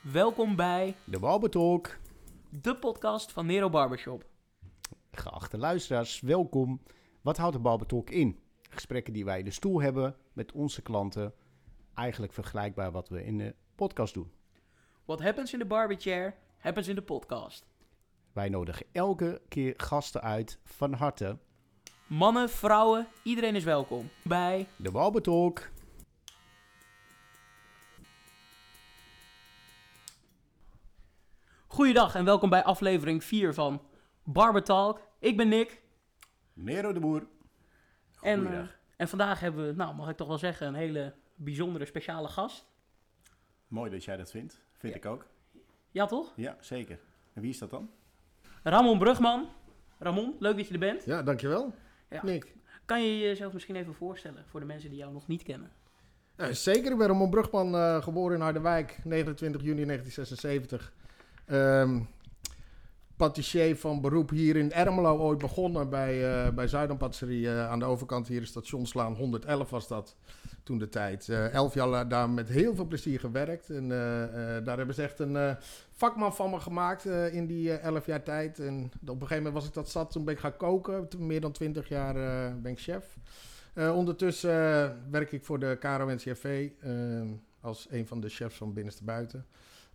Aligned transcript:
Welkom 0.00 0.56
bij 0.56 0.96
De 1.04 1.18
Barbertalk. 1.18 1.98
de 2.62 2.76
podcast 2.76 3.32
van 3.32 3.46
Nero 3.46 3.70
Barbershop. 3.70 4.24
Geachte 5.12 5.58
luisteraars, 5.58 6.20
welkom. 6.20 6.80
Wat 7.20 7.36
houdt 7.36 7.54
de 7.54 7.60
Barbertalk 7.60 8.10
in? 8.10 8.38
Gesprekken 8.70 9.12
die 9.12 9.24
wij 9.24 9.38
in 9.38 9.44
de 9.44 9.50
stoel 9.50 9.80
hebben 9.82 10.16
met 10.32 10.52
onze 10.52 10.82
klanten. 10.82 11.34
Eigenlijk 11.94 12.32
vergelijkbaar 12.32 12.92
wat 12.92 13.08
we 13.08 13.24
in 13.24 13.38
de 13.38 13.54
podcast 13.74 14.14
doen. 14.14 14.32
What 15.04 15.20
happens 15.20 15.52
in 15.52 15.58
the 15.58 15.64
barberchair, 15.64 16.34
happens 16.58 16.88
in 16.88 16.94
de 16.94 17.02
podcast. 17.02 17.66
Wij 18.32 18.48
nodigen 18.48 18.86
elke 18.92 19.40
keer 19.48 19.74
gasten 19.76 20.20
uit 20.22 20.58
van 20.64 20.92
harte. 20.92 21.38
Mannen, 22.06 22.50
vrouwen, 22.50 23.06
iedereen 23.22 23.56
is 23.56 23.64
welkom 23.64 24.08
bij 24.22 24.66
De 24.76 24.90
Barbertalk. 24.90 25.70
Goeiedag 31.80 32.14
en 32.14 32.24
welkom 32.24 32.50
bij 32.50 32.64
aflevering 32.64 33.24
4 33.24 33.54
van 33.54 33.82
Barber 34.24 34.62
Talk. 34.62 35.00
Ik 35.18 35.36
ben 35.36 35.48
Nick 35.48 35.82
Nero 36.52 36.92
de 36.92 37.00
Boer. 37.00 37.26
en, 38.22 38.46
eh, 38.52 38.58
en 38.96 39.08
vandaag 39.08 39.40
hebben 39.40 39.66
we, 39.66 39.72
nou 39.72 39.94
mag 39.94 40.08
ik 40.08 40.16
toch 40.16 40.28
wel 40.28 40.38
zeggen, 40.38 40.66
een 40.66 40.74
hele 40.74 41.14
bijzondere 41.34 41.84
speciale 41.84 42.28
gast. 42.28 42.66
Mooi 43.68 43.90
dat 43.90 44.04
jij 44.04 44.16
dat 44.16 44.30
vindt. 44.30 44.60
Vind 44.72 44.92
Ja. 44.92 44.98
ik 44.98 45.06
ook. 45.06 45.26
Ja 45.90 46.06
toch? 46.06 46.32
Ja, 46.36 46.56
zeker. 46.60 46.98
En 47.32 47.42
wie 47.42 47.50
is 47.50 47.58
dat 47.58 47.70
dan? 47.70 47.90
Ramon 48.62 48.98
Brugman. 48.98 49.48
Ramon, 49.98 50.36
leuk 50.38 50.56
dat 50.56 50.66
je 50.66 50.72
er 50.72 50.78
bent. 50.78 51.04
Ja, 51.04 51.22
dankjewel, 51.22 51.74
Ja. 52.10 52.24
Nick. 52.24 52.54
Kan 52.84 53.02
je 53.02 53.18
jezelf 53.18 53.52
misschien 53.52 53.76
even 53.76 53.94
voorstellen 53.94 54.44
voor 54.46 54.60
de 54.60 54.66
mensen 54.66 54.90
die 54.90 54.98
jou 54.98 55.12
nog 55.12 55.26
niet 55.26 55.42
kennen? 55.42 55.72
Ja, 56.36 56.52
zeker, 56.52 56.92
ik 56.92 56.98
ben 56.98 57.06
Ramon 57.06 57.30
Brugman, 57.30 57.74
eh, 57.74 58.02
geboren 58.02 58.36
in 58.36 58.42
Harderwijk, 58.42 59.00
29 59.04 59.62
juni 59.62 59.84
1976. 59.84 60.92
Ehm 61.46 62.00
patissier 63.20 63.76
van 63.76 64.00
beroep 64.00 64.30
hier 64.30 64.56
in 64.56 64.72
Ermelo, 64.72 65.18
ooit 65.18 65.38
begonnen 65.38 65.90
bij, 65.90 66.44
eh 66.46 66.52
bij 66.54 66.68
eh, 66.68 67.70
aan 67.70 67.78
de 67.78 67.84
overkant 67.84 68.28
hier, 68.28 68.46
Stationslaan 68.46 69.14
111 69.14 69.70
was 69.70 69.88
dat 69.88 70.16
toen 70.62 70.78
de 70.78 70.88
tijd. 70.88 71.28
Eh, 71.28 71.52
elf 71.52 71.74
jaar 71.74 72.08
daar 72.08 72.30
met 72.30 72.48
heel 72.48 72.74
veel 72.74 72.84
plezier 72.84 73.20
gewerkt 73.20 73.70
en 73.70 73.88
daar 74.64 74.76
hebben 74.76 74.94
ze 74.94 75.02
echt 75.02 75.18
een 75.18 75.56
vakman 75.90 76.34
van 76.34 76.50
me 76.50 76.60
gemaakt 76.60 77.04
in 77.32 77.46
die 77.46 77.72
elf 77.72 78.06
jaar 78.06 78.22
tijd. 78.22 78.58
En 78.58 78.84
op 79.02 79.08
een 79.08 79.26
gegeven 79.26 79.36
moment 79.36 79.54
was 79.54 79.66
ik 79.66 79.74
dat 79.74 79.90
zat, 79.90 80.10
toen 80.10 80.24
ben 80.24 80.34
ik 80.34 80.40
gaan 80.40 80.56
koken. 80.56 81.08
Meer 81.18 81.40
dan 81.40 81.52
20 81.52 81.88
jaar 81.88 82.14
ben 82.60 82.72
ik 82.72 82.80
chef. 82.80 83.16
Ondertussen 83.74 84.50
werk 85.10 85.32
ik 85.32 85.44
voor 85.44 85.58
de 85.58 85.76
KRO-NCRV 85.80 86.70
als 87.60 87.86
een 87.90 88.06
van 88.06 88.20
de 88.20 88.28
chefs 88.28 88.56
van 88.56 88.72
binnenste 88.72 89.04
buiten. 89.04 89.46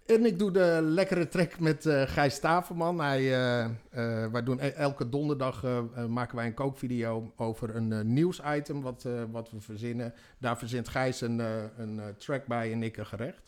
En 0.06 0.26
ik 0.26 0.40
doe 0.40 0.52
de 0.52 0.80
lekkere 0.82 1.28
trek 1.28 1.60
met 1.60 1.86
eh 1.86 2.02
Gijs 2.02 2.36
Staverman. 2.36 3.00
Hij, 3.00 3.20
eh, 3.20 3.64
eh, 3.64 4.32
wij 4.32 4.44
doen 4.44 4.60
e- 4.60 4.68
elke 4.68 5.10
donderdag 5.10 5.64
maken 6.08 6.36
wij 6.36 6.46
een 6.46 6.54
kookvideo 6.54 7.34
over 7.36 7.76
een 7.76 8.14
nieuwsitem 8.14 8.82
wat, 8.82 9.08
wat 9.32 9.52
we 9.52 9.62
verzinnen. 9.62 10.14
Daar 10.38 10.58
verzint 10.58 10.88
Gijs 10.88 11.22
een, 11.22 11.40
een 11.78 12.02
track 12.18 12.46
bij 12.46 12.72
en 12.72 12.84
ik 12.84 12.98
een 12.98 13.06
gerecht. 13.06 13.42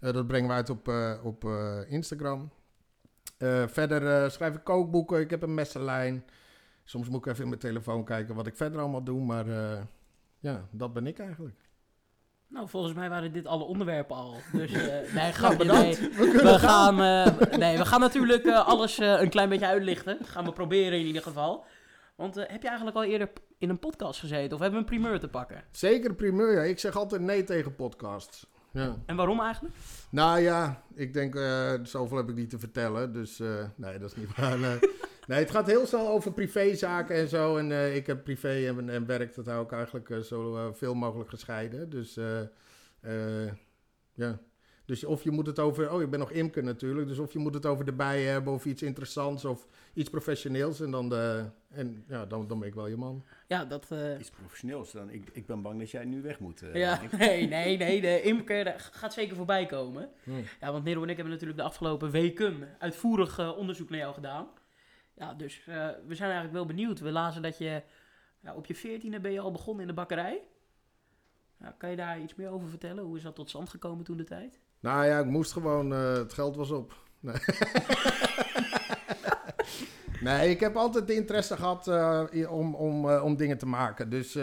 Dat 0.00 0.26
brengen 0.26 0.48
we 0.48 0.54
uit 0.54 0.70
op, 0.70 0.88
op 1.22 1.44
Instagram. 1.88 2.50
Verder 3.66 4.30
schrijf 4.30 4.54
ik 4.54 4.64
kookboeken. 4.64 5.20
Ik 5.20 5.30
heb 5.30 5.42
een 5.42 5.54
messenlijn. 5.54 6.24
Soms 6.84 7.08
moet 7.08 7.26
ik 7.26 7.26
even 7.26 7.42
in 7.42 7.48
mijn 7.48 7.60
telefoon 7.60 8.04
kijken 8.04 8.34
wat 8.34 8.46
ik 8.46 8.56
verder 8.56 8.80
allemaal 8.80 9.04
doe. 9.04 9.20
Maar 9.20 9.46
ja, 10.38 10.68
dat 10.70 10.92
ben 10.92 11.06
ik 11.06 11.18
eigenlijk. 11.18 11.69
Nou, 12.50 12.68
volgens 12.68 12.94
mij 12.94 13.08
waren 13.08 13.32
dit 13.32 13.46
alle 13.46 13.64
onderwerpen 13.64 14.16
al. 14.16 14.36
Dus 14.52 14.72
eh 14.72 15.14
nee, 15.22 15.32
grapje, 15.32 15.64
nee. 15.64 15.96
We 16.16 16.58
gaan, 16.58 17.02
eh, 17.02 17.58
nee, 17.58 17.78
we 17.78 17.84
gaan 17.84 18.00
natuurlijk 18.00 18.44
eh, 18.44 18.66
alles 18.66 18.98
een 18.98 19.28
klein 19.30 19.48
beetje 19.48 19.66
uitlichten. 19.66 20.18
Dat 20.18 20.28
gaan 20.28 20.44
we 20.44 20.52
proberen 20.52 20.98
in 20.98 21.06
ieder 21.06 21.22
geval. 21.22 21.64
Want 22.14 22.34
heb 22.34 22.62
je 22.62 22.68
eigenlijk 22.68 22.96
al 22.96 23.04
eerder 23.04 23.30
in 23.58 23.68
een 23.68 23.78
podcast 23.78 24.20
gezeten? 24.20 24.52
Of 24.52 24.60
hebben 24.60 24.80
we 24.80 24.86
een 24.86 24.98
primeur 24.98 25.20
te 25.20 25.28
pakken? 25.28 25.64
Zeker 25.70 26.14
primeur, 26.14 26.52
ja. 26.52 26.62
Ik 26.62 26.78
zeg 26.78 26.96
altijd 26.96 27.20
nee 27.20 27.44
tegen 27.44 27.74
podcasts. 27.74 28.46
Ja. 28.72 28.96
En 29.06 29.16
waarom 29.16 29.40
eigenlijk? 29.40 29.74
Nou 30.10 30.40
ja, 30.40 30.82
ik 30.94 31.12
denk, 31.12 31.34
zoveel 31.82 32.16
heb 32.16 32.28
ik 32.28 32.34
niet 32.34 32.50
te 32.50 32.58
vertellen. 32.58 33.12
Dus 33.12 33.38
nee, 33.76 33.98
dat 33.98 34.10
is 34.10 34.16
niet 34.16 34.36
waar. 34.36 34.58
Nee. 35.26 35.38
het 35.38 35.50
gaat 35.50 35.66
heel 35.66 35.86
snel 35.86 36.08
over 36.08 36.32
privézaken 36.32 37.16
en 37.16 37.28
zo. 37.28 37.56
En 37.56 37.72
eh, 37.72 37.96
ik 37.96 38.06
heb 38.06 38.24
privé 38.24 38.66
en, 38.66 38.88
en 38.88 39.06
werk, 39.06 39.34
dat 39.34 39.46
hou 39.46 39.64
ik 39.64 39.72
eigenlijk 39.72 40.10
eh, 40.10 40.18
zo 40.18 40.56
eh, 40.56 40.66
veel 40.72 40.94
mogelijk 40.94 41.30
gescheiden. 41.30 41.90
Dus 41.90 42.16
eh, 42.16 42.40
eh, 43.00 43.52
ja. 44.14 44.38
Dus 44.84 45.04
of 45.04 45.22
je 45.24 45.30
moet 45.30 45.46
het 45.46 45.58
over, 45.58 45.92
oh 45.92 46.02
ik 46.02 46.10
ben 46.10 46.18
nog 46.18 46.30
imker 46.30 46.62
natuurlijk, 46.62 47.08
dus 47.08 47.18
of 47.18 47.32
je 47.32 47.38
moet 47.38 47.54
het 47.54 47.66
over 47.66 47.84
de 47.84 47.92
bijen 47.92 48.32
hebben 48.32 48.52
of 48.52 48.64
iets 48.64 48.82
interessants 48.82 49.44
of 49.44 49.66
iets 49.94 50.10
professioneels 50.10 50.80
en 50.80 50.90
dan, 50.90 51.08
de, 51.08 51.44
en, 51.68 52.04
ja, 52.08 52.26
dan, 52.26 52.46
dan 52.46 52.58
ben 52.58 52.68
ik 52.68 52.74
wel 52.74 52.86
je 52.86 52.96
man. 52.96 53.24
Ja, 53.46 53.64
dat... 53.64 53.86
eh, 53.90 54.18
Iets 54.18 54.30
professioneels 54.30 54.92
dan. 54.92 55.10
Ik, 55.10 55.28
ik 55.32 55.46
ben 55.46 55.62
bang 55.62 55.78
dat 55.78 55.90
jij 55.90 56.04
nu 56.04 56.22
weg 56.22 56.38
moet. 56.38 56.62
eh, 56.62 56.74
ja, 56.74 57.00
nee, 57.18 57.46
nee, 57.48 57.76
nee. 57.76 58.00
De 58.00 58.22
imker 58.22 58.74
gaat 58.92 59.12
zeker 59.12 59.36
voorbij 59.36 59.66
komen. 59.66 60.10
Hmm. 60.24 60.42
Ja, 60.60 60.72
want 60.72 60.84
Nero 60.84 61.02
en 61.02 61.08
ik 61.08 61.14
hebben 61.16 61.32
natuurlijk 61.34 61.60
de 61.60 61.66
afgelopen 61.66 62.10
weken 62.10 62.68
uitvoerig 62.78 63.56
onderzoek 63.56 63.90
naar 63.90 63.98
jou 63.98 64.14
gedaan. 64.14 64.48
Ja, 65.20 65.34
dus 65.34 65.58
eh, 65.66 65.88
we 66.06 66.14
zijn 66.14 66.30
eigenlijk 66.30 66.52
wel 66.52 66.66
benieuwd. 66.66 67.00
We 67.00 67.10
lazen 67.10 67.42
dat 67.42 67.58
je 67.58 67.82
ja, 68.40 68.54
op 68.54 68.66
je 68.66 68.74
veertiende 68.74 69.20
ben 69.20 69.32
je 69.32 69.40
al 69.40 69.52
begonnen 69.52 69.82
in 69.82 69.88
de 69.88 69.94
bakkerij. 69.94 70.42
Ja, 71.58 71.74
kan 71.78 71.90
je 71.90 71.96
daar 71.96 72.20
iets 72.20 72.34
meer 72.34 72.50
over 72.50 72.68
vertellen? 72.68 73.04
Hoe 73.04 73.16
is 73.16 73.22
dat 73.22 73.34
tot 73.34 73.48
stand 73.48 73.68
gekomen 73.68 74.04
toen 74.04 74.16
de 74.16 74.24
tijd? 74.24 74.60
Nou 74.80 75.06
ja, 75.06 75.18
ik 75.18 75.26
moest 75.26 75.52
gewoon, 75.52 75.92
eh, 75.92 76.12
het 76.12 76.32
geld 76.32 76.56
was 76.56 76.70
op. 76.70 76.96
Nee. 77.20 77.34
nee, 80.26 80.50
ik 80.50 80.60
heb 80.60 80.76
altijd 80.76 81.10
interesse 81.10 81.56
gehad 81.56 81.88
eh, 81.88 82.52
om, 82.52 82.74
om, 82.74 83.10
om 83.10 83.36
dingen 83.36 83.58
te 83.58 83.66
maken. 83.66 84.10
Dus 84.10 84.34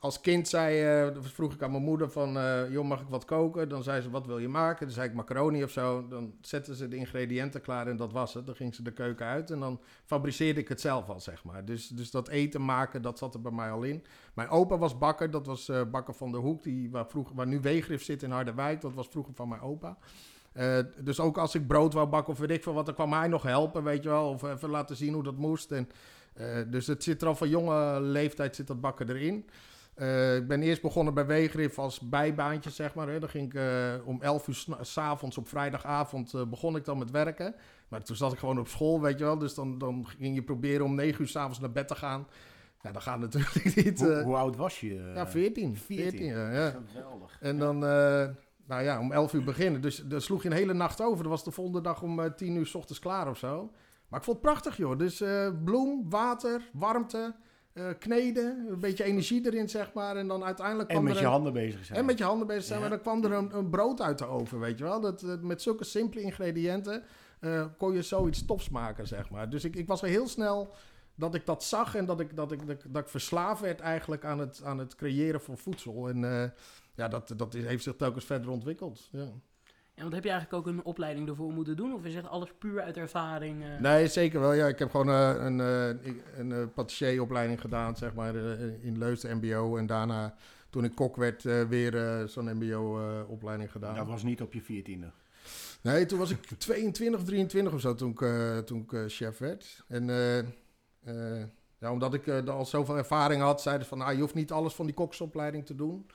als 0.00 0.20
kind 0.20 0.48
zei, 0.48 0.82
eh, 0.82 1.22
vroeg 1.22 1.54
ik 1.54 1.62
aan 1.62 1.70
mijn 1.70 1.82
moeder 1.82 2.10
van, 2.10 2.38
eh, 2.38 2.70
joh, 2.70 2.84
mag 2.84 3.00
ik 3.00 3.08
wat 3.08 3.24
koken? 3.24 3.68
Dan 3.68 3.82
zei 3.82 4.02
ze, 4.02 4.10
wat 4.10 4.26
wil 4.26 4.38
je 4.38 4.48
maken? 4.48 4.86
Dan 4.86 4.94
zei 4.94 5.08
ik 5.08 5.14
macaroni 5.14 5.62
of 5.62 5.70
zo. 5.70 6.08
Dan 6.08 6.34
zetten 6.40 6.74
ze 6.74 6.88
de 6.88 6.96
ingrediënten 6.96 7.60
klaar 7.60 7.86
en 7.86 7.96
dat 7.96 8.12
was 8.12 8.34
het. 8.34 8.46
Dan 8.46 8.54
ging 8.54 8.74
ze 8.74 8.82
de 8.82 8.92
keuken 8.92 9.26
uit 9.26 9.50
en 9.50 9.60
dan 9.60 9.80
fabriceerde 10.04 10.60
ik 10.60 10.68
het 10.68 10.80
zelf 10.80 11.08
al, 11.08 11.20
zeg 11.20 11.44
maar. 11.44 11.64
Dus, 11.64 11.88
dus 11.88 12.10
dat 12.10 12.28
eten 12.28 12.64
maken, 12.64 13.02
dat 13.02 13.18
zat 13.18 13.34
er 13.34 13.40
bij 13.40 13.52
mij 13.52 13.70
al 13.70 13.82
in. 13.82 14.04
Mijn 14.34 14.48
opa 14.48 14.78
was 14.78 14.98
bakker, 14.98 15.30
dat 15.30 15.46
was 15.46 15.68
eh, 15.68 15.82
bakker 15.90 16.14
van 16.14 16.32
de 16.32 16.38
Hoek, 16.38 16.62
die, 16.62 16.90
waar, 16.90 17.06
vroeger, 17.06 17.34
waar 17.34 17.46
nu 17.46 17.60
Weegrif 17.60 18.04
zit 18.04 18.22
in 18.22 18.30
Harderwijk. 18.30 18.80
Dat 18.80 18.94
was 18.94 19.08
vroeger 19.08 19.34
van 19.34 19.48
mijn 19.48 19.60
opa. 19.60 19.98
Dus 20.98 21.20
ook 21.20 21.38
als 21.38 21.54
ik 21.54 21.66
brood 21.66 21.92
wou 21.92 22.08
bakken 22.08 22.32
of 22.32 22.38
weet 22.38 22.64
wat, 22.64 22.86
dan 22.86 22.94
kwam 22.94 23.12
hij 23.12 23.28
nog 23.28 23.42
helpen, 23.42 23.84
weet 23.84 24.02
je 24.02 24.08
wel. 24.08 24.28
Of 24.28 24.42
even 24.42 24.70
laten 24.70 24.96
zien 24.96 25.14
hoe 25.14 25.22
dat 25.22 25.36
moest. 25.36 25.72
En, 25.72 25.88
dus 26.70 26.86
het 26.86 27.02
zit 27.02 27.22
er 27.22 27.28
al 27.28 27.34
van 27.34 27.48
jonge 27.48 28.00
leeftijd, 28.00 28.56
zit 28.56 28.66
dat 28.66 28.80
bakken 28.80 29.08
erin. 29.08 29.44
Eh, 30.00 30.36
ik 30.36 30.48
ben 30.48 30.62
eerst 30.62 30.82
begonnen 30.82 31.14
bij 31.14 31.26
Weegrif 31.26 31.78
als 31.78 32.00
bijbaantje, 32.00 32.70
zeg 32.70 32.94
maar. 32.94 33.08
Hè. 33.08 33.18
Dan 33.18 33.28
ging 33.28 33.46
ik 33.46 33.54
eh, 33.54 33.94
om 34.04 34.22
11 34.22 34.48
uur 34.48 34.64
s'avonds 34.80 35.38
op 35.38 35.48
vrijdagavond 35.48 36.34
eh, 36.34 36.46
begon 36.46 36.76
ik 36.76 36.84
dan 36.84 36.98
met 36.98 37.10
werken. 37.10 37.54
Maar 37.88 38.02
toen 38.02 38.16
zat 38.16 38.32
ik 38.32 38.38
gewoon 38.38 38.58
op 38.58 38.68
school, 38.68 39.00
weet 39.00 39.18
je 39.18 39.24
wel. 39.24 39.38
Dus 39.38 39.54
dan, 39.54 39.78
dan 39.78 40.06
ging 40.06 40.34
je 40.34 40.42
proberen 40.42 40.84
om 40.84 40.94
9 40.94 41.20
uur 41.20 41.28
s'avonds 41.28 41.60
naar 41.60 41.72
bed 41.72 41.88
te 41.88 41.94
gaan. 41.94 42.26
Ja, 42.82 42.92
dat 42.92 43.02
gaat 43.02 43.18
natuurlijk 43.18 43.74
niet. 43.84 44.00
Hoe, 44.00 44.12
eh. 44.12 44.22
hoe 44.24 44.36
oud 44.36 44.56
was 44.56 44.80
je? 44.80 45.12
ja, 45.14 45.26
14. 45.26 45.76
14. 45.76 46.10
14 46.10 46.26
ja, 46.26 46.52
ja. 46.52 46.74
Geweldig. 46.92 47.36
En 47.40 47.58
dan, 47.58 47.74
eh, 47.84 48.28
nou 48.66 48.82
ja, 48.82 49.00
om 49.00 49.12
11 49.12 49.32
uur 49.32 49.44
beginnen. 49.44 49.80
Dus 49.80 49.96
dan 49.96 50.20
sloeg 50.20 50.42
je 50.42 50.48
een 50.48 50.54
hele 50.54 50.74
nacht 50.74 51.00
over. 51.00 51.22
Dat 51.22 51.32
was 51.32 51.44
de 51.44 51.50
volgende 51.50 51.80
dag 51.80 52.02
om 52.02 52.20
eh, 52.20 52.30
10 52.30 52.56
uur 52.56 52.66
s 52.66 52.74
ochtends 52.74 53.00
klaar 53.00 53.28
of 53.28 53.38
zo. 53.38 53.72
Maar 54.08 54.18
ik 54.18 54.24
vond 54.24 54.36
het 54.36 54.46
prachtig, 54.46 54.76
joh. 54.76 54.98
Dus 54.98 55.20
eh, 55.20 55.50
bloem, 55.64 56.10
water, 56.10 56.70
warmte, 56.72 57.34
eh, 57.72 57.84
kneden, 57.98 58.66
een 58.70 58.80
beetje 58.80 59.04
energie 59.04 59.46
erin, 59.46 59.68
zeg 59.68 59.92
maar. 59.92 60.16
En 60.16 60.28
dan 60.28 60.44
uiteindelijk 60.44 60.90
En 60.90 61.02
met 61.02 61.12
er 61.12 61.18
je 61.18 61.24
een- 61.24 61.30
handen 61.32 61.52
bezig 61.52 61.84
zijn. 61.84 61.98
en 61.98 62.04
met 62.04 62.18
je 62.18 62.24
handen 62.24 62.46
bezig 62.46 62.64
zijn. 62.64 62.80
Ja. 62.80 62.88
Maar 62.88 62.94
dan 63.02 63.04
kwam 63.20 63.24
er 63.24 63.38
een, 63.38 63.56
een 63.56 63.70
brood 63.70 64.00
uit 64.00 64.18
de 64.18 64.26
oven, 64.26 64.58
weet 64.58 64.78
je 64.78 64.84
wel. 64.84 65.00
Dat, 65.00 65.22
eh, 65.22 65.38
met 65.40 65.62
zulke 65.62 65.84
simpele 65.84 66.22
ingrediënten 66.22 67.02
eh, 67.40 67.64
kon 67.78 67.92
je 67.94 68.02
zoiets 68.02 68.44
tofs 68.44 68.68
maken, 68.68 69.06
zeg 69.06 69.30
maar. 69.30 69.50
Dus 69.50 69.64
ik, 69.64 69.76
ik 69.76 69.86
was 69.86 70.02
er 70.02 70.08
heel 70.08 70.28
snel 70.28 70.74
dat 71.14 71.34
ik 71.34 71.46
dat 71.46 71.64
zag 71.64 71.94
en 71.94 72.06
dat 72.06 72.20
ik, 72.20 72.36
dat 72.36 72.52
ik, 72.52 72.66
dat, 72.66 72.70
ik- 72.84 72.92
dat 72.92 73.02
ik 73.02 73.08
verslaafd 73.08 73.60
werd 73.60 73.80
eigenlijk 73.80 74.24
aan 74.24 74.38
het, 74.38 74.60
aan 74.64 74.78
het 74.78 74.94
creëren 74.94 75.40
van 75.40 75.58
voedsel. 75.58 76.08
En 76.08 76.52
ja, 76.94 77.08
dat, 77.08 77.32
dat 77.36 77.52
heeft 77.52 77.82
zich 77.82 77.96
telkens 77.96 78.24
verder 78.24 78.50
ontwikkeld. 78.50 79.08
Ja. 79.12 79.28
Ja, 80.00 80.06
want 80.06 80.18
heb 80.18 80.24
je 80.24 80.30
eigenlijk 80.30 80.66
ook 80.66 80.74
een 80.74 80.84
opleiding 80.84 81.28
ervoor 81.28 81.52
moeten 81.52 81.76
doen? 81.76 81.94
Of 81.94 82.04
is 82.04 82.14
het 82.14 82.28
alles 82.28 82.52
puur 82.58 82.80
uit 82.82 82.96
ervaring? 82.96 83.64
eh? 83.64 83.80
Nee, 83.80 84.06
zeker 84.06 84.40
wel. 84.40 84.52
Ja, 84.52 84.66
ik 84.66 84.78
heb 84.78 84.90
gewoon 84.90 85.08
eh, 85.08 85.44
een, 86.36 86.72
patissieropleiding 86.72 87.60
gedaan, 87.60 87.96
zeg 87.96 88.14
maar, 88.14 88.34
in 88.80 88.98
Leusden 88.98 89.36
MBO. 89.36 89.76
En 89.76 89.86
daarna, 89.86 90.34
toen 90.70 90.84
ik 90.84 90.94
kok 90.94 91.16
werd, 91.16 91.42
weer 91.68 92.22
zo'n 92.28 92.56
MBO-opleiding 92.56 93.70
gedaan. 93.70 93.94
Dat 93.94 94.06
was 94.06 94.22
niet 94.22 94.42
op 94.42 94.52
je 94.52 94.62
veertiende. 94.62 95.10
Nee, 95.82 96.06
toen 96.06 96.18
was 96.18 96.30
ik 96.30 96.46
22, 96.58 97.22
23 97.22 97.72
of 97.72 97.80
zo 97.80 97.94
toen 97.94 98.10
ik, 98.10 98.66
toen 98.66 98.86
ik 98.88 99.10
chef 99.10 99.38
werd. 99.38 99.84
En 99.88 100.06
ja, 101.78 101.92
omdat 101.92 102.14
ik 102.14 102.28
al 102.48 102.66
zoveel 102.66 102.96
ervaring 102.96 103.42
had, 103.42 103.62
zeiden 103.62 103.84
ze 103.84 103.88
van, 103.88 103.98
nou, 103.98 104.14
je 104.14 104.20
hoeft 104.20 104.34
niet 104.34 104.52
alles 104.52 104.74
van 104.74 104.86
die 104.86 104.94
koksopleiding 104.94 105.66
te 105.66 105.74
doen. 105.74 106.06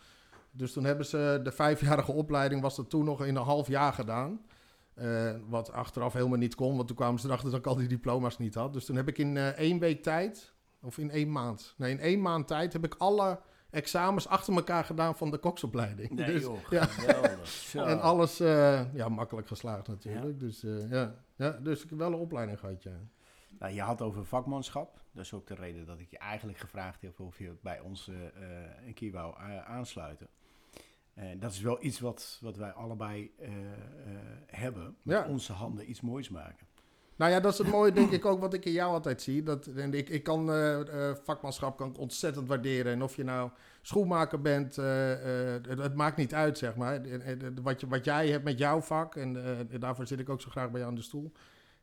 Dus 0.58 0.74
toen 0.74 0.84
hebben 0.84 1.06
ze 1.06 1.40
de 1.44 1.52
vijfjarige 1.52 2.12
opleiding, 2.12 2.62
was 2.62 2.76
dat 2.76 2.90
toen 2.90 3.06
nog 3.06 3.26
in 3.26 3.36
een 3.36 3.44
half 3.44 3.68
jaar 3.68 3.94
gedaan. 3.94 4.40
Eh, 4.96 5.36
wat 5.48 5.72
achteraf 5.72 6.14
helemaal 6.14 6.38
niet 6.38 6.56
kon, 6.56 6.76
want 6.76 6.88
toen 6.88 6.96
kwamen 6.96 7.20
ze 7.20 7.28
erachter 7.28 7.50
dat 7.50 7.60
ik 7.60 7.66
al 7.66 7.76
die 7.76 7.88
diploma's 7.88 8.38
niet 8.38 8.56
had. 8.56 8.74
Dus 8.74 8.86
toen 8.86 8.96
heb 8.96 9.08
ik 9.08 9.18
in 9.18 9.38
eh, 9.38 9.48
één 9.48 9.80
week 9.80 10.04
tijd, 10.04 10.54
of 10.82 10.98
in 10.98 11.12
één 11.12 11.32
maand, 11.32 11.74
nee, 11.78 11.92
in 11.92 12.00
één 12.00 12.22
maand 12.22 12.48
tijd 12.48 12.74
heb 12.74 12.86
ik 12.86 12.96
alle 12.98 13.40
examens 13.70 14.28
achter 14.28 14.54
elkaar 14.54 14.84
gedaan 14.84 15.16
van 15.16 15.32
de 15.32 15.38
koksopleiding. 15.38 16.10
Nee 16.10 16.26
dus, 16.26 16.42
joh, 16.42 16.70
ja. 16.70 16.88
En 17.92 18.02
alles, 18.02 18.40
eh, 18.40 18.94
ja, 18.94 19.10
makkelijk 19.10 19.48
geslaagd 19.48 19.88
natuurlijk. 19.88 20.40
Dus, 20.40 20.62
ja. 20.90 21.16
Ja, 21.36 21.52
dus 21.52 21.84
ik 21.84 21.90
heb 21.90 22.00
wel 22.00 22.08
een 22.08 22.20
opleiding 22.20 22.60
gehad, 22.60 22.84
ja. 22.84 23.00
Nou, 23.60 23.74
je 23.74 23.82
had 23.82 24.02
over 24.02 24.26
vakmanschap. 24.26 25.02
Dat 25.12 25.24
is 25.24 25.34
ook 25.34 25.48
de 25.48 25.56
reden 25.56 25.86
dat 25.86 26.00
ik 26.00 26.10
je 26.10 26.18
eigenlijk 26.18 26.58
gevraagd 26.58 27.02
heb 27.02 27.20
of 27.20 27.38
je 27.38 27.56
bij 27.62 27.80
ons 27.80 28.12
een 28.86 28.94
keer 28.94 29.12
wou 29.12 29.36
aansluiten. 29.66 30.28
En 31.16 31.40
dat 31.40 31.52
is 31.52 31.62
wel 31.62 31.78
iets 31.84 32.00
wat, 32.00 32.40
wat 32.42 32.58
wij 32.58 32.72
allebei 32.72 33.32
eh, 33.40 33.48
eh, 33.48 33.56
hebben. 34.46 34.96
Met 35.02 35.18
Ja. 35.18 35.28
onze 35.28 35.54
handen 35.54 35.90
iets 35.90 36.02
moois 36.02 36.30
maken. 36.30 36.68
Nou 37.16 37.32
ja, 37.32 37.40
dat 37.40 37.52
is 37.52 37.58
het 37.58 37.68
mooie, 37.68 37.92
denk 37.92 38.12
ik 38.12 38.26
ook, 38.26 38.40
wat 38.40 38.54
ik 38.54 38.66
in 38.66 38.72
jou 38.72 38.94
altijd 38.94 39.22
zie. 39.22 39.44
Dat, 39.44 39.66
en 39.66 39.94
ik, 39.94 40.10
ik 40.10 40.24
kan 40.24 40.52
eh, 40.52 41.12
vakmanschap 41.24 41.78
kan 41.78 41.90
ik 41.90 41.98
ontzettend 41.98 42.48
waarderen. 42.48 42.92
En 42.92 43.04
of 43.04 43.16
je 43.16 43.24
nou 43.24 43.50
schoenmaker 43.82 44.42
bent, 44.42 44.76
het, 44.76 45.68
het 45.68 45.96
maakt 45.96 46.18
niet 46.18 46.34
uit, 46.34 46.58
zeg 46.58 46.76
maar. 46.76 47.02
Wat, 47.62 47.82
je, 47.82 47.88
wat 47.88 48.06
jij 48.06 48.30
hebt 48.30 48.44
met 48.44 48.58
jouw 48.58 48.82
vak, 48.82 49.16
en 49.16 49.68
daarvoor 49.80 50.08
zit 50.08 50.20
ik 50.20 50.30
ook 50.30 50.42
zo 50.42 50.50
graag 50.50 50.70
bij 50.70 50.80
jou 50.80 50.92
aan 50.92 50.98
de 50.98 51.04
stoel. 51.04 51.32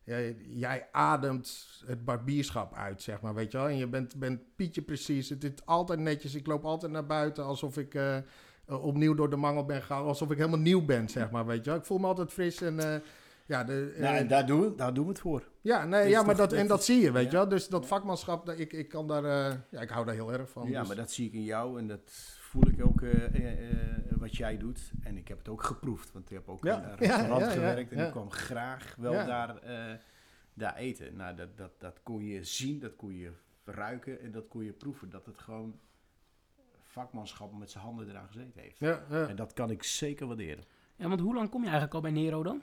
Jij, 0.04 0.36
jij 0.48 0.88
ademt 0.92 1.82
het 1.86 2.04
barbierschap 2.04 2.74
uit, 2.74 3.02
zeg 3.02 3.20
maar, 3.20 3.34
weet 3.34 3.52
je 3.52 3.58
wel. 3.58 3.68
En 3.68 3.76
je 3.76 3.88
bent, 3.88 4.16
bent 4.16 4.40
Pietje 4.56 4.82
precies. 4.82 5.28
Het 5.28 5.44
is 5.44 5.52
altijd 5.64 5.98
netjes. 5.98 6.34
Ik 6.34 6.46
loop 6.46 6.64
altijd 6.64 6.92
naar 6.92 7.06
buiten 7.06 7.44
alsof 7.44 7.76
ik 7.78 7.94
eh, 8.66 8.84
opnieuw 8.84 9.14
door 9.14 9.30
de 9.30 9.36
mangel 9.36 9.64
ben 9.64 9.80
gegaan. 9.80 10.04
Alsof 10.04 10.30
ik 10.30 10.36
helemaal 10.36 10.58
nieuw 10.58 10.84
ben, 10.84 11.08
zeg 11.08 11.30
maar, 11.30 11.46
weet 11.46 11.64
je 11.64 11.70
wel. 11.70 11.78
Ik 11.78 11.84
voel 11.86 11.98
me 11.98 12.06
altijd 12.06 12.32
fris 12.32 12.60
en... 12.60 12.78
eh, 12.78 13.00
ja, 13.46 13.64
de, 13.64 13.94
nou, 13.98 14.14
eh, 14.14 14.20
en 14.20 14.28
daar 14.28 14.46
doen, 14.46 14.60
we, 14.60 14.74
daar 14.74 14.94
doen 14.94 15.04
we 15.04 15.10
het 15.10 15.20
voor. 15.20 15.48
ja, 15.60 15.84
nee, 15.84 16.08
ja 16.08 16.22
maar 16.22 16.36
dat, 16.36 16.52
en 16.52 16.66
dat 16.66 16.84
zie 16.84 17.00
je, 17.00 17.12
weet 17.12 17.24
ja. 17.24 17.30
je 17.30 17.36
wel. 17.36 17.48
Dus 17.48 17.68
dat 17.68 17.86
vakmanschap, 17.86 18.46
dat- 18.46 18.58
ik, 18.58 18.72
ik 18.72 18.88
kan 18.88 19.06
daar, 19.08 19.22
ja, 19.70 19.80
ik 19.80 19.88
hou 19.88 20.04
daar 20.06 20.14
heel 20.14 20.32
erg 20.32 20.50
van. 20.50 20.68
ja, 20.68 20.78
dus- 20.78 20.88
maar 20.88 20.96
dat 20.96 21.10
zie 21.10 21.26
ik 21.26 21.32
in 21.32 21.44
jou 21.44 21.78
en 21.78 21.86
dat 21.88 22.00
voel 22.40 22.66
ik 22.68 22.84
ook 22.86 23.00
wat 24.18 24.36
jij 24.36 24.56
doet. 24.58 24.90
En 25.02 25.16
ik 25.16 25.28
heb 25.28 25.38
het 25.38 25.48
ook 25.48 25.62
geproefd, 25.62 26.12
want 26.12 26.30
ik 26.30 26.36
heb 26.36 26.48
ook 26.48 26.64
Ja, 26.64 26.76
in 26.76 26.82
een 26.84 26.88
ja, 26.90 26.96
restaurant 26.98 27.40
ja, 27.40 27.46
ja, 27.46 27.52
gewerkt 27.52 27.92
en 27.92 27.98
ja. 27.98 28.04
ik 28.06 28.10
kwam 28.12 28.30
graag 28.30 28.94
wel 28.98 29.12
Ja. 29.12 29.24
daar, 29.24 29.60
daar 30.54 30.76
eten. 30.76 31.16
Nou, 31.16 31.36
dat, 31.36 31.56
dat, 31.56 31.70
dat 31.78 32.00
kon 32.02 32.24
je 32.24 32.44
zien, 32.44 32.80
dat 32.80 32.96
kon 32.96 33.14
je 33.16 33.30
ruiken 33.64 34.20
en 34.20 34.30
dat 34.32 34.48
kon 34.48 34.64
je 34.64 34.72
proeven. 34.72 35.10
Dat 35.10 35.26
het 35.26 35.38
gewoon 35.38 35.78
vakmanschap 36.92 37.58
met 37.58 37.70
zijn 37.70 37.84
handen 37.84 38.08
eraan 38.08 38.26
gezeten 38.26 38.60
heeft. 38.60 38.78
ja, 38.78 39.04
ja. 39.10 39.26
En 39.28 39.36
dat 39.36 39.52
kan 39.52 39.70
ik 39.70 39.82
zeker 39.82 40.26
waarderen. 40.26 40.64
Ja, 40.96 41.08
want 41.08 41.20
hoe 41.20 41.34
lang 41.34 41.48
kom 41.48 41.58
je 41.60 41.64
eigenlijk 41.68 41.94
al 41.94 42.00
bij 42.00 42.10
Nero 42.10 42.42
dan? 42.42 42.62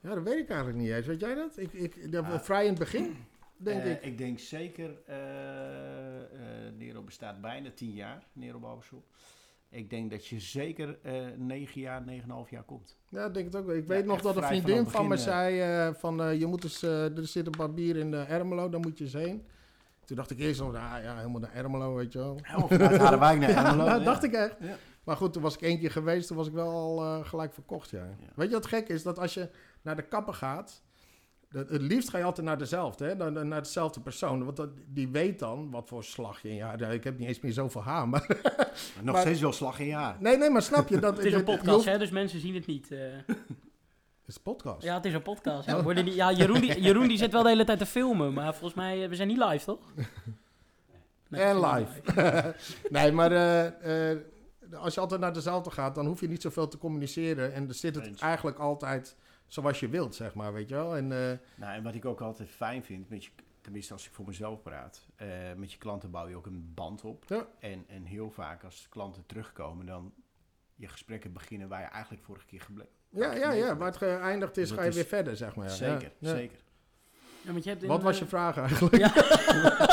ja, 0.00 0.14
dat 0.14 0.22
weet 0.22 0.38
ik 0.38 0.48
eigenlijk 0.48 0.78
niet 0.78 0.90
eens. 0.90 1.06
Weet 1.06 1.20
jij 1.20 1.34
dat? 1.34 1.56
Ik, 1.58 1.72
ik, 1.72 2.12
dat- 2.12 2.24
Ah. 2.24 2.40
vrij 2.40 2.62
in 2.62 2.70
het 2.70 2.78
begin, 2.78 3.16
denk 3.56 3.82
Eh, 3.82 3.90
ik. 3.90 4.02
Ik 4.02 4.18
denk 4.18 4.38
zeker, 4.38 4.90
eh, 5.06 6.66
eh, 6.66 6.74
Nero 6.76 7.02
bestaat 7.02 7.40
bijna 7.40 7.70
tien 7.74 7.92
jaar, 7.92 8.22
Nero 8.32 8.58
Barbershop. 8.58 9.04
Ik 9.68 9.90
denk 9.90 10.10
dat 10.10 10.26
je 10.26 10.40
zeker 10.40 10.98
eh 11.02 11.26
negen 11.36 11.80
jaar, 11.80 12.00
negen 12.04 12.22
en 12.22 12.28
een 12.28 12.34
half 12.34 12.50
jaar 12.50 12.62
komt. 12.62 12.96
Ja, 13.08 13.26
ik 13.26 13.34
denk 13.34 13.46
het 13.46 13.56
ook 13.56 13.66
wel. 13.66 13.74
Ik 13.76 13.82
Ja, 13.82 13.88
weet 13.88 14.04
nog 14.04 14.20
dat 14.20 14.36
een 14.36 14.42
vriendin 14.42 14.86
van 14.86 15.08
me 15.08 15.16
zei 15.16 15.60
eh, 15.60 15.94
van, 15.94 16.22
eh, 16.22 16.38
je 16.38 16.46
moet 16.46 16.64
eens, 16.64 16.82
eh, 16.82 17.16
er 17.18 17.26
zit 17.26 17.46
een 17.46 17.54
barbier 17.56 17.96
in 17.96 18.12
uh, 18.12 18.30
Ermelo, 18.30 18.68
daar 18.68 18.80
moet 18.80 18.98
je 18.98 19.04
eens 19.04 19.12
heen. 19.12 19.46
Toen 20.06 20.16
dacht 20.16 20.30
ik 20.30 20.38
eerst 20.38 20.60
nog, 20.60 20.74
ah, 20.74 21.02
ja, 21.02 21.16
helemaal 21.16 21.40
naar 21.40 21.54
Ermelo, 21.54 21.94
weet 21.94 22.12
je 22.12 22.18
wel. 22.18 22.38
Helemaal 22.42 22.68
vanuit 22.68 22.96
Harderwijk 23.00 23.38
naar 23.38 23.50
Ja, 23.56 23.64
Ermelo. 23.66 23.88
dat 23.88 23.98
ja. 23.98 24.04
dacht 24.04 24.22
ik 24.22 24.32
echt. 24.32 24.56
Ja. 24.60 24.76
Maar 25.04 25.16
goed, 25.16 25.32
toen 25.32 25.42
was 25.42 25.54
ik 25.54 25.60
één 25.62 25.78
keer 25.78 25.90
geweest, 25.90 26.28
toen 26.28 26.36
was 26.36 26.46
ik 26.46 26.52
wel 26.52 26.70
al 26.70 27.02
eh, 27.04 27.28
gelijk 27.28 27.54
verkocht, 27.54 27.90
ja. 27.90 28.06
Weet 28.34 28.48
je 28.48 28.54
wat 28.54 28.66
gek 28.66 28.88
is? 28.88 29.02
Dat 29.02 29.18
als 29.18 29.34
je 29.34 29.48
naar 29.82 29.96
de 29.96 30.02
kapper 30.02 30.34
gaat, 30.34 30.82
dat, 31.50 31.68
het 31.68 31.82
liefst 31.82 32.08
ga 32.10 32.18
je 32.18 32.24
altijd 32.24 32.46
naar 32.46 32.58
dezelfde, 32.58 33.04
hè? 33.04 33.14
Naar, 33.14 33.46
naar 33.46 33.62
dezelfde 33.62 34.00
persoon. 34.00 34.44
Want 34.44 34.56
dat, 34.56 34.68
die 34.86 35.08
weet 35.08 35.38
dan 35.38 35.70
wat 35.70 35.88
voor 35.88 36.04
slag 36.04 36.42
je 36.42 36.48
in 36.48 36.54
je 36.54 36.62
haar... 36.62 36.80
Ik 36.94 37.04
heb 37.04 37.18
niet 37.18 37.28
eens 37.28 37.40
meer 37.40 37.52
zoveel 37.52 37.82
haar, 37.82 38.08
maar... 38.08 38.26
Nog 39.02 39.14
Maar- 39.14 39.20
steeds 39.22 39.40
wel 39.40 39.52
slag 39.52 39.78
in 39.78 39.86
jaar. 39.86 40.16
Nee, 40.20 40.36
nee, 40.36 40.50
maar 40.50 40.62
snap 40.62 40.88
je 40.88 40.98
dat... 40.98 41.16
Het 41.16 41.26
is 41.26 41.32
een 41.32 41.38
je 41.38 41.44
podcast, 41.44 41.70
hoeft- 41.74 41.84
hè, 41.84 41.98
dus 41.98 42.10
mensen 42.10 42.40
zien 42.40 42.54
het 42.54 42.66
niet. 42.66 42.90
eh. 42.90 42.98
Het 44.26 44.34
is 44.34 44.36
een 44.36 44.42
podcast. 44.54 44.82
ja, 44.82 44.94
het 44.94 45.04
is 45.04 45.12
een 45.14 45.22
podcast. 45.22 45.66
Ja, 45.66 45.76
we 45.76 45.82
worden 45.82 46.04
niet, 46.04 46.14
ja 46.14 46.32
Jeroen, 46.32 46.60
die, 46.60 46.80
Jeroen 46.80 47.08
die 47.08 47.18
zit 47.18 47.32
wel 47.32 47.42
de 47.42 47.48
hele 47.48 47.64
tijd 47.64 47.78
te 47.78 47.86
filmen, 47.86 48.32
maar 48.32 48.52
volgens 48.54 48.74
mij, 48.74 49.02
eh, 49.02 49.08
we 49.08 49.14
zijn 49.14 49.28
niet 49.28 49.38
live, 49.38 49.64
toch? 49.64 49.92
Nee, 51.28 51.42
En 51.42 51.60
live. 51.60 52.02
nee, 52.90 53.12
maar 53.12 53.32
eh, 53.32 54.12
eh, 54.12 54.18
als 54.74 54.94
je 54.94 55.00
altijd 55.00 55.20
naar 55.20 55.32
dezelfde 55.32 55.70
gaat, 55.70 55.94
dan 55.94 56.06
hoef 56.06 56.20
je 56.20 56.28
niet 56.28 56.42
zoveel 56.42 56.68
te 56.68 56.78
communiceren. 56.78 57.52
En 57.52 57.64
dan 57.66 57.74
zit 57.74 57.94
het 57.94 58.06
Eens. 58.06 58.20
eigenlijk 58.20 58.58
altijd 58.58 59.16
zoals 59.46 59.80
je 59.80 59.88
wilt, 59.88 60.14
zeg 60.14 60.34
maar, 60.34 60.52
weet 60.52 60.68
je 60.68 60.74
wel. 60.74 60.96
En 60.96 61.12
eh, 61.12 61.38
Nou, 61.54 61.74
en 61.74 61.82
wat 61.82 61.94
ik 61.94 62.04
ook 62.04 62.20
altijd 62.20 62.50
fijn 62.50 62.84
vind, 62.84 63.08
met 63.08 63.24
je, 63.24 63.30
tenminste 63.60 63.92
als 63.92 64.06
ik 64.06 64.12
voor 64.12 64.26
mezelf 64.26 64.62
praat, 64.62 65.06
eh, 65.16 65.28
met 65.56 65.72
je 65.72 65.78
klanten 65.78 66.10
bouw 66.10 66.28
je 66.28 66.36
ook 66.36 66.46
een 66.46 66.72
band 66.74 67.04
op. 67.04 67.24
Ja. 67.26 67.46
En, 67.58 67.84
en 67.88 68.04
heel 68.04 68.30
vaak 68.30 68.64
als 68.64 68.86
klanten 68.88 69.26
terugkomen, 69.26 69.86
dan 69.86 70.12
je 70.74 70.88
gesprekken 70.88 71.32
beginnen 71.32 71.68
waar 71.68 71.80
je 71.80 71.86
eigenlijk 71.86 72.24
vorige 72.24 72.46
keer 72.46 72.60
gebleven 72.60 72.92
ja, 73.16 73.32
ja, 73.34 73.50
ja, 73.52 73.76
waar 73.76 73.86
het 73.88 73.96
geëindigd 73.96 74.56
is, 74.56 74.68
Dat 74.68 74.78
ga 74.78 74.82
je 74.84 74.88
is- 74.90 74.94
weer 74.94 75.04
verder, 75.04 75.36
zeg 75.36 75.54
maar. 75.54 75.66
ja. 75.66 75.72
Zeker, 75.72 76.10
Ja. 76.18 76.30
zeker. 76.30 76.58
Ja, 77.40 77.52
want 77.52 77.64
je 77.64 77.70
hebt 77.70 77.82
in, 77.82 77.88
Wat 77.88 78.02
was 78.02 78.14
eh, 78.14 78.20
je 78.20 78.26
vraag 78.26 78.56
eigenlijk? 78.58 78.96
Ja. 78.96 79.12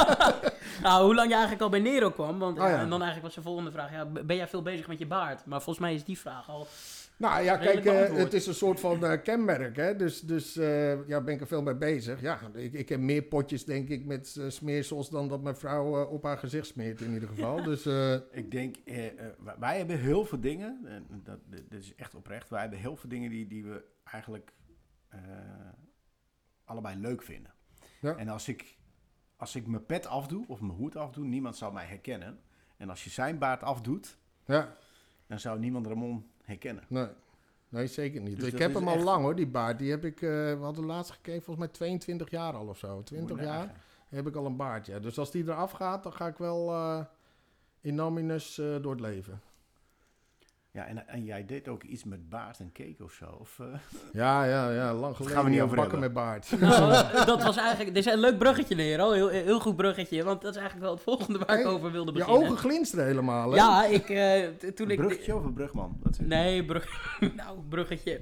nou, 0.87 1.03
hoe 1.05 1.15
lang 1.15 1.27
je 1.27 1.33
eigenlijk 1.33 1.63
al 1.63 1.69
bij 1.69 1.79
Nero 1.79 2.09
kwam. 2.11 2.39
Want, 2.39 2.57
Oh, 2.57 2.63
ja, 2.63 2.69
ja. 2.69 2.79
En 2.79 2.89
dan 2.89 3.01
eigenlijk 3.01 3.23
was 3.23 3.35
de 3.35 3.41
volgende 3.49 3.71
vraag. 3.71 3.91
Ja, 3.91 4.05
ben 4.05 4.35
jij 4.35 4.47
veel 4.47 4.61
bezig 4.61 4.87
met 4.87 4.99
je 4.99 5.05
baard? 5.05 5.45
Maar 5.45 5.61
volgens 5.61 5.85
mij 5.85 5.93
is 5.93 6.03
die 6.03 6.19
vraag 6.19 6.49
al... 6.49 6.67
Nou 7.17 7.43
ja, 7.43 7.57
kijk, 7.57 7.85
eh, 7.85 8.13
het 8.15 8.33
is 8.33 8.47
een 8.47 8.53
soort 8.53 8.79
van 8.79 9.05
eh, 9.05 9.21
kenmerk, 9.21 9.75
hè. 9.75 9.95
Dus, 9.95 10.21
dus 10.21 10.57
eh, 10.57 11.07
ja, 11.07 11.21
ben 11.21 11.33
ik 11.33 11.41
er 11.41 11.47
veel 11.47 11.61
mee 11.61 11.75
bezig. 11.75 12.21
Ja, 12.21 12.39
ik, 12.53 12.73
ik 12.73 12.89
heb 12.89 12.99
meer 12.99 13.21
potjes, 13.21 13.65
denk 13.65 13.89
ik, 13.89 14.05
met 14.05 14.39
smeersels 14.47 15.09
dan 15.09 15.27
dat 15.27 15.41
mijn 15.41 15.55
vrouw 15.55 16.05
op 16.05 16.23
haar 16.23 16.37
gezicht 16.37 16.67
smeert, 16.67 17.01
in 17.01 17.13
ieder 17.13 17.29
geval. 17.29 17.63
Dus, 17.73 17.85
Ik 18.31 18.51
denk, 18.51 18.75
wij- 19.59 19.77
hebben 19.77 19.99
heel 19.99 20.25
veel 20.25 20.39
dingen, 20.39 20.79
en 20.85 21.21
dat, 21.23 21.39
dit 21.45 21.73
is 21.73 21.95
echt 21.95 22.15
oprecht, 22.15 22.49
wij 22.49 22.61
hebben 22.61 22.79
heel 22.79 22.95
veel 22.95 23.09
dingen 23.09 23.29
die, 23.29 23.47
die 23.47 23.63
we 23.63 23.83
eigenlijk 24.03 24.53
allebei 26.65 26.97
leuk 26.99 27.23
vinden. 27.23 27.53
Ja. 28.01 28.15
En 28.15 28.29
als 28.29 28.47
ik, 28.47 28.77
als 29.35 29.55
ik 29.55 29.67
mijn 29.67 29.85
pet 29.85 30.05
afdoe 30.05 30.45
of 30.47 30.61
mijn 30.61 30.73
hoed 30.77 30.95
afdoe, 30.95 31.25
niemand 31.25 31.55
zal 31.55 31.71
mij 31.71 31.85
herkennen. 31.85 32.39
En 32.77 32.89
als 32.89 33.03
je 33.03 33.09
zijn 33.09 33.37
baard 33.37 33.63
afdoet, 33.63 34.17
ja, 34.45 34.75
dan 35.27 35.39
zou 35.39 35.59
niemand 35.59 35.87
Ramon 35.87 36.31
herkennen. 36.43 36.83
nee. 36.87 37.07
Nee, 37.69 37.87
zeker 37.87 38.21
niet. 38.21 38.39
Dus 38.39 38.47
ik 38.47 38.59
heb 38.59 38.73
hem 38.73 38.87
al 38.87 38.93
echt- 38.95 39.03
lang 39.03 39.21
hoor, 39.23 39.35
die 39.35 39.47
baard. 39.47 39.79
Die 39.79 39.89
heb 39.91 40.05
ik, 40.05 40.21
eh, 40.21 40.29
we 40.29 40.57
hadden 40.61 40.85
laatst 40.85 41.11
gekeken, 41.11 41.41
volgens 41.43 41.65
mij 41.65 41.75
22 41.75 42.29
jaar 42.29 42.53
al 42.53 42.67
of 42.67 42.77
zo. 42.77 43.03
20 43.03 43.29
Moet 43.29 43.39
je 43.45 43.51
jaar 43.51 43.81
heb 44.09 44.27
ik 44.27 44.35
al 44.35 44.45
een 44.45 44.55
baard, 44.57 44.85
ja. 44.85 44.99
Dus 44.99 45.17
als 45.17 45.31
die 45.31 45.43
eraf 45.43 45.71
gaat, 45.71 46.03
dan 46.03 46.13
ga 46.13 46.27
ik 46.27 46.37
wel 46.37 46.69
eh, 46.71 46.99
in 47.81 47.95
nominis 47.95 48.57
eh, 48.57 48.65
door 48.81 48.91
het 48.91 49.01
leven. 49.01 49.41
Ja, 50.73 50.85
en, 50.85 51.07
en 51.07 51.23
jij 51.23 51.45
deed 51.45 51.67
ook 51.67 51.83
iets 51.83 52.03
met 52.03 52.29
baard 52.29 52.59
en 52.59 52.71
cake 52.71 53.03
of 53.03 53.11
zo. 53.13 53.25
Of, 53.39 53.59
eh, 53.59 53.65
Ja, 54.13 54.43
ja, 54.43 54.69
ja, 54.71 54.93
lang 54.93 55.15
geleden. 55.15 55.35
gaan 55.35 55.45
we 55.45 55.51
niet 55.51 55.61
over 55.61 55.75
bakken 55.75 55.99
hebben. 56.01 56.13
met 56.13 56.23
baard. 56.25 56.51
Nou, 56.59 56.91
eh, 56.93 57.25
dat 57.25 57.43
was 57.43 57.57
eigenlijk... 57.57 57.93
Dit 57.95 58.05
is 58.05 58.13
een 58.13 58.19
leuk 58.19 58.37
bruggetje, 58.37 58.75
Nero. 58.75 59.11
Heel, 59.11 59.27
heel 59.27 59.59
goed 59.59 59.75
bruggetje. 59.75 60.23
Want 60.23 60.41
dat 60.41 60.51
is 60.55 60.61
eigenlijk 60.61 60.85
wel 60.85 60.93
het 60.95 61.03
volgende 61.03 61.39
waar 61.39 61.57
ik 61.57 61.63
Hey, 61.63 61.73
over 61.73 61.91
wilde 61.91 62.11
Je 62.11 62.17
beginnen. 62.17 62.43
ogen 62.43 62.57
glinsteren 62.57 63.05
helemaal, 63.05 63.49
hè? 63.51 63.55
Ja, 63.55 63.85
ik... 63.85 64.09
eh, 64.09 64.47
toen 64.71 64.89
ik 64.91 64.97
bruggetje 64.97 65.35
of 65.35 65.43
een 65.43 65.53
brugman? 65.53 65.99
Je? 66.17 66.23
Nee, 66.23 66.65
brug, 66.65 67.09
nou, 67.35 67.59
bruggetje. 67.69 68.21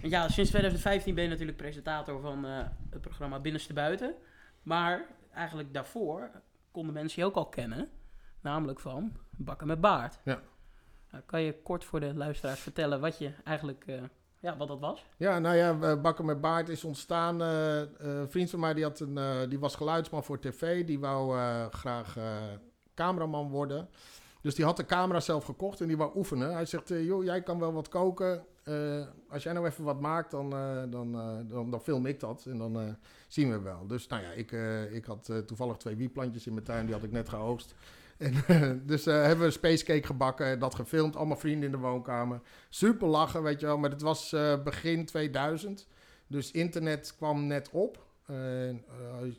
Want 0.00 0.12
Ja, 0.12 0.28
sinds 0.28 0.50
2015 0.50 1.14
ben 1.14 1.24
je 1.24 1.30
natuurlijk 1.30 1.56
presentator 1.56 2.20
van 2.20 2.46
eh, 2.46 2.58
het 2.90 3.00
programma 3.00 3.40
Binnenste 3.40 3.72
Buiten. 3.72 4.14
Maar 4.62 5.06
eigenlijk 5.34 5.74
daarvoor 5.74 6.30
konden 6.70 6.94
mensen 6.94 7.22
je 7.22 7.28
ook 7.28 7.34
al 7.36 7.46
kennen. 7.48 7.88
Namelijk 8.40 8.80
van 8.80 9.12
Bakken 9.30 9.66
met 9.66 9.80
Baard. 9.80 10.18
Ja. 10.24 10.40
Nou, 11.14 11.26
kan 11.26 11.42
je 11.42 11.62
kort 11.62 11.84
voor 11.84 12.00
de 12.00 12.14
luisteraars 12.14 12.60
vertellen 12.60 13.00
wat 13.00 13.18
je 13.18 13.32
eigenlijk... 13.44 13.84
eh, 13.86 14.02
ja, 14.40 14.56
wat 14.56 14.68
dat 14.68 14.80
was? 14.80 15.04
Ja, 15.16 15.38
nou 15.38 15.56
ja, 15.56 15.78
eh, 15.80 16.00
Bakken 16.00 16.24
met 16.24 16.40
Baard 16.40 16.68
is 16.68 16.84
ontstaan. 16.84 17.42
eh, 17.42 17.80
een 17.96 18.30
vriend 18.30 18.50
van 18.50 18.60
mij 18.60 18.74
die, 18.74 18.84
had 18.84 19.00
een, 19.00 19.48
die 19.48 19.58
was 19.58 19.74
geluidsman 19.76 20.24
voor 20.24 20.40
tv. 20.40 20.84
Die 20.84 21.00
wou 21.00 21.36
graag 21.70 22.16
cameraman 22.94 23.50
worden. 23.50 23.88
Dus 24.40 24.54
die 24.54 24.64
had 24.64 24.76
de 24.76 24.86
camera 24.86 25.20
zelf 25.20 25.44
gekocht 25.44 25.80
en 25.80 25.86
die 25.86 25.96
wou 25.96 26.16
oefenen. 26.16 26.52
Hij 26.52 26.66
zegt, 26.66 26.88
joh, 26.88 27.24
jij 27.24 27.42
kan 27.42 27.58
wel 27.58 27.72
wat 27.72 27.88
koken. 27.88 28.44
Als 29.28 29.42
jij 29.42 29.52
nou 29.52 29.66
even 29.66 29.84
wat 29.84 30.00
maakt, 30.00 30.30
dan, 30.30 30.50
dan, 30.90 31.12
dan, 31.48 31.70
dan 31.70 31.80
film 31.80 32.06
ik 32.06 32.20
dat. 32.20 32.46
En 32.46 32.58
dan 32.58 32.96
zien 33.28 33.50
we 33.50 33.60
wel. 33.60 33.86
Dus 33.86 34.06
nou 34.06 34.22
ja, 34.22 34.30
ik, 34.30 34.52
ik 34.92 35.04
had 35.04 35.32
toevallig 35.46 35.76
twee 35.76 35.96
wieplantjes 35.96 36.46
in 36.46 36.52
mijn 36.52 36.64
tuin. 36.64 36.86
Die 36.86 36.94
had 36.94 37.04
ik 37.04 37.12
net 37.12 37.28
geoogst. 37.28 37.74
Eh, 38.46 38.70
dus 38.82 39.06
eh, 39.06 39.14
hebben 39.14 39.38
we 39.38 39.44
een 39.44 39.52
spacecake 39.52 40.06
gebakken, 40.06 40.58
dat 40.58 40.74
gefilmd, 40.74 41.16
allemaal 41.16 41.36
vrienden 41.36 41.64
in 41.64 41.70
de 41.70 41.78
woonkamer. 41.78 42.40
Super 42.68 43.08
lachen, 43.08 43.42
weet 43.42 43.60
je 43.60 43.66
wel. 43.66 43.78
Maar 43.78 43.90
het 43.90 44.02
was 44.02 44.32
eh, 44.32 44.62
begin 44.62 45.04
2000. 45.04 45.86
Dus 46.26 46.50
internet 46.50 47.14
kwam 47.16 47.46
net 47.46 47.70
op. 47.70 48.02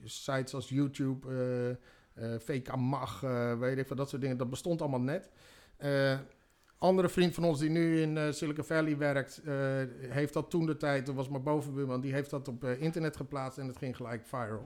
Sites 0.03 0.53
als 0.53 0.69
YouTube, 0.69 1.27
VK 2.37 2.75
Mag, 2.75 3.19
weet 3.59 3.77
ik 3.77 3.87
van 3.87 3.97
dat 3.97 4.09
soort 4.09 4.21
dingen. 4.21 4.37
Dat 4.37 4.49
bestond 4.49 4.81
allemaal 4.81 4.99
net. 4.99 5.29
Andere 6.77 7.09
vriend 7.09 7.33
van 7.33 7.43
ons 7.43 7.59
die 7.59 7.69
nu 7.69 8.01
in 8.01 8.33
Silicon 8.33 8.63
Valley 8.63 8.97
werkt, 8.97 9.41
heeft 10.09 10.33
dat 10.33 10.49
toen 10.49 10.65
de 10.65 10.77
tijd, 10.77 11.05
dat 11.05 11.15
was 11.15 11.29
mijn 11.29 11.43
bovenbuurman, 11.43 12.01
die 12.01 12.13
heeft 12.13 12.29
dat 12.29 12.47
op 12.47 12.63
internet 12.63 13.15
geplaatst 13.15 13.57
en 13.57 13.67
het 13.67 13.77
ging 13.77 13.95
gelijk 13.95 14.25
viral. 14.25 14.65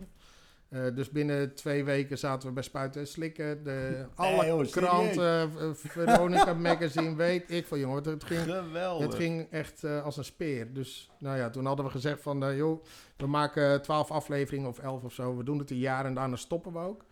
Eh, 0.70 0.96
dus 0.96 1.10
binnen 1.10 1.56
twee 1.56 1.84
weken 1.84 2.18
zaten 2.18 2.48
we 2.48 2.54
bij 2.54 2.64
Spuiten 2.64 3.02
en 3.02 3.08
Slikken. 3.08 3.64
De, 3.64 4.06
alle 4.16 4.32
joh, 4.32 4.42
serieus? 4.44 4.72
kranten, 4.72 5.52
eh, 5.60 5.70
Veronica 5.74 6.54
Magazine, 6.54 7.16
weet 7.16 7.52
ik 7.52 7.66
van 7.68 7.80
jongen. 7.80 8.04
Het 8.04 8.24
ging, 8.24 8.42
Geweldig. 8.42 9.06
het 9.06 9.16
ging 9.16 9.48
echt 9.52 9.84
eh, 9.84 10.04
als 10.04 10.18
een 10.18 10.24
speer. 10.26 10.74
Dus 10.74 11.12
nou 11.20 11.38
ja, 11.38 11.50
toen 11.50 11.66
hadden 11.66 11.86
we 11.86 11.92
gezegd 11.92 12.22
van, 12.22 12.56
joh, 12.56 12.84
we 13.18 13.28
maken 13.28 13.82
twaalf 13.82 14.12
afleveringen 14.12 14.70
of 14.70 14.80
elf 14.80 15.04
of 15.04 15.14
zo. 15.14 15.38
We 15.38 15.44
doen 15.44 15.60
het 15.60 15.72
een 15.72 15.78
jaar 15.78 16.06
en 16.06 16.14
daarna 16.14 16.36
stoppen 16.36 16.74
we 16.74 16.80
ook. 16.80 17.06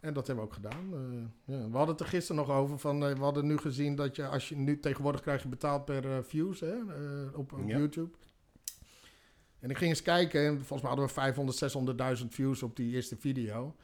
En 0.00 0.14
dat 0.14 0.26
hebben 0.26 0.44
we 0.44 0.50
ook 0.50 0.56
gedaan. 0.56 0.88
Ja. 1.44 1.56
We 1.70 1.76
hadden 1.76 1.94
het 1.94 2.00
er 2.00 2.06
gisteren 2.10 2.46
nog 2.46 2.56
over 2.56 2.78
van, 2.78 3.00
we 3.00 3.20
hadden 3.20 3.46
nu 3.46 3.56
gezien 3.58 3.94
dat 3.96 4.16
je, 4.16 4.26
als 4.26 4.48
je 4.48 4.56
nu 4.56 4.80
tegenwoordig 4.80 5.20
krijg 5.20 5.42
je 5.42 5.48
betaald 5.48 5.84
per 5.84 6.24
views 6.24 6.60
hè, 6.60 6.74
op, 7.34 7.52
op 7.52 7.60
Ja. 7.66 7.76
YouTube. 7.78 8.10
En 9.64 9.70
ik 9.70 9.78
ging 9.78 9.90
eens 9.90 10.02
kijken 10.02 10.46
en 10.46 10.56
volgens 10.56 10.80
mij 10.80 10.88
hadden 10.88 11.06
we 11.06 11.12
500, 11.12 12.20
600.000 12.22 12.26
views 12.28 12.62
op 12.62 12.76
die 12.76 12.94
eerste 12.94 13.16
video. 13.16 13.74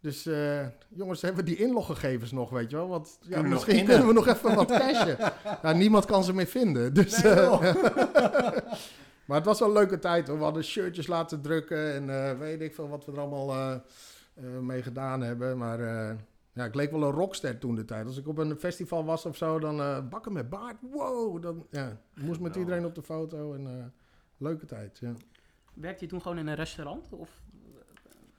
Dus 0.00 0.26
eh, 0.26 0.66
jongens, 0.88 1.22
hebben 1.22 1.44
we 1.44 1.50
die 1.50 1.58
inloggegevens 1.58 2.32
nog, 2.32 2.50
weet 2.50 2.70
je 2.70 2.76
wel? 2.76 2.88
Want 2.88 3.18
ja, 3.20 3.26
Kunnen 3.28 3.42
we 3.42 3.48
nog 3.48 3.66
misschien 3.66 3.86
kunnen 3.86 4.06
we 4.06 4.12
nog 4.12 4.26
even 4.26 4.54
wat 4.54 4.68
cashen. 4.68 5.16
nou, 5.62 5.76
niemand 5.76 6.04
kan 6.04 6.24
ze 6.24 6.34
meer 6.34 6.46
vinden. 6.46 6.94
Dus, 6.94 7.22
Nee, 7.22 7.32
eh, 7.32 7.60
maar 9.26 9.36
het 9.36 9.44
was 9.44 9.58
wel 9.58 9.68
een 9.68 9.74
leuke 9.74 9.98
tijd 9.98 10.28
hoor. 10.28 10.38
We 10.38 10.44
hadden 10.44 10.64
shirtjes 10.64 11.06
laten 11.06 11.40
drukken 11.40 11.94
en 11.94 12.30
eh, 12.30 12.38
weet 12.38 12.60
ik 12.60 12.74
veel 12.74 12.88
wat 12.88 13.04
we 13.04 13.12
er 13.12 13.20
allemaal 13.20 13.80
mee 14.60 14.82
gedaan 14.82 15.20
hebben. 15.20 15.58
Maar 15.58 15.80
ja, 16.52 16.64
ik 16.64 16.74
leek 16.74 16.90
wel 16.90 17.02
een 17.02 17.10
rockster 17.10 17.58
toen 17.58 17.74
de 17.74 17.84
tijd. 17.84 18.06
Als 18.06 18.18
ik 18.18 18.28
op 18.28 18.38
een 18.38 18.58
festival 18.58 19.04
was 19.04 19.26
of 19.26 19.36
zo, 19.36 19.58
dan 19.58 20.08
bakken 20.08 20.32
met 20.32 20.48
baard. 20.48 20.76
Wow, 20.80 21.42
dan 21.42 21.66
ja, 21.70 22.00
moest 22.14 22.40
met 22.40 22.56
iedereen 22.56 22.84
op 22.84 22.94
de 22.94 23.02
foto. 23.02 23.54
En, 23.54 23.92
leuke 24.38 24.66
tijd, 24.66 24.98
ja. 24.98 25.12
Werkte 25.74 26.04
je 26.04 26.10
toen 26.10 26.22
gewoon 26.22 26.38
in 26.38 26.46
een 26.46 26.54
restaurant? 26.54 27.12
Of, 27.12 27.40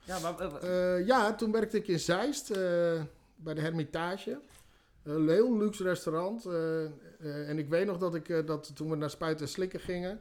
ja, 0.04 0.20
waar, 0.20 0.54
Eh, 0.62 1.06
ja, 1.06 1.34
toen 1.34 1.52
werkte 1.52 1.76
ik 1.76 1.88
in 1.88 2.00
Zeist 2.00 2.50
eh, 2.50 3.02
bij 3.36 3.54
de 3.54 3.60
Hermitage. 3.60 4.40
Een 5.02 5.28
heel 5.28 5.56
luxe 5.58 5.82
restaurant. 5.82 6.44
eh, 6.46 7.48
en 7.48 7.58
ik 7.58 7.68
weet 7.68 7.86
nog 7.86 7.98
dat 7.98 8.14
ik, 8.14 8.46
dat 8.46 8.76
toen 8.76 8.90
we 8.90 8.96
naar 8.96 9.10
Spuiten 9.10 9.44
en 9.46 9.52
Slikken 9.52 9.80
gingen, 9.80 10.20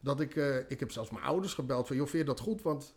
dat 0.00 0.20
ik, 0.20 0.34
ik 0.68 0.80
heb 0.80 0.90
zelfs 0.90 1.10
mijn 1.10 1.24
ouders 1.24 1.54
gebeld 1.54 1.86
van, 1.86 1.96
joh, 1.96 2.06
vind 2.06 2.22
je 2.22 2.28
dat 2.28 2.40
goed? 2.40 2.62
Want 2.62 2.94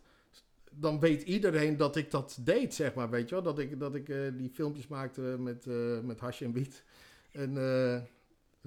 dan 0.70 1.00
weet 1.00 1.22
iedereen 1.22 1.76
dat 1.76 1.96
ik 1.96 2.10
dat 2.10 2.38
deed, 2.40 2.74
zeg 2.74 2.94
maar, 2.94 3.10
weet 3.10 3.28
je 3.28 3.34
wel. 3.34 3.44
Dat 3.44 3.58
ik, 3.58 3.78
dat 3.80 3.94
ik 3.94 4.06
die 4.38 4.50
filmpjes 4.50 4.86
maakte 4.86 5.20
met, 5.20 5.66
eh 5.66 6.00
met 6.00 6.20
hasje 6.20 6.44
en 6.44 6.52
wiet. 6.52 6.84
En 7.32 7.56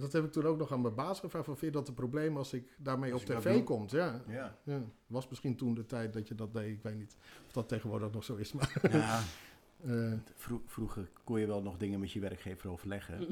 dat 0.01 0.11
heb 0.13 0.23
ik 0.23 0.31
toen 0.31 0.45
ook 0.45 0.57
nog 0.57 0.71
aan 0.71 0.81
mijn 0.81 0.95
baas 0.95 1.19
gevraagd 1.19 1.45
van, 1.45 1.57
vind 1.57 1.73
je 1.73 1.79
dat 1.79 1.87
een 1.87 1.93
probleem 1.93 2.37
als 2.37 2.53
ik 2.53 2.75
daarmee 2.77 3.13
Als 3.13 3.21
op 3.21 3.27
tv 3.27 3.63
komt? 3.63 3.91
Ja. 3.91 4.21
Ja. 4.27 4.55
Ja, 4.63 4.81
was 5.07 5.27
misschien 5.27 5.55
toen 5.55 5.73
de 5.73 5.85
tijd 5.85 6.13
dat 6.13 6.27
je 6.27 6.35
dat 6.35 6.53
deed. 6.53 6.67
Ik 6.67 6.83
weet 6.83 6.97
niet 6.97 7.15
of 7.45 7.51
dat 7.51 7.67
tegenwoordig 7.67 8.11
nog 8.11 8.23
zo 8.23 8.35
is. 8.35 8.53
Maar, 8.53 8.73
Ja, 8.91 9.19
eh, 9.87 10.13
vro- 10.35 10.61
vroeger 10.65 11.09
kon 11.23 11.39
je 11.39 11.47
wel 11.47 11.61
nog 11.61 11.77
dingen 11.77 11.99
met 11.99 12.11
je 12.11 12.19
werkgever 12.19 12.69
overleggen. 12.69 13.19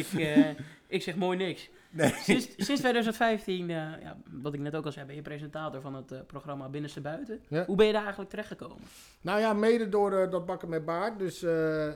ik, 0.00 0.06
eh, 0.12 0.50
ik 0.86 1.02
zeg 1.02 1.16
mooi 1.16 1.36
niks. 1.38 1.70
Nee. 1.90 2.12
Sinds, 2.12 2.48
sinds 2.56 2.80
2015, 2.80 3.70
eh, 3.70 3.76
ja, 3.76 4.16
wat 4.30 4.54
ik 4.54 4.60
net 4.60 4.74
ook 4.76 4.84
al 4.84 4.92
zei, 4.92 5.06
ben 5.06 5.14
je 5.14 5.22
presentator 5.22 5.80
van 5.80 5.94
het 5.94 6.26
programma 6.26 6.68
Binnenste 6.68 7.00
Buiten. 7.00 7.40
Ja. 7.48 7.64
Hoe 7.64 7.76
ben 7.76 7.86
je 7.86 7.92
daar 7.92 8.00
eigenlijk 8.00 8.30
terechtgekomen? 8.30 8.82
nou 9.20 9.40
ja, 9.40 9.52
mede 9.52 9.88
door 9.88 10.30
dat 10.30 10.46
bakken 10.46 10.68
met 10.68 10.84
baard. 10.84 11.18
Dus 11.18 11.42
eh, 11.42 11.88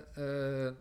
eh, 0.66 0.73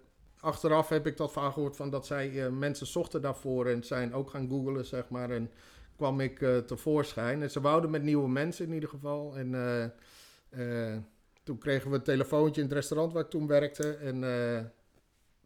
achteraf 0.48 0.89
heb 0.89 1.08
ik 1.08 1.18
dat 1.18 1.32
van 1.32 1.54
gehoord 1.54 1.75
van 1.75 1.89
dat 1.89 2.06
zij 2.06 2.46
eh, 2.46 2.51
mensen 2.51 2.88
zochten 2.88 3.22
daarvoor 3.22 3.66
en 3.66 3.84
zijn 3.84 4.13
ook 4.13 4.30
gaan 4.30 4.50
googlen, 4.50 4.86
zeg 4.86 5.10
maar. 5.10 5.30
En 5.30 5.51
kwam 5.96 6.20
ik 6.20 6.42
eh, 6.42 6.58
tevoorschijn. 6.58 7.42
En 7.42 7.51
ze 7.51 7.62
wouden 7.62 7.89
met 7.89 8.04
nieuwe 8.04 8.30
mensen 8.30 8.66
in 8.66 8.74
ieder 8.74 8.89
geval. 8.89 9.38
En 9.38 9.54
eh, 10.50 10.98
toen 11.44 11.58
kregen 11.58 11.89
we 11.89 11.96
een 11.96 12.04
telefoontje 12.04 12.62
in 12.62 12.68
het 12.68 12.75
restaurant 12.75 13.13
waar 13.13 13.24
ik 13.24 13.30
toen 13.30 13.48
werkte. 13.48 13.94
En 13.94 14.22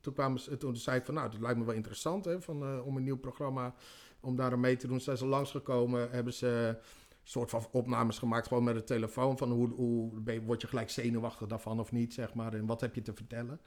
toen, 0.02 0.14
kwamen 0.14 0.40
ze, 0.40 0.58
toen 0.58 0.76
zei 0.76 0.98
ik 0.98 1.06
van, 1.06 1.14
nou, 1.14 1.32
dat 1.32 1.40
lijkt 1.40 1.58
me 1.58 1.66
wel 1.66 1.76
interessant 1.76 2.26
hè, 2.26 2.42
van, 2.42 2.82
om 2.82 2.98
een 2.98 3.04
nieuw 3.04 3.20
programma, 3.20 3.76
om 4.20 4.36
daar 4.36 4.60
mee 4.60 4.76
te 4.76 4.88
doen. 4.88 5.00
Zijn 5.00 5.18
ze 5.18 5.26
langsgekomen, 5.26 6.12
hebben 6.12 6.34
ze 6.34 6.78
soort 7.24 7.50
van 7.50 7.68
opnames 7.72 8.20
gemaakt, 8.20 8.48
gewoon 8.48 8.64
met 8.64 8.76
de 8.76 8.84
telefoon. 8.84 9.38
Van 9.38 9.52
hoe, 9.52 9.70
hoe 9.70 10.42
word 10.46 10.62
je 10.62 10.68
gelijk 10.68 10.90
zenuwachtig 10.90 11.48
daarvan 11.48 11.80
of 11.80 11.92
niet, 11.92 12.14
zeg 12.14 12.34
maar. 12.34 12.54
En 12.54 12.66
wat 12.66 12.82
heb 12.82 12.96
je 12.96 13.02
te 13.02 13.14
vertellen? 13.14 13.60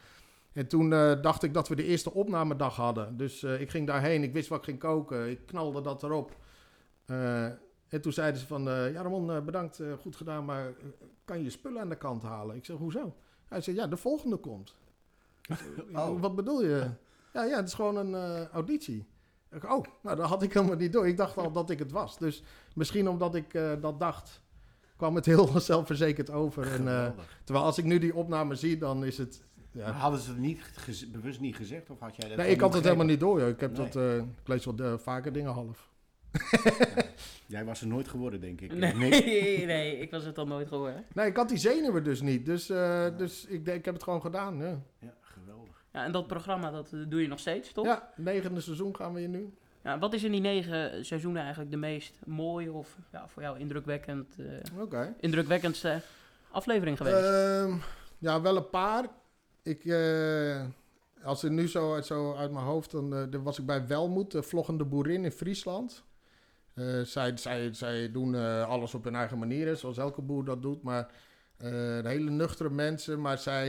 En 0.54 0.68
toen 0.68 0.92
eh, 0.92 1.22
dacht 1.22 1.42
ik 1.42 1.54
dat 1.54 1.68
we 1.68 1.74
de 1.74 1.84
eerste 1.84 2.12
opnamedag 2.12 2.76
hadden. 2.76 3.16
Dus 3.16 3.42
eh, 3.42 3.60
ik 3.60 3.70
ging 3.70 3.86
daarheen, 3.86 4.22
ik 4.22 4.32
wist 4.32 4.48
wat 4.48 4.58
ik 4.58 4.64
ging 4.64 4.78
koken, 4.78 5.30
ik 5.30 5.46
knalde 5.46 5.80
dat 5.80 6.02
erop. 6.02 6.36
Eh, 7.04 7.44
en 7.88 8.00
toen 8.00 8.12
zeiden 8.12 8.40
ze 8.40 8.46
van, 8.46 8.62
ja 8.62 9.02
Ramon, 9.02 9.44
bedankt, 9.44 9.80
goed 10.00 10.16
gedaan, 10.16 10.44
maar 10.44 10.72
kan 11.24 11.38
je 11.38 11.44
je 11.44 11.50
spullen 11.50 11.80
aan 11.80 11.88
de 11.88 11.96
kant 11.96 12.22
halen? 12.22 12.56
Ik 12.56 12.64
zeg, 12.64 12.76
hoezo? 12.76 13.14
Hij 13.48 13.60
zei, 13.60 13.76
ja, 13.76 13.86
de 13.86 13.96
volgende 13.96 14.36
komt. 14.36 14.74
Zeg, 15.42 15.64
Oh. 15.94 16.20
Wat 16.20 16.34
bedoel 16.34 16.62
je? 16.62 16.90
Ja, 17.32 17.44
ja, 17.44 17.56
het 17.56 17.68
is 17.68 17.74
gewoon 17.74 17.96
een 17.96 18.46
auditie. 18.48 19.06
Ik, 19.50 19.64
oh, 19.64 19.84
nou, 20.02 20.16
dat 20.16 20.28
had 20.28 20.42
ik 20.42 20.52
helemaal 20.52 20.76
niet 20.76 20.92
door. 20.92 21.08
Ik 21.08 21.16
dacht 21.16 21.36
al 21.36 21.52
dat 21.52 21.70
ik 21.70 21.78
het 21.78 21.92
was. 21.92 22.18
Dus 22.18 22.42
misschien 22.74 23.08
omdat 23.08 23.34
ik 23.34 23.52
dat 23.80 24.00
dacht, 24.00 24.40
kwam 24.96 25.14
het 25.14 25.26
heel 25.26 25.60
zelfverzekerd 25.60 26.30
over. 26.30 26.72
En, 26.72 27.14
terwijl 27.44 27.66
als 27.66 27.78
ik 27.78 27.84
nu 27.84 27.98
die 27.98 28.14
opname 28.14 28.54
zie, 28.54 28.78
dan 28.78 29.04
is 29.04 29.18
het... 29.18 29.42
Ja. 29.74 29.90
hadden 29.90 30.20
ze 30.20 30.28
het 30.30 30.38
niet 30.38 30.60
gez- 30.74 31.10
bewust 31.10 31.40
niet 31.40 31.56
gezegd? 31.56 31.90
Of 31.90 32.00
had 32.00 32.16
jij 32.16 32.28
dat 32.28 32.38
Nee, 32.38 32.50
ik 32.50 32.60
had 32.60 32.74
het 32.74 32.84
helemaal 32.84 33.06
niet 33.06 33.20
door. 33.20 33.40
joh. 33.40 33.48
Ik, 33.48 33.60
heb 33.60 33.76
Nee. 33.76 33.86
dat, 33.86 33.96
eh, 33.96 34.16
ik 34.16 34.24
lees 34.48 34.64
wel 34.64 34.74
eh, 34.78 34.98
vaker 34.98 35.32
dingen 35.32 35.52
half. 35.52 35.88
Jij 37.46 37.64
was 37.64 37.80
er 37.80 37.86
nooit 37.86 38.08
geworden, 38.08 38.40
denk 38.40 38.60
ik. 38.60 38.72
Nee, 38.74 38.94
Niks. 38.94 39.24
nee, 39.74 39.98
ik 39.98 40.10
was 40.10 40.24
het 40.24 40.38
al 40.38 40.46
nooit 40.46 40.68
gehoord. 40.68 41.14
Nee, 41.14 41.26
ik 41.26 41.36
had 41.36 41.48
die 41.48 41.58
zenuwen 41.58 42.04
dus 42.04 42.20
niet. 42.20 42.46
Dus, 42.46 42.70
eh, 42.70 43.06
dus 43.16 43.44
ik, 43.44 43.64
denk- 43.64 43.78
ik 43.78 43.84
heb 43.84 43.94
het 43.94 44.02
gewoon 44.02 44.20
gedaan. 44.20 44.58
Ja, 44.58 44.78
Ja, 44.98 45.14
geweldig. 45.20 45.84
Ja, 45.92 46.04
en 46.04 46.12
dat 46.12 46.26
programma, 46.26 46.70
dat 46.70 46.92
eh, 46.92 47.00
doe 47.08 47.22
je 47.22 47.28
nog 47.28 47.38
steeds, 47.38 47.72
toch? 47.72 47.84
ja 47.84 48.12
negende 48.16 48.60
seizoen 48.60 48.96
gaan 48.96 49.12
we 49.12 49.20
hier 49.20 49.28
nu. 49.28 49.54
Ja, 49.84 49.98
wat 49.98 50.12
is 50.14 50.24
in 50.24 50.32
die 50.32 50.40
negen 50.40 51.04
seizoenen 51.04 51.40
eigenlijk 51.42 51.70
de 51.70 51.76
meest 51.76 52.18
mooie 52.26 52.72
of 52.72 52.98
ja, 53.12 53.28
voor 53.28 53.42
jou 53.42 53.58
indrukwekkend, 53.58 54.36
eh, 54.90 55.06
indrukwekkendste 55.20 56.00
aflevering 56.50 56.96
geweest? 56.96 57.16
Ehm, 57.16 57.76
ja, 58.18 58.40
wel 58.40 58.56
een 58.56 58.70
paar. 58.70 59.04
Ik, 59.64 59.84
eh, 59.84 60.64
als 61.22 61.44
ik 61.44 61.50
nu 61.50 61.68
zo, 61.68 61.94
uit- 61.94 62.06
zo 62.06 62.34
uit 62.34 62.50
mijn 62.52 62.64
hoofd, 62.64 62.90
dan, 62.90 63.14
eh, 63.14 63.22
dan 63.30 63.42
was 63.42 63.58
ik 63.58 63.66
bij 63.66 63.86
Welmoed, 63.86 64.30
de 64.30 64.42
vloggende 64.42 64.84
boerin 64.84 65.24
in 65.24 65.30
Friesland. 65.30 66.04
Eh, 66.74 67.00
zij, 67.00 67.36
zij, 67.36 67.74
zij 67.74 68.12
doen 68.12 68.34
alles 68.64 68.94
op 68.94 69.04
hun 69.04 69.14
eigen 69.14 69.38
manier, 69.38 69.76
zoals 69.76 69.98
elke 69.98 70.22
boer 70.22 70.44
dat 70.44 70.62
doet. 70.62 70.82
Maar 70.82 71.12
hele 72.02 72.30
nuchtere 72.30 72.70
mensen, 72.70 73.20
maar 73.20 73.38
zij 73.38 73.68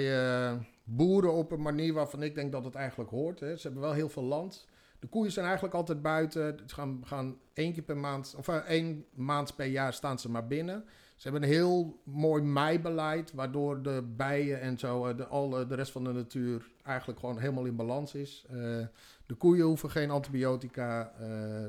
boeren 0.83 1.33
op 1.33 1.51
een 1.51 1.61
manier 1.61 1.93
waarvan 1.93 2.23
ik 2.23 2.35
denk 2.35 2.51
dat 2.51 2.63
het 2.63 2.75
eigenlijk 2.75 3.09
hoort. 3.09 3.39
Hè. 3.39 3.55
Ze 3.55 3.61
hebben 3.61 3.81
wel 3.81 3.93
heel 3.93 4.09
veel 4.09 4.23
land. 4.23 4.67
De 4.99 5.07
koeien 5.07 5.31
zijn 5.31 5.45
eigenlijk 5.45 5.75
altijd 5.75 6.01
buiten. 6.01 6.59
Ze 6.65 6.75
gaan, 6.75 7.01
gaan 7.05 7.37
één 7.53 7.73
keer 7.73 7.83
per 7.83 7.97
maand, 7.97 8.35
of 8.37 8.47
één 8.47 9.05
maand 9.13 9.55
per 9.55 9.65
jaar 9.65 9.93
staan 9.93 10.19
ze 10.19 10.29
maar 10.31 10.47
binnen. 10.47 10.85
Ze 11.15 11.29
hebben 11.29 11.49
een 11.49 11.55
heel 11.55 12.01
mooi 12.03 12.41
meibeleid, 12.43 13.33
waardoor 13.33 13.81
de 13.81 14.03
bijen 14.15 14.61
en 14.61 14.79
zo, 14.79 15.05
eh, 15.05 15.17
de, 15.17 15.25
al 15.25 15.59
eh, 15.59 15.69
de 15.69 15.75
rest 15.75 15.91
van 15.91 16.03
de 16.03 16.11
natuur 16.11 16.69
eigenlijk 16.83 17.19
gewoon 17.19 17.39
helemaal 17.39 17.65
in 17.65 17.75
balans 17.75 18.15
is. 18.15 18.45
Eh, 18.49 18.55
de 19.25 19.33
koeien 19.37 19.65
hoeven 19.65 19.91
geen 19.91 20.11
antibiotica. 20.11 21.11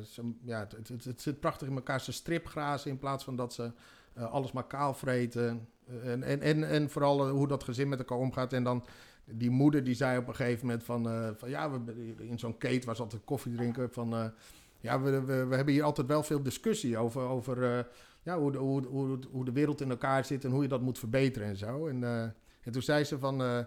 ze, 0.05 0.33
ja, 0.43 0.59
het, 0.59 0.89
het, 0.89 1.05
het, 1.05 1.23
zit 1.23 1.41
prachtig 1.41 1.69
in 1.69 1.75
elkaar. 1.75 2.01
Ze 2.01 2.13
stripgrazen 2.13 2.91
in 2.91 2.99
plaats 2.99 3.25
van 3.25 3.37
dat 3.37 3.55
ze 3.55 3.71
alles 4.15 4.53
maar 4.53 4.67
kaal 4.67 4.95
vreten. 4.95 5.69
En, 6.03 6.23
en, 6.23 6.41
en, 6.41 6.69
en 6.69 6.91
vooral 6.91 7.29
hoe 7.29 7.49
dat 7.49 7.65
gezin 7.65 7.89
met 7.89 7.99
elkaar 7.99 8.19
omgaat. 8.19 8.53
En 8.53 8.65
dan 8.65 8.85
die 9.25 9.51
moeder 9.51 9.85
die 9.85 9.95
zei 9.95 10.19
op 10.19 10.29
een 10.29 10.35
gegeven 10.35 10.67
moment 10.67 10.85
van, 10.85 11.35
van 11.37 11.51
ja, 11.51 11.71
we, 11.71 12.15
in 12.19 12.39
zo'n 12.39 12.59
kate 12.59 12.87
waar 12.87 12.97
ze 12.97 13.03
altijd 13.03 13.25
koffie 13.25 13.55
drinken, 13.55 13.93
van 13.93 14.33
ja, 14.81 15.01
we, 15.01 15.21
we, 15.21 15.47
we 15.47 15.57
hebben 15.57 15.75
hier 15.75 15.83
altijd 15.83 16.07
wel 16.07 16.23
veel 16.23 16.43
discussie 16.43 16.99
over, 16.99 17.23
over 17.23 17.87
ja, 18.27 18.39
hoe, 18.39 18.53
de, 18.53 18.59
hoe, 18.59 18.87
hoe, 18.87 19.19
hoe 19.31 19.45
de 19.45 19.53
wereld 19.53 19.81
in 19.81 19.91
elkaar 19.91 20.25
zit 20.25 20.45
en 20.45 20.51
hoe 20.51 20.63
je 20.63 20.69
dat 20.69 20.81
moet 20.81 20.99
verbeteren 20.99 21.49
en 21.49 21.57
zo. 21.57 21.87
En, 21.87 22.05
eh, 22.05 22.23
en 22.63 22.73
toen 22.73 22.83
zei 22.83 23.05
ze 23.05 23.19
van, 23.19 23.43
eh, 23.43 23.59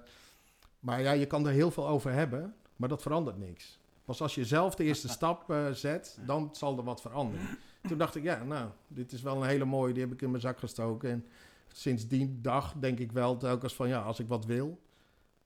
maar 0.79 1.01
ja, 1.01 1.11
je 1.11 1.25
kan 1.25 1.45
er 1.47 1.51
heel 1.53 1.71
veel 1.71 1.87
over 1.87 2.11
hebben, 2.11 2.55
maar 2.75 2.89
dat 2.89 3.01
verandert 3.01 3.37
niks. 3.37 3.79
Pas 4.05 4.21
als 4.21 4.35
je 4.35 4.45
zelf 4.45 4.75
de 4.75 4.83
eerste 4.83 5.07
stap 5.17 5.49
eh, 5.51 5.69
zet, 5.71 6.19
dan 6.25 6.49
zal 6.51 6.77
er 6.77 6.83
wat 6.83 7.01
veranderen. 7.01 7.45
Toen 7.87 7.97
dacht 7.97 8.15
ik, 8.15 8.23
ja, 8.23 8.43
nou, 8.43 8.69
dit 8.87 9.11
is 9.11 9.21
wel 9.21 9.41
een 9.41 9.47
hele 9.47 9.65
mooie, 9.65 9.93
die 9.93 10.03
heb 10.03 10.11
ik 10.11 10.21
in 10.21 10.29
mijn 10.29 10.41
zak 10.41 10.59
gestoken. 10.59 11.09
En 11.09 11.25
sinds 11.67 12.07
die 12.07 12.37
dag 12.41 12.73
denk 12.79 12.99
ik 12.99 13.11
wel 13.11 13.37
telkens 13.37 13.75
van, 13.75 13.87
ja, 13.87 14.01
als 14.01 14.19
ik 14.19 14.27
wat 14.27 14.45
wil, 14.45 14.79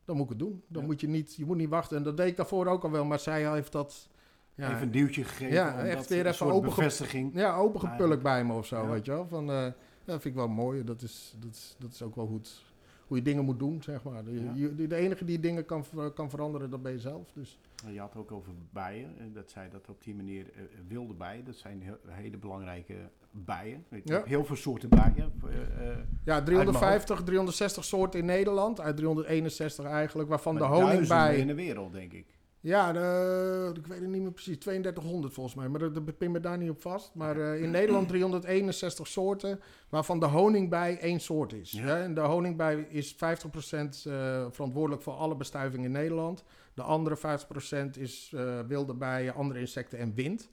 dan 0.06 0.16
moet 0.16 0.24
ik 0.26 0.30
het 0.30 0.40
doen. 0.40 0.64
Dan 0.68 0.82
Ja. 0.82 0.88
moet 0.88 1.02
je 1.02 1.08
niet, 1.08 1.36
je 1.36 1.46
moet 1.46 1.58
niet 1.58 1.70
wachten. 1.70 1.98
En 1.98 2.04
dat 2.04 2.18
deed 2.18 2.28
ik 2.28 2.38
daarvoor 2.38 2.68
ook 2.68 2.84
al 2.84 2.92
wel, 2.92 3.06
maar 3.06 3.20
zij 3.20 3.52
heeft 3.52 3.72
dat... 3.72 4.10
Ja, 4.56 4.70
Even 4.70 4.82
een 4.82 4.92
duwtje 4.92 5.24
gegeven. 5.24 5.54
Ja, 5.54 5.74
om 5.74 5.80
echt 5.80 6.10
weer 6.10 6.26
een 6.26 6.32
even 6.32 6.46
openge- 6.46 6.76
bevestiging. 6.76 7.32
ja, 7.34 7.56
opengepulkt 7.56 8.24
bij 8.24 8.46
me 8.46 8.54
of 8.54 8.66
zo, 8.66 8.82
Ja. 8.82 8.90
weet 8.90 9.06
je 9.06 9.12
wel. 9.12 9.28
Van, 9.28 9.50
eh, 9.52 9.64
dat 10.06 10.22
vind 10.22 10.26
ik 10.26 10.34
wel 10.36 10.48
mooi. 10.48 10.84
Dat 10.84 11.02
is, 11.02 11.36
dat 11.40 11.52
is, 11.54 11.76
dat 11.80 11.92
is 11.92 12.02
ook 12.02 12.16
wel 12.16 12.34
het, 12.34 12.62
hoe 13.08 13.18
je 13.18 13.24
dingen 13.24 13.46
moet 13.46 13.60
doen, 13.60 13.82
zeg 13.84 14.04
maar. 14.04 14.24
De, 14.24 14.34
Ja. 14.44 14.52
je- 14.56 14.88
de 14.88 14.96
enige 14.96 15.26
die 15.26 15.40
dingen 15.40 15.66
kan, 15.66 15.86
kan 16.14 16.30
veranderen, 16.30 16.70
dat 16.70 16.82
ben 16.82 16.92
je 16.92 17.00
zelf. 17.00 17.32
Dus. 17.34 17.60
Je 17.92 18.00
had 18.00 18.16
ook 18.16 18.32
over 18.32 18.52
bijen. 18.72 19.10
en 19.20 19.32
Dat 19.34 19.52
zij 19.52 19.70
dat 19.70 19.90
op 19.90 20.04
die 20.04 20.16
manier 20.16 20.46
eh, 20.56 20.62
wilde 20.88 21.14
bijen. 21.14 21.46
Dat 21.46 21.56
zijn 21.56 21.82
heel, 21.82 21.98
hele 22.08 22.38
belangrijke 22.38 22.96
bijen. 23.32 23.84
Je 23.90 24.02
Ja. 24.04 24.22
heel 24.26 24.46
veel 24.46 24.56
soorten 24.56 24.90
bijen. 24.90 25.34
eh, 25.50 25.90
eh, 25.90 25.98
Ja, 26.26 26.42
350, 26.44 27.24
360 27.24 27.84
soorten 27.86 28.20
in 28.20 28.26
Nederland, 28.26 28.82
uit 28.82 28.98
361 28.98 29.86
eigenlijk, 29.86 30.30
waarvan 30.30 30.54
de 30.56 30.60
maar 30.62 30.70
duizenden 30.70 30.96
honingbij... 31.18 31.38
in 31.42 31.48
de 31.48 31.54
wereld, 31.56 31.94
denk 31.94 32.14
ik. 32.14 32.26
Ja, 32.64 32.92
de, 32.92 33.72
ik 33.74 33.88
weet 33.88 34.00
het 34.00 34.10
niet 34.10 34.22
meer 34.22 34.32
precies. 34.32 34.58
3200 34.58 35.34
volgens 35.34 35.56
mij. 35.56 35.68
Maar 35.68 35.80
dat, 35.80 35.94
dat 35.94 36.18
pin 36.18 36.32
me 36.32 36.40
daar 36.40 36.58
niet 36.58 36.70
op 36.70 36.82
vast. 36.82 37.12
Maar 37.14 37.38
eh, 37.38 37.62
in 37.62 37.72
Nederland 37.72 38.08
361 38.08 39.08
soorten. 39.08 39.60
Waarvan 39.90 40.20
de 40.20 40.26
honingbij 40.26 41.00
één 41.00 41.20
soort 41.20 41.54
is. 41.54 41.72
Ja. 41.72 41.84
Hè? 41.84 42.04
En 42.04 42.14
de 42.14 42.22
honingbij 42.22 42.76
is 42.90 43.16
50% 43.16 43.18
eh, 43.18 44.46
verantwoordelijk 44.52 45.02
voor 45.02 45.14
alle 45.14 45.36
bestuiving 45.36 45.84
in 45.84 45.92
Nederland. 45.92 46.44
De 46.74 46.82
andere 46.82 47.18
50% 47.18 47.90
is 48.00 48.32
eh, 48.36 48.60
wilde 48.68 48.94
bijen, 48.94 49.34
andere 49.34 49.60
insecten 49.60 50.00
en 50.00 50.14
wind. 50.14 50.50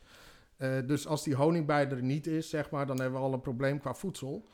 Dus 0.86 1.06
als 1.06 1.24
die 1.24 1.34
honingbij 1.34 1.90
er 1.90 2.02
niet 2.02 2.26
is, 2.26 2.50
zeg 2.50 2.70
maar, 2.70 2.86
dan 2.86 3.00
hebben 3.00 3.20
we 3.20 3.26
al 3.26 3.32
een 3.32 3.40
probleem 3.40 3.80
qua 3.80 3.94
voedsel. 3.94 4.48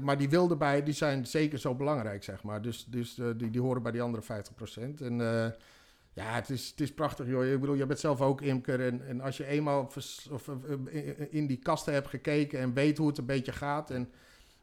Maar 0.00 0.18
die 0.18 0.28
wilde 0.28 0.56
bijen 0.56 0.84
die 0.84 0.94
zijn 0.94 1.26
zeker 1.26 1.58
zo 1.58 1.74
belangrijk, 1.74 2.22
zeg 2.22 2.42
maar. 2.42 2.62
Dus, 2.62 2.84
dus 2.84 3.14
die, 3.36 3.50
die 3.50 3.60
horen 3.60 3.82
bij 3.82 3.92
die 3.92 4.02
andere 4.02 4.22
50%. 4.22 5.02
En 5.02 5.20
ja, 6.14 6.34
het 6.34 6.50
is, 6.50 6.68
het 6.70 6.80
is 6.80 6.92
prachtig, 6.94 7.26
joh. 7.26 7.46
Ik 7.46 7.60
bedoel, 7.60 7.74
je 7.74 7.86
bent 7.86 7.98
zelf 7.98 8.20
ook 8.20 8.40
imker. 8.40 8.80
En, 8.86 9.06
en 9.06 9.20
als 9.20 9.36
je 9.36 9.46
eenmaal 9.46 9.90
vers- 9.90 10.28
of, 10.30 10.48
of, 10.48 10.64
eh, 10.86 11.32
in 11.34 11.46
die 11.46 11.56
kasten 11.58 11.92
hebt 11.92 12.08
gekeken 12.08 12.58
en 12.58 12.74
weet 12.74 12.98
hoe 12.98 13.08
het 13.08 13.18
een 13.18 13.26
beetje 13.26 13.52
gaat. 13.52 13.90
En 13.90 14.10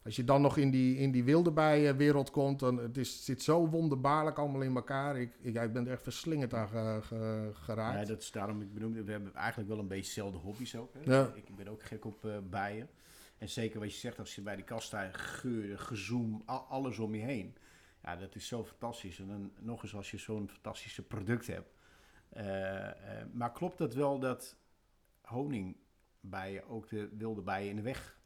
als 0.04 0.16
je 0.16 0.24
dan 0.24 0.42
nog 0.42 0.58
in 0.58 0.72
die, 0.72 0.98
in 0.98 1.12
die 1.12 1.24
wilde 1.24 1.52
bijenwereld 1.52 2.32
komt, 2.32 2.60
dan 2.60 2.78
het 2.78 2.98
is, 2.98 3.14
het 3.14 3.24
zit 3.24 3.44
zo 3.44 3.68
wonderbaarlijk 3.70 4.38
allemaal 4.38 4.62
in 4.62 4.76
elkaar. 4.76 5.20
Ik, 5.20 5.32
ik, 5.42 5.54
ja, 5.54 5.62
ik 5.62 5.74
ben 5.74 5.86
er 5.86 5.92
echt 5.92 6.04
verslingerd 6.04 6.54
aan 6.54 6.68
ge- 6.68 7.00
ge- 7.02 7.50
geraakt. 7.54 8.00
Ja, 8.00 8.06
dat 8.14 8.22
is 8.22 8.32
daarom, 8.32 8.62
ik 8.62 8.74
benoemde, 8.74 9.04
we 9.04 9.12
hebben 9.12 9.34
eigenlijk 9.34 9.70
wel 9.70 9.80
een 9.80 9.88
beetje 9.88 10.04
dezelfde 10.04 10.38
hobby's 10.38 10.76
ook. 10.76 10.94
Hè? 10.94 11.14
Ja. 11.16 11.32
Ik 11.36 11.56
ben 11.56 11.68
ook 11.68 11.84
gek 11.84 12.06
op 12.06 12.26
eh, 12.26 12.32
bijen. 12.50 12.90
En 13.38 13.50
zeker 13.50 13.80
wat 13.80 13.94
je 13.94 14.00
zegt, 14.00 14.20
als 14.20 14.36
je 14.36 14.42
bij 14.42 14.56
de 14.56 14.64
kast 14.64 14.88
staat, 14.88 15.18
geuren, 15.18 15.80
gezoem, 15.80 16.42
alles 16.70 17.00
om 17.00 17.16
je 17.16 17.22
heen. 17.22 17.56
Ja, 18.04 18.16
dat 18.16 18.36
is 18.36 18.48
zo 18.48 18.66
fantastisch. 18.66 19.20
En 19.20 19.28
dan 19.28 19.52
nog 19.60 19.84
eens 19.84 19.96
als 19.96 20.12
je 20.12 20.18
zo'n 20.18 20.50
fantastische 20.50 21.02
product 21.02 21.48
hebt. 21.48 21.74
Eh, 22.30 22.88
eh, 22.88 22.94
maar 23.34 23.52
klopt 23.52 23.80
het 23.80 23.94
wel 23.94 24.20
dat 24.20 24.56
honingbijen 25.22 26.68
ook 26.70 26.90
de 26.90 27.10
wilde 27.18 27.42
bijen 27.42 27.70
in 27.70 27.76
de 27.76 27.82
weg 27.82 28.18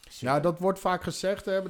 zitten? 0.00 0.28
Ja, 0.28 0.40
dat 0.40 0.58
wordt 0.58 0.78
vaak 0.78 1.02
gezegd. 1.02 1.44
Hè. 1.44 1.62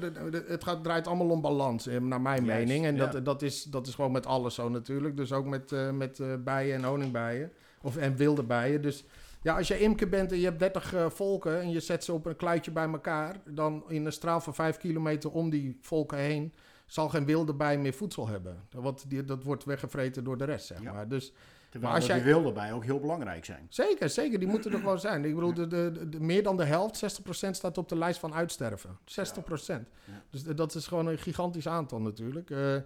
Het 0.49 0.64
gaat, 0.64 0.85
draait 0.85 1.07
allemaal 1.07 1.31
om 1.31 1.40
balans, 1.40 1.87
eh, 1.87 2.00
naar 2.00 2.21
mijn 2.21 2.45
Juist, 2.45 2.67
mening. 2.67 2.85
En 2.85 2.97
ja. 2.97 3.07
dat, 3.07 3.25
dat, 3.25 3.43
is, 3.43 3.62
dat 3.62 3.87
is 3.87 3.95
gewoon 3.95 4.12
met 4.12 4.26
alles 4.26 4.55
zo 4.55 4.69
natuurlijk. 4.69 5.17
Dus 5.17 5.33
ook 5.33 5.47
met, 5.47 5.71
met 5.93 6.45
bijen 6.45 6.75
en 6.75 6.85
honingbijen. 6.85 7.52
Of, 7.83 7.97
en 7.97 8.17
wilde 8.17 8.43
bijen. 8.43 8.83
Dus 8.83 9.05
ja, 9.43 9.57
als 9.57 9.69
je 9.69 9.78
imker 9.78 10.09
bent 10.09 10.33
en 10.33 10.38
je 10.38 10.45
hebt 10.45 10.59
30 10.59 10.95
eh, 10.95 11.11
volken... 11.11 11.61
en 11.61 11.71
je 11.71 11.81
zet 11.81 12.05
ze 12.05 12.12
op 12.12 12.26
een 12.26 12.37
kluitje 12.37 12.71
bij 12.71 12.88
elkaar... 12.88 13.37
dan 13.45 13.85
in 13.88 14.07
een 14.07 14.12
straal 14.12 14.40
van 14.40 14.55
5 14.55 14.76
kilometer 14.76 15.31
om 15.31 15.50
die 15.50 15.78
volken 15.81 16.19
heen... 16.19 16.52
zal 16.92 17.09
geen 17.09 17.25
wilde 17.25 17.54
bij 17.54 17.78
meer 17.78 17.92
voedsel 17.92 18.28
hebben. 18.28 18.57
Want 18.71 19.04
die, 19.11 19.25
dat 19.25 19.42
wordt 19.42 19.64
weggevreten 19.64 20.25
door 20.25 20.38
de 20.38 20.45
rest, 20.45 20.66
zeg 20.66 20.83
Ja. 20.83 20.92
maar. 20.92 21.09
Dus 21.09 21.33
Terwijl 21.71 21.92
maar 21.92 22.00
als 22.00 22.11
jij- 22.11 22.16
die 22.23 22.33
wilde 22.33 22.52
bijen 22.52 22.75
ook 22.75 22.85
heel 22.85 23.00
belangrijk 23.00 23.45
zijn. 23.45 23.66
Zeker, 23.68 24.11
zeker. 24.11 24.38
Die 24.38 24.49
moeten 24.49 24.73
er 24.73 24.78
gewoon 24.78 25.00
zijn. 25.00 25.25
Ik 25.25 25.35
bedoel, 25.35 25.54
de, 25.54 25.66
de, 26.09 26.21
meer 26.21 26.42
dan 26.42 26.57
de 26.57 26.64
helft, 26.64 26.97
60% 26.97 27.57
staat 27.57 27.78
op 27.78 27.88
de 27.88 27.97
lijst 27.97 28.21
van 28.21 28.35
uitsterven. 28.35 28.99
60%. 29.04 29.88
Ja. 30.04 30.23
Dus 30.30 30.42
dat 30.45 30.75
is 30.75 30.87
gewoon 30.87 31.07
een 31.07 31.18
gigantisch 31.18 31.68
aantal 31.68 32.00
natuurlijk. 32.00 32.50
Eh, 32.50 32.76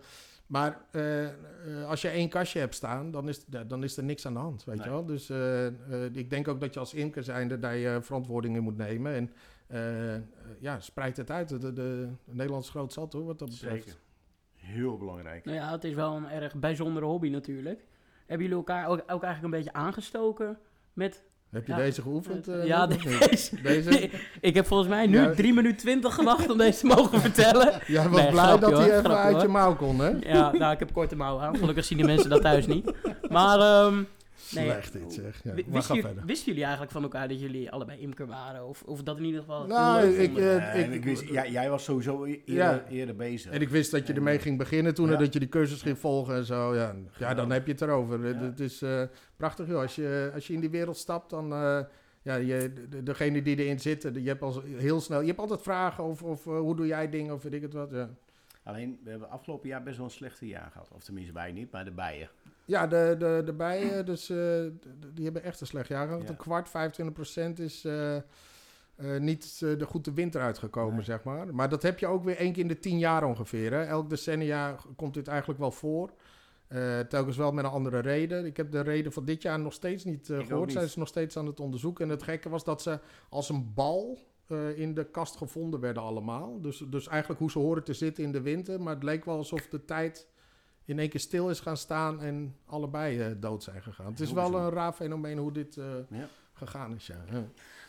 maar 0.46 0.80
eh, 0.90 1.24
eh, 1.24 1.32
als 1.88 2.02
je 2.02 2.08
één 2.08 2.28
kastje 2.28 2.58
hebt 2.58 2.74
staan, 2.74 3.10
dan 3.10 3.28
is, 3.28 3.44
dan 3.66 3.84
is 3.84 3.96
er 3.96 4.04
niks 4.04 4.26
aan 4.26 4.32
de 4.34 4.38
hand, 4.38 4.64
weet 4.64 4.76
Nee. 4.76 4.84
je 4.84 4.90
wel. 4.90 5.04
Dus 5.04 5.30
ik 6.16 6.30
denk 6.30 6.48
ook 6.48 6.60
dat 6.60 6.74
je 6.74 6.80
als 6.80 6.94
imker 6.94 7.24
zijnde 7.24 7.58
daar 7.58 7.76
je 7.76 7.98
verantwoording 8.02 8.56
in 8.56 8.62
moet 8.62 8.76
nemen. 8.76 9.12
En 9.14 9.30
eh, 9.72 10.20
ja, 10.58 10.80
spreid 10.80 11.16
het 11.16 11.30
uit. 11.30 11.48
De, 11.48 11.58
de, 11.58 11.72
de 11.72 12.08
Nederland 12.24 12.64
is 12.64 12.70
groot 12.70 12.92
zat 12.92 13.12
hoor, 13.12 13.24
wat 13.24 13.38
dat 13.38 13.48
betreft. 13.50 13.82
Zeker. 13.84 13.98
Heel 14.54 14.96
belangrijk. 14.96 15.44
Nou 15.44 15.56
ja, 15.56 15.70
het 15.70 15.84
is 15.84 15.94
wel 15.94 16.16
een 16.16 16.28
erg 16.30 16.54
bijzondere 16.54 17.06
hobby 17.06 17.28
natuurlijk. 17.28 17.84
Hebben 18.26 18.46
jullie 18.46 18.56
elkaar 18.62 18.86
ook, 18.86 18.98
ook 19.06 19.22
eigenlijk 19.22 19.42
een 19.42 19.50
beetje 19.50 19.72
aangestoken 19.72 20.58
met... 20.92 21.22
Heb 21.50 21.66
je 21.66 21.72
Ja. 21.72 21.78
deze 21.78 22.02
geoefend? 22.02 22.48
eh, 22.48 22.66
ja, 22.66 22.86
deze. 22.86 23.62
deze? 23.62 24.10
ik 24.40 24.54
heb 24.54 24.66
volgens 24.66 24.88
mij 24.88 25.06
nu 25.06 25.18
Ja. 25.20 25.34
3 25.34 25.52
minuten 25.54 25.76
20 25.78 26.14
gewacht 26.14 26.50
om 26.50 26.58
deze 26.58 26.78
te 26.80 26.86
mogen 26.86 27.20
vertellen. 27.30 27.80
Jij 27.86 28.08
was 28.08 28.20
Nee, 28.20 28.30
blij 28.30 28.44
grapje, 28.44 28.60
dat 28.70 28.78
hij 28.78 28.90
even 28.90 29.04
grapje, 29.04 29.34
uit 29.34 29.40
je 29.42 29.48
mouw 29.48 29.76
kon, 29.76 29.98
hè? 29.98 30.08
Ja, 30.20 30.52
nou, 30.52 30.72
ik 30.72 30.78
heb 30.78 30.92
korte 30.92 31.16
mouwen 31.16 31.44
aan. 31.44 31.56
Gelukkig 31.56 31.84
zien 31.84 31.98
de 31.98 32.04
mensen 32.04 32.30
dat 32.30 32.40
thuis 32.40 32.66
niet. 32.66 32.92
Maar, 33.28 33.92
Nee, 34.54 34.64
Slecht 34.64 34.92
dit 34.92 35.12
zeg. 35.12 35.40
Ja, 35.44 35.54
wisten, 35.54 35.82
ga 35.82 35.86
jullie, 35.88 36.02
verder. 36.02 36.24
wisten 36.26 36.46
jullie 36.46 36.62
eigenlijk 36.62 36.92
van 36.92 37.02
elkaar 37.02 37.28
dat 37.28 37.40
jullie 37.40 37.70
allebei 37.70 38.00
imker 38.00 38.26
waren? 38.26 38.66
Of, 38.68 38.82
of 38.82 39.02
dat 39.02 39.18
in 39.18 39.24
ieder 39.24 39.40
geval 39.40 39.66
Nou, 39.66 40.06
ik, 40.06 40.36
eh, 40.36 40.56
Eh, 40.56 40.84
en 40.84 40.92
ik 40.92 41.04
wist, 41.04 41.28
jij, 41.28 41.50
jij 41.50 41.70
was 41.70 41.84
sowieso 41.84 42.24
e- 42.24 42.30
eerder, 42.30 42.54
Ja. 42.54 42.84
eerder 42.88 43.16
bezig. 43.16 43.50
En 43.52 43.60
ik 43.60 43.68
wist 43.68 43.90
dat 43.90 44.06
je 44.06 44.12
ermee 44.12 44.38
ging 44.38 44.58
beginnen 44.58 44.94
toen, 44.94 45.06
en 45.06 45.12
Ja. 45.12 45.18
dat 45.18 45.32
je 45.32 45.38
die 45.38 45.48
cursus 45.48 45.82
ging 45.82 45.98
volgen 45.98 46.34
en 46.34 46.44
zo. 46.44 46.74
Ja, 46.74 46.94
ja 47.18 47.34
dan 47.34 47.50
heb 47.50 47.66
je 47.66 47.72
het 47.72 47.80
erover. 47.80 48.26
Ja. 48.28 48.34
Het 48.40 48.60
is 48.60 48.82
eh, 48.82 49.02
prachtig, 49.36 49.68
joh. 49.68 49.80
Als 49.80 49.94
je, 49.94 50.30
als 50.34 50.46
je 50.46 50.52
in 50.52 50.60
die 50.60 50.70
wereld 50.70 50.96
stapt, 50.96 51.30
dan... 51.30 51.52
eh, 51.52 51.80
ja, 52.24 52.34
je, 52.34 52.72
de, 52.88 53.02
degene 53.02 53.42
die 53.42 53.56
erin 53.56 53.80
zitten, 53.80 54.22
je 54.22 54.28
hebt 54.28 54.42
al 54.42 54.62
heel 54.66 55.00
snel... 55.00 55.20
Je 55.20 55.26
hebt 55.26 55.38
altijd 55.38 55.62
vragen 55.62 56.04
of, 56.04 56.22
of 56.22 56.46
eh, 56.46 56.58
hoe 56.58 56.76
doe 56.76 56.86
jij 56.86 57.10
dingen 57.10 57.34
of 57.34 57.42
weet 57.42 57.52
ik 57.52 57.62
het 57.62 57.72
wat. 57.72 57.90
Ja, 57.90 58.10
Alleen, 58.64 58.98
we 59.04 59.10
hebben 59.10 59.30
afgelopen 59.30 59.68
jaar 59.68 59.82
best 59.82 59.96
wel 59.96 60.06
een 60.06 60.12
slechte 60.12 60.46
jaar 60.46 60.68
gehad. 60.72 60.90
Of 60.94 61.02
tenminste, 61.04 61.32
wij 61.32 61.52
niet, 61.52 61.72
maar 61.72 61.84
de 61.84 61.90
bijen. 61.90 62.28
Ja 62.64 62.86
de, 62.86 63.14
de, 63.18 63.42
de 63.44 63.52
bijen, 63.52 64.06
dus, 64.12 64.30
eh, 64.30 64.36
die 65.14 65.24
hebben 65.24 65.42
echt 65.42 65.60
een 65.60 65.66
slecht 65.66 65.88
jaar 65.88 66.06
gehad. 66.06 66.22
Ja. 66.22 66.28
Een 66.28 66.36
kwart, 66.36 66.68
25 66.68 67.14
procent 67.14 67.58
is... 67.58 67.84
eh, 67.84 68.16
eh, 68.16 68.22
niet 69.18 69.58
de 69.58 69.84
goed 69.86 70.04
de 70.04 70.12
winter 70.12 70.40
uitgekomen, 70.40 70.94
Nee. 70.94 71.04
zeg 71.04 71.22
maar. 71.22 71.54
Maar 71.54 71.68
dat 71.68 71.82
heb 71.82 71.98
je 71.98 72.06
ook 72.06 72.24
weer 72.24 72.36
één 72.36 72.52
keer 72.52 72.62
in 72.62 72.68
de 72.68 72.78
tien 72.78 72.98
jaar 72.98 73.24
ongeveer. 73.24 73.72
Hè? 73.72 73.82
Elk 73.82 74.10
decennia 74.10 74.76
komt 74.96 75.14
dit 75.14 75.28
eigenlijk 75.28 75.60
wel 75.60 75.70
voor. 75.70 76.10
Telkens 77.08 77.36
wel 77.36 77.52
met 77.52 77.64
een 77.64 77.70
andere 77.70 77.98
reden. 77.98 78.44
Ik 78.44 78.56
heb 78.56 78.70
de 78.72 78.80
reden 78.80 79.12
van 79.12 79.24
dit 79.24 79.42
jaar 79.42 79.60
nog 79.60 79.72
steeds 79.72 80.04
niet 80.04 80.30
eh, 80.30 80.38
gehoord. 80.38 80.66
niet. 80.66 80.76
Zijn 80.76 80.88
ze 80.88 80.98
nog 80.98 81.08
steeds 81.08 81.36
aan 81.36 81.46
het 81.46 81.60
onderzoeken. 81.60 82.04
En 82.04 82.10
het 82.10 82.22
gekke 82.22 82.48
was 82.48 82.64
dat 82.64 82.82
ze 82.82 82.98
als 83.28 83.48
een 83.48 83.72
bal 83.74 84.18
in 84.74 84.94
de 84.94 85.04
kast 85.10 85.36
gevonden 85.36 85.80
werden 85.80 86.02
allemaal. 86.02 86.60
Dus, 86.60 86.84
dus 86.88 87.08
eigenlijk 87.08 87.40
hoe 87.40 87.50
ze 87.50 87.58
horen 87.58 87.84
te 87.84 87.94
zitten 87.94 88.24
in 88.24 88.32
de 88.32 88.40
winter. 88.40 88.80
Maar 88.80 88.94
het 88.94 89.02
leek 89.02 89.24
wel 89.24 89.36
alsof 89.36 89.68
de 89.68 89.84
tijd 89.84 90.26
in 90.84 90.98
één 90.98 91.08
keer 91.08 91.20
stil 91.20 91.50
is 91.50 91.60
gaan 91.60 91.76
staan 91.76 92.20
en 92.22 92.56
allebei 92.66 93.20
eh, 93.20 93.26
dood 93.36 93.62
zijn 93.62 93.82
gegaan. 93.82 94.06
Het 94.06 94.20
is 94.20 94.32
wel 94.32 94.54
een 94.54 94.70
raar 94.70 94.92
fenomeen 94.92 95.38
hoe 95.38 95.52
dit 95.52 95.76
eh, 95.76 95.84
Ja. 96.10 96.28
gegaan 96.52 96.94
is. 96.94 97.06
Ja. 97.06 97.24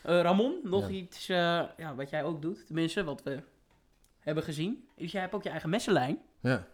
Eh, 0.02 0.20
Ramon, 0.20 0.58
nog 0.62 0.88
Ja. 0.88 0.94
iets 0.94 1.28
eh, 1.28 1.36
ja, 1.76 1.94
wat 1.96 2.10
jij 2.10 2.24
ook 2.24 2.42
doet, 2.42 2.66
tenminste 2.66 3.04
wat 3.04 3.22
we 3.22 3.42
hebben 4.20 4.44
gezien. 4.44 4.88
Is 4.94 5.12
jij 5.12 5.20
hebt 5.20 5.34
ook 5.34 5.42
je 5.42 5.48
eigen 5.48 5.70
messenlijn. 5.70 6.18
Ja. 6.40 6.66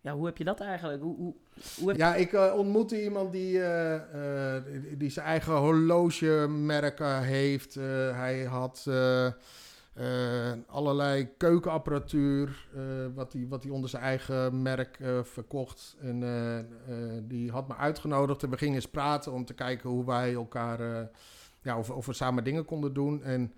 Ja, 0.00 0.12
hoe 0.14 0.26
heb 0.26 0.36
je 0.38 0.44
dat 0.44 0.60
eigenlijk? 0.60 1.02
Hoe, 1.02 1.16
hoe, 1.16 1.34
hoe 1.78 1.88
heb... 1.88 1.96
Ja, 1.96 2.14
ik 2.14 2.32
ontmoette 2.54 3.02
iemand 3.04 3.32
die, 3.32 3.62
eh, 3.62 4.56
eh, 4.56 4.64
die- 4.64 4.96
die 4.96 5.10
zijn 5.10 5.26
eigen 5.26 5.52
horlogemerk 5.56 6.98
heeft. 7.24 7.76
Eh, 7.76 7.84
hij 8.16 8.44
had 8.44 8.86
eh, 9.96 10.52
allerlei 10.66 11.28
keukenapparatuur, 11.36 12.68
eh, 12.74 12.82
wat 13.14 13.32
hij 13.32 13.46
wat 13.48 13.62
hij 13.62 13.72
onder 13.72 13.90
zijn 13.90 14.02
eigen 14.02 14.62
merk 14.62 15.00
eh, 15.00 15.22
verkocht. 15.22 15.96
En 16.00 16.20
die 17.28 17.50
had 17.50 17.68
me 17.68 17.76
uitgenodigd 17.76 18.42
en 18.42 18.50
we 18.50 18.56
gingen 18.56 18.74
eens 18.74 18.88
praten 18.88 19.32
om 19.32 19.44
te 19.44 19.54
kijken 19.54 19.90
hoe 19.90 20.04
wij 20.04 20.34
elkaar, 20.34 21.08
ja, 21.62 21.78
of, 21.78 21.90
of 21.90 22.06
we 22.06 22.12
samen 22.12 22.44
dingen 22.44 22.64
konden 22.64 22.92
doen. 22.92 23.22
En 23.22 23.52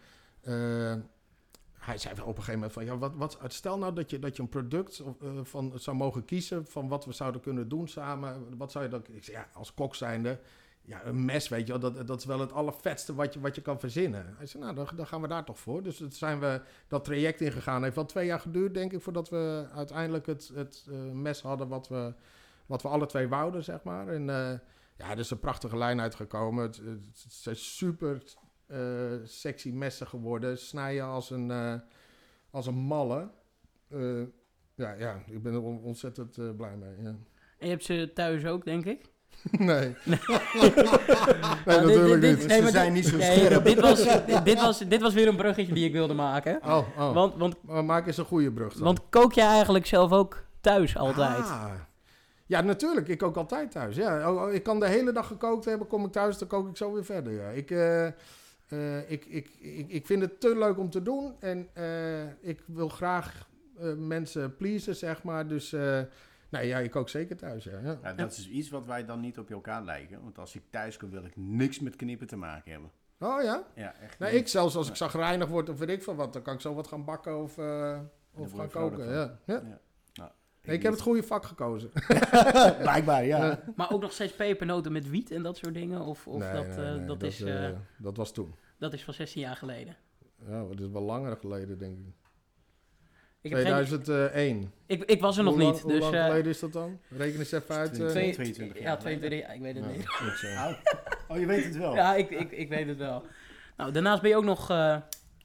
hij 1.73 1.99
zei 1.99 2.15
op 2.15 2.27
een 2.27 2.35
gegeven 2.35 2.53
moment 2.53 2.73
van, 2.73 2.85
ja, 2.85 2.99
wat, 2.99 3.15
wat, 3.15 3.39
stel 3.47 3.79
nou 3.79 3.95
dat 3.95 4.11
je, 4.11 4.19
dat 4.19 4.37
je 4.37 4.43
een 4.43 4.49
product 4.49 5.03
van, 5.43 5.73
zou 5.75 5.97
mogen 5.97 6.25
kiezen 6.25 6.67
van 6.67 6.89
wat 6.89 7.05
we 7.05 7.13
zouden 7.13 7.41
kunnen 7.41 7.69
doen 7.69 7.89
samen. 7.89 8.57
Wat 8.57 8.73
zou 8.73 8.85
je 8.85 8.91
dan, 8.91 9.03
ik 9.11 9.25
zei, 9.25 9.37
ja, 9.37 9.49
als 9.53 9.75
kok 9.75 9.95
zijnde, 9.95 10.39
ja, 10.89 11.05
een 11.07 11.25
mes, 11.25 11.49
weet 11.49 11.67
je 11.67 11.79
wel, 11.79 11.93
dat, 11.93 12.07
dat 12.07 12.19
is 12.19 12.25
wel 12.25 12.41
het 12.41 12.53
allervetste 12.53 13.15
wat 13.15 13.35
je, 13.35 13.41
wat 13.41 13.55
je 13.55 13.61
kan 13.61 13.81
verzinnen. 13.81 14.35
Hij 14.37 14.47
zei, 14.47 14.63
nou, 14.63 14.87
dan, 14.95 15.07
gaan 15.07 15.21
we 15.21 15.29
daar 15.29 15.45
toch 15.45 15.59
voor. 15.59 15.83
Dus 15.83 15.97
toen 15.97 16.13
zijn 16.13 16.41
we 16.41 16.61
dat 16.87 17.05
traject 17.05 17.41
ingegaan. 17.41 17.83
heeft 17.83 17.95
wel 17.95 18.05
twee 18.05 18.27
jaar 18.27 18.41
geduurd, 18.41 18.75
denk 18.75 18.93
ik, 18.93 19.03
voordat 19.03 19.29
we 19.29 19.69
uiteindelijk 19.75 20.27
het, 20.27 20.51
het 20.55 20.87
eh, 20.91 20.97
mes 21.13 21.41
hadden 21.41 21.69
wat 21.69 21.89
we, 21.89 22.15
wat 22.67 22.83
we 22.83 22.89
alle 22.89 23.07
twee 23.07 23.29
wouden, 23.29 23.65
zeg 23.65 23.83
maar. 23.83 24.09
En 24.09 24.31
eh, 24.31 24.59
ja, 24.97 25.11
er 25.11 25.19
is 25.19 25.31
een 25.31 25.41
prachtige 25.41 25.77
lijn 25.77 26.01
uitgekomen. 26.01 26.65
Het, 26.65 26.81
zijn 27.29 27.57
super 27.57 28.23
eh, 28.67 28.79
sexy 29.25 29.71
messen 29.71 30.07
geworden. 30.07 30.59
Snijden 30.59 31.05
als 31.05 31.31
een, 31.31 31.81
als 32.51 32.67
een 32.67 32.75
malle. 32.79 33.31
Ja, 34.75 34.93
ja, 34.93 35.23
ik 35.27 35.43
ben 35.43 35.53
er 35.53 35.63
on- 35.63 35.83
ontzettend 35.83 36.57
blij 36.57 36.77
mee. 36.77 36.97
En 36.97 37.27
je 37.59 37.69
hebt 37.69 37.85
ze 37.85 38.11
thuis 38.15 38.45
ook, 38.45 38.65
denk 38.65 38.85
ik. 38.85 39.17
nee. 39.51 39.95
nee, 40.05 40.19
Nou, 41.67 41.87
dit- 41.87 41.97
natuurlijk 41.97 42.21
dit- 42.21 42.39
niet. 42.39 42.47
nee, 42.47 42.63
Ze 42.63 42.71
zijn 42.71 42.95
dit- 42.95 43.03
niet 43.03 43.13
zo 43.13 43.17
nee, 43.17 43.39
scherp. 43.39 43.65
dit, 43.65 43.81
was, 43.81 44.03
dit, 44.45 44.61
was, 44.61 44.79
dit 44.79 45.01
was 45.01 45.15
weer 45.15 45.29
een 45.29 45.37
bruggetje 45.37 45.75
die 45.75 45.85
ik 45.87 45.93
wilde 45.93 46.15
maken. 46.15 46.61
Oh, 46.65 46.79
oh. 46.99 47.13
Want, 47.15 47.35
want, 47.37 47.57
Maar 47.63 47.85
maak 47.85 48.07
eens 48.07 48.17
een 48.17 48.25
goede 48.25 48.53
brug 48.53 48.73
dan. 48.75 48.83
want 48.83 49.01
kook 49.11 49.33
jij 49.33 49.47
eigenlijk 49.47 49.87
zelf 49.87 50.13
ook 50.13 50.45
thuis 50.61 50.97
altijd? 50.97 51.39
Ah. 51.45 51.71
Ja, 52.47 52.61
natuurlijk. 52.61 53.09
Ik 53.09 53.19
kook 53.19 53.37
altijd 53.37 53.71
thuis. 53.71 53.97
Ja. 53.97 54.31
Oh, 54.33 54.43
oh, 54.43 54.53
ik 54.53 54.63
kan 54.63 54.81
de 54.81 54.87
hele 54.87 55.13
dag 55.13 55.27
gekookt 55.27 55.65
hebben, 55.65 55.87
kom 55.87 56.05
ik 56.05 56.13
thuis, 56.13 56.39
dan 56.39 56.49
kook 56.49 56.69
ik 56.69 56.77
zo 56.77 56.93
weer 56.93 57.05
verder. 57.05 57.33
Ja. 57.33 57.49
Ik, 57.49 57.71
eh, 57.71 58.07
eh, 58.07 59.11
ik, 59.11 59.25
ik, 59.25 59.51
ik, 59.61 59.89
ik 59.89 60.07
vind 60.07 60.23
het 60.23 60.41
te 60.41 60.59
leuk 60.59 60.79
om 60.79 60.91
te 60.91 61.03
doen 61.03 61.35
en 61.41 61.69
eh, 61.73 62.23
ik 62.41 62.61
wil 62.67 62.89
graag 62.89 63.47
eh, 63.81 63.87
mensen 63.97 64.57
pleasen, 64.57 64.97
zeg 64.97 65.23
maar. 65.23 65.47
Dus 65.47 65.73
uh, 65.73 65.99
nee, 66.51 66.67
ja, 66.67 66.79
ik 66.79 66.91
kook 66.91 67.09
zeker 67.09 67.37
thuis. 67.37 67.65
Ja. 67.65 67.79
Ja. 67.79 67.99
Ja, 68.03 68.13
dat 68.13 68.33
is 68.33 68.49
iets 68.49 68.69
wat 68.69 68.87
wij 68.87 69.05
dan 69.05 69.21
niet 69.21 69.39
op 69.39 69.51
elkaar 69.51 69.85
lijken. 69.85 70.23
Want 70.23 70.39
als 70.39 70.55
ik 70.55 70.63
thuis 70.71 70.97
kom, 70.97 71.11
wil 71.11 71.25
ik 71.25 71.37
niks 71.37 71.81
met 71.81 71.97
knippen 71.97 72.27
te 72.27 72.37
maken 72.37 72.73
hebben. 72.73 72.91
Oh 73.19 73.43
ja? 73.43 73.67
Ja, 73.75 73.95
echt. 74.01 74.19
Nee, 74.19 74.33
niet. 74.33 74.41
ik 74.41 74.49
zelfs 74.49 74.77
als 74.77 74.89
ik 74.89 74.97
zagrijnig 74.97 75.49
word 75.49 75.69
of 75.69 75.79
weet 75.79 75.89
ik 75.89 76.03
van 76.03 76.17
wat, 76.17 76.33
dan 76.33 76.43
kan 76.43 76.55
ik 76.55 76.61
zo 76.61 76.75
wat 76.75 76.89
gaan 76.89 77.05
bakken 77.05 77.43
of, 77.43 77.57
uh, 77.59 78.01
of 78.35 78.53
gaan 78.53 78.71
koken. 78.71 79.11
Ja. 79.11 79.39
Ja. 79.45 79.55
Ja. 79.55 79.81
Nou, 80.13 80.31
Nee, 80.69 80.77
ik 80.77 80.83
heb 80.83 80.93
het 80.93 81.03
goede 81.03 81.23
vak 81.23 81.45
gekozen. 81.45 81.91
Blijkbaar, 82.87 83.25
ja. 83.25 83.63
Maar 83.77 83.93
ook 83.93 84.01
nog 84.01 84.13
steeds 84.13 84.33
pepernoten 84.33 84.93
met 84.93 85.11
wiet 85.11 85.31
en 85.31 85.43
dat 85.43 85.57
soort 85.57 85.75
dingen? 85.75 86.01
Of, 86.01 86.27
of 86.27 86.39
Nee, 86.39 86.53
dat, 86.53 86.67
nee, 86.67 86.87
eh, 86.87 86.95
nee, 86.95 87.07
dat, 87.07 87.23
is, 87.23 87.41
eh, 87.41 87.69
eh, 87.69 87.77
dat 87.99 88.17
was 88.17 88.33
toen. 88.33 88.55
dat 88.79 88.93
is 88.93 89.05
van 89.05 89.15
16 89.15 89.41
jaar 89.41 89.57
geleden? 89.57 89.97
Ja, 90.47 90.65
dat 90.65 90.81
is 90.81 90.89
wel 90.89 91.03
langer 91.03 91.37
geleden, 91.37 91.79
denk 91.79 91.99
ik. 91.99 92.15
Ik, 93.51 93.57
heb 93.57 93.67
geen, 93.67 93.85
2001. 93.87 94.73
ik, 94.87 95.05
ik 95.05 95.21
was 95.21 95.37
er 95.39 95.45
nog 95.45 95.57
lang- 95.57 95.73
niet. 95.73 95.81
Hoe 95.81 95.93
Dus, 95.93 96.01
lang 96.01 96.15
eh, 96.15 96.25
geleden 96.25 96.51
is 96.51 96.59
dat 96.61 96.73
dan? 96.73 96.99
Reken 97.09 97.39
eens 97.39 97.53
even 97.53 97.75
uit. 97.75 98.01
eh. 98.01 98.07
twee- 98.07 98.33
22 98.33 98.77
ja, 98.79 98.83
jaar 98.83 98.99
22 98.99 99.39
ja, 99.41 99.49
ik 99.49 99.61
weet 99.61 99.75
het 99.75 99.85
Ja, 99.85 99.91
niet. 99.91 100.09
goed 100.09 100.37
zo. 100.39 100.47
Oh. 100.57 100.73
oh, 101.29 101.39
je 101.39 101.47
weet 101.47 101.65
het 101.65 101.77
wel. 101.77 101.95
Ja, 101.95 102.15
ik, 102.15 102.31
ik, 102.31 102.51
ik 102.53 102.69
weet 102.69 102.87
het 102.89 102.99
wel. 102.99 103.23
Nou, 103.77 103.93
daarnaast 103.93 104.21
ben 104.23 104.31
je 104.31 104.37
ook 104.37 104.45
nog 104.45 104.71
eh, 104.71 104.97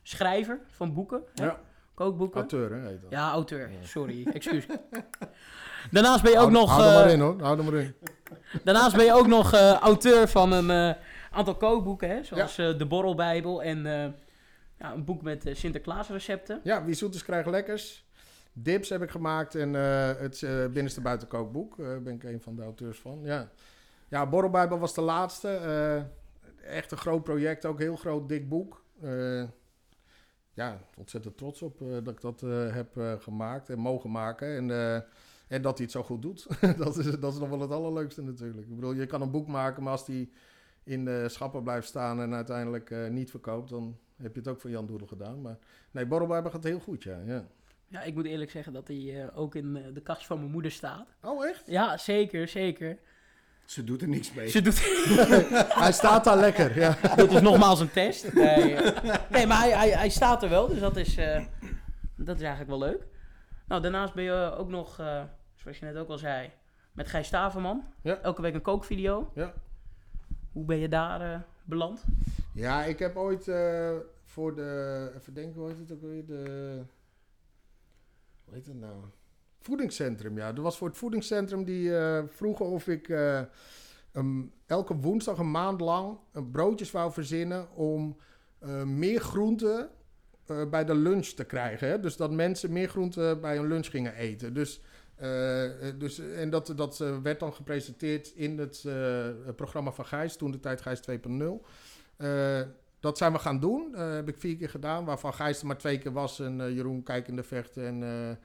schrijver 0.03 0.59
van 0.71 0.93
boeken, 0.93 1.21
hè? 1.35 1.45
Ja, 1.45 1.59
kookboeken. 1.93 2.39
auteur 2.39 2.71
hè, 2.73 2.87
heet 2.87 3.01
dat. 3.01 3.11
Ja, 3.11 3.31
auteur. 3.31 3.69
Sorry, 3.83 4.27
excuus. 4.33 4.65
Daarnaast 5.91 6.23
ben 6.23 6.31
je 6.31 6.39
ook 6.39 6.51
nog, 6.51 6.69
Hou 6.69 6.83
er 6.87 6.93
maar 6.93 7.05
eh, 7.05 7.13
in 7.13 7.19
hoor, 7.19 7.41
hou 7.41 7.57
er 7.57 7.63
maar 7.63 7.73
in. 7.73 7.95
daarnaast 8.63 8.95
ben 8.95 9.05
je 9.05 9.13
ook 9.13 9.27
nog 9.27 9.53
eh, 9.53 9.71
auteur 9.73 10.27
van 10.27 10.51
een 10.51 10.69
eh, 10.69 11.01
aantal 11.31 11.55
kookboeken, 11.55 12.09
hè? 12.09 12.23
zoals 12.23 12.57
eh, 12.57 12.77
de 12.77 12.85
Borrelbijbel 12.85 13.63
en 13.63 13.85
eh, 13.85 14.09
ja, 14.83 14.93
een 14.93 15.05
boek 15.05 15.21
met 15.21 15.45
eh, 15.45 15.55
Sinterklaas 15.55 16.09
recepten. 16.09 16.59
Ja, 16.63 16.85
Wie 16.85 16.95
zoet 16.95 17.15
is 17.15 17.23
krijgt 17.23 17.49
lekkers. 17.49 18.05
Dips 18.53 18.89
heb 18.89 19.01
ik 19.01 19.09
gemaakt 19.09 19.55
en 19.55 19.75
eh, 19.75 20.19
het 20.19 20.43
eh, 20.43 20.65
binnenste 20.65 21.01
buiten 21.01 21.27
kookboek. 21.27 21.77
Daar 21.77 22.01
ben 22.01 22.13
ik 22.13 22.23
een 22.23 22.41
van 22.41 22.55
de 22.55 22.61
auteurs 22.61 22.99
van. 22.99 23.19
Ja, 23.23 23.49
ja 24.07 24.29
Borrelbijbel 24.29 24.79
was 24.79 24.93
de 24.93 25.01
laatste. 25.01 25.49
echt 26.65 26.91
een 26.91 26.97
groot 26.97 27.23
project, 27.23 27.65
ook 27.65 27.79
heel 27.79 27.95
groot, 27.95 28.29
dik 28.29 28.49
boek. 28.49 28.83
Ja, 30.53 30.79
ontzettend 30.97 31.37
trots 31.37 31.61
op 31.61 31.79
dat 31.79 32.07
ik 32.07 32.21
dat 32.21 32.41
heb 32.73 33.19
gemaakt 33.19 33.69
en 33.69 33.79
mogen 33.79 34.11
maken. 34.11 34.47
En, 34.55 34.69
en 35.47 35.61
dat 35.61 35.77
hij 35.77 35.83
het 35.83 35.91
zo 35.91 36.03
goed 36.03 36.21
doet. 36.21 36.47
dat, 36.77 36.97
is, 36.97 37.19
dat 37.19 37.33
is 37.33 37.39
nog 37.39 37.49
wel 37.49 37.59
het 37.59 37.71
allerleukste 37.71 38.21
natuurlijk. 38.21 38.67
Ik 38.67 38.75
bedoel, 38.75 38.93
je 38.93 39.05
kan 39.05 39.21
een 39.21 39.31
boek 39.31 39.47
maken, 39.47 39.83
maar 39.83 39.91
als 39.91 40.05
die 40.05 40.31
in 40.83 41.05
de 41.05 41.29
schappen 41.29 41.63
blijft 41.63 41.87
staan 41.87 42.21
en 42.21 42.33
uiteindelijk 42.33 43.09
niet 43.09 43.29
verkoopt, 43.29 43.69
dan 43.69 43.97
heb 44.21 44.33
je 44.33 44.39
het 44.39 44.47
ook 44.47 44.61
voor 44.61 44.69
Jan 44.69 44.85
Doedel 44.85 45.07
gedaan. 45.07 45.41
Maar 45.41 45.57
nee, 45.91 46.05
Borrelbijbel 46.05 46.51
gaat 46.51 46.63
heel 46.63 46.79
goed, 46.79 47.03
ja. 47.03 47.19
ja. 47.25 47.45
Ja, 47.87 48.01
ik 48.01 48.13
moet 48.13 48.25
eerlijk 48.25 48.51
zeggen 48.51 48.73
dat 48.73 48.87
hij 48.87 49.23
eh, 49.23 49.37
ook 49.37 49.55
in 49.55 49.75
eh, 49.75 49.83
de 49.93 50.01
kast 50.01 50.25
van 50.25 50.39
mijn 50.39 50.51
moeder 50.51 50.71
staat. 50.71 51.07
Oh, 51.21 51.45
echt? 51.45 51.63
Ja, 51.65 51.97
zeker, 51.97 52.47
zeker. 52.47 52.97
Ze 53.65 53.83
doet 53.83 54.01
er 54.01 54.07
niks 54.07 54.33
mee. 54.33 54.49
Ze 54.49 54.61
doet, 54.61 54.79
Hij 55.83 55.91
staat 55.91 56.23
daar 56.23 56.37
lekker, 56.37 56.79
ja. 56.79 56.97
dit 57.15 57.31
is 57.31 57.41
nogmaals 57.41 57.79
een 57.79 57.91
test. 57.91 58.33
Nee, 58.33 58.75
eh, 58.75 59.13
nee 59.29 59.47
maar 59.47 59.57
hij, 59.57 59.71
hij, 59.71 59.89
hij 59.89 60.09
staat 60.09 60.43
er 60.43 60.49
wel, 60.49 60.67
dus 60.67 60.79
dat 60.79 60.95
is, 60.95 61.17
eh, 61.17 61.45
dat 62.15 62.35
is 62.35 62.41
eigenlijk 62.41 62.69
wel 62.69 62.79
leuk. 62.79 63.07
Nou, 63.67 63.81
daarnaast 63.81 64.13
ben 64.13 64.23
je 64.23 64.55
ook 64.57 64.69
nog, 64.69 64.99
eh, 64.99 65.23
zoals 65.55 65.79
je 65.79 65.85
net 65.85 65.97
ook 65.97 66.09
al 66.09 66.17
zei, 66.17 66.51
met 66.91 67.07
Gijs 67.07 67.27
Staverman. 67.27 67.83
Ja. 68.01 68.17
Elke 68.17 68.41
week 68.41 68.53
een 68.53 68.61
kookvideo. 68.61 69.31
Ja. 69.35 69.53
Hoe 70.51 70.65
ben 70.65 70.77
je 70.77 70.89
daar 70.89 71.33
eh, 71.33 71.39
beland? 71.63 72.05
Ja, 72.53 72.83
ik 72.83 72.99
heb 72.99 73.17
ooit 73.17 73.47
eh, 73.47 73.95
voor 74.23 74.55
de... 74.55 75.11
Even 75.17 75.33
denken, 75.33 75.59
hoe 75.59 75.69
heet 75.69 75.79
het 75.79 75.91
ook 75.91 76.01
weer? 76.01 76.25
De... 76.25 76.81
Hoe 78.45 78.53
heet 78.53 78.65
het 78.65 78.79
nou? 78.79 79.03
Voedingscentrum, 79.59 80.37
ja. 80.37 80.53
Dat 80.53 80.63
was 80.63 80.77
voor 80.77 80.87
het 80.87 80.97
voedingscentrum 80.97 81.63
die 81.63 81.97
eh, 81.97 82.23
vroegen 82.27 82.65
of 82.65 82.87
ik 82.87 83.09
eh, 83.09 83.41
elke 84.65 84.95
woensdag 84.95 85.37
een 85.37 85.51
maand 85.51 85.81
lang 85.81 86.17
een 86.31 86.51
broodjes 86.51 86.91
wou 86.91 87.11
verzinnen 87.11 87.75
om 87.75 88.17
meer 88.85 89.19
groenten 89.19 89.89
bij 90.69 90.85
de 90.85 90.95
lunch 90.95 91.25
te 91.25 91.43
krijgen. 91.43 91.87
Hè? 91.87 91.99
Dus 91.99 92.17
dat 92.17 92.31
mensen 92.31 92.71
meer 92.71 92.89
groenten 92.89 93.41
bij 93.41 93.55
hun 93.55 93.67
lunch 93.67 93.87
gingen 93.87 94.15
eten. 94.15 94.53
Dus, 94.53 94.81
dus, 95.97 96.19
en 96.19 96.49
dat, 96.49 96.73
dat 96.75 96.97
werd 96.97 97.39
dan 97.39 97.53
gepresenteerd 97.53 98.27
in 98.27 98.57
het 98.57 98.85
programma 99.55 99.91
van 99.91 100.05
Gijs, 100.05 100.35
toen 100.35 100.51
de 100.51 100.59
tijd 100.59 100.81
Gijs 100.81 101.01
2.0. 101.11 101.15
Eh, 102.17 102.61
dat 102.99 103.17
zijn 103.17 103.31
we 103.31 103.39
gaan 103.39 103.59
doen. 103.59 103.95
Eh 103.95 104.13
heb 104.13 104.27
ik 104.27 104.37
vier 104.37 104.57
keer 104.57 104.69
gedaan, 104.69 105.05
waarvan 105.05 105.33
Gijs 105.33 105.61
er 105.61 105.67
maar 105.67 105.77
twee 105.77 105.97
keer 105.97 106.11
was 106.11 106.39
en 106.39 106.61
eh, 106.61 106.75
Jeroen 106.75 107.03
kijkende 107.03 107.43
vechten 107.43 107.85
en 107.85 108.37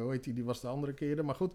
hoe 0.00 0.10
heet 0.10 0.24
die, 0.24 0.34
die 0.34 0.44
was 0.44 0.60
de 0.60 0.68
andere 0.68 0.92
keren. 0.92 1.24
Maar 1.24 1.34
goed, 1.34 1.52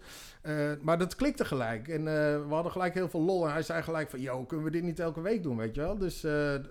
maar 0.81 0.97
dat 0.97 1.15
klikte 1.15 1.45
gelijk 1.45 1.88
en 1.88 2.03
we 2.47 2.53
hadden 2.53 2.71
gelijk 2.71 2.93
heel 2.93 3.09
veel 3.09 3.21
lol. 3.21 3.45
En 3.45 3.51
hij 3.51 3.62
zei 3.62 3.83
gelijk 3.83 4.09
van, 4.09 4.21
yo, 4.21 4.45
kunnen 4.45 4.65
we 4.65 4.71
dit 4.71 4.83
niet 4.83 4.99
elke 4.99 5.21
week 5.21 5.43
doen, 5.43 5.57
weet 5.57 5.75
je 5.75 5.81
wel? 5.81 5.97
Dus, 5.97 6.21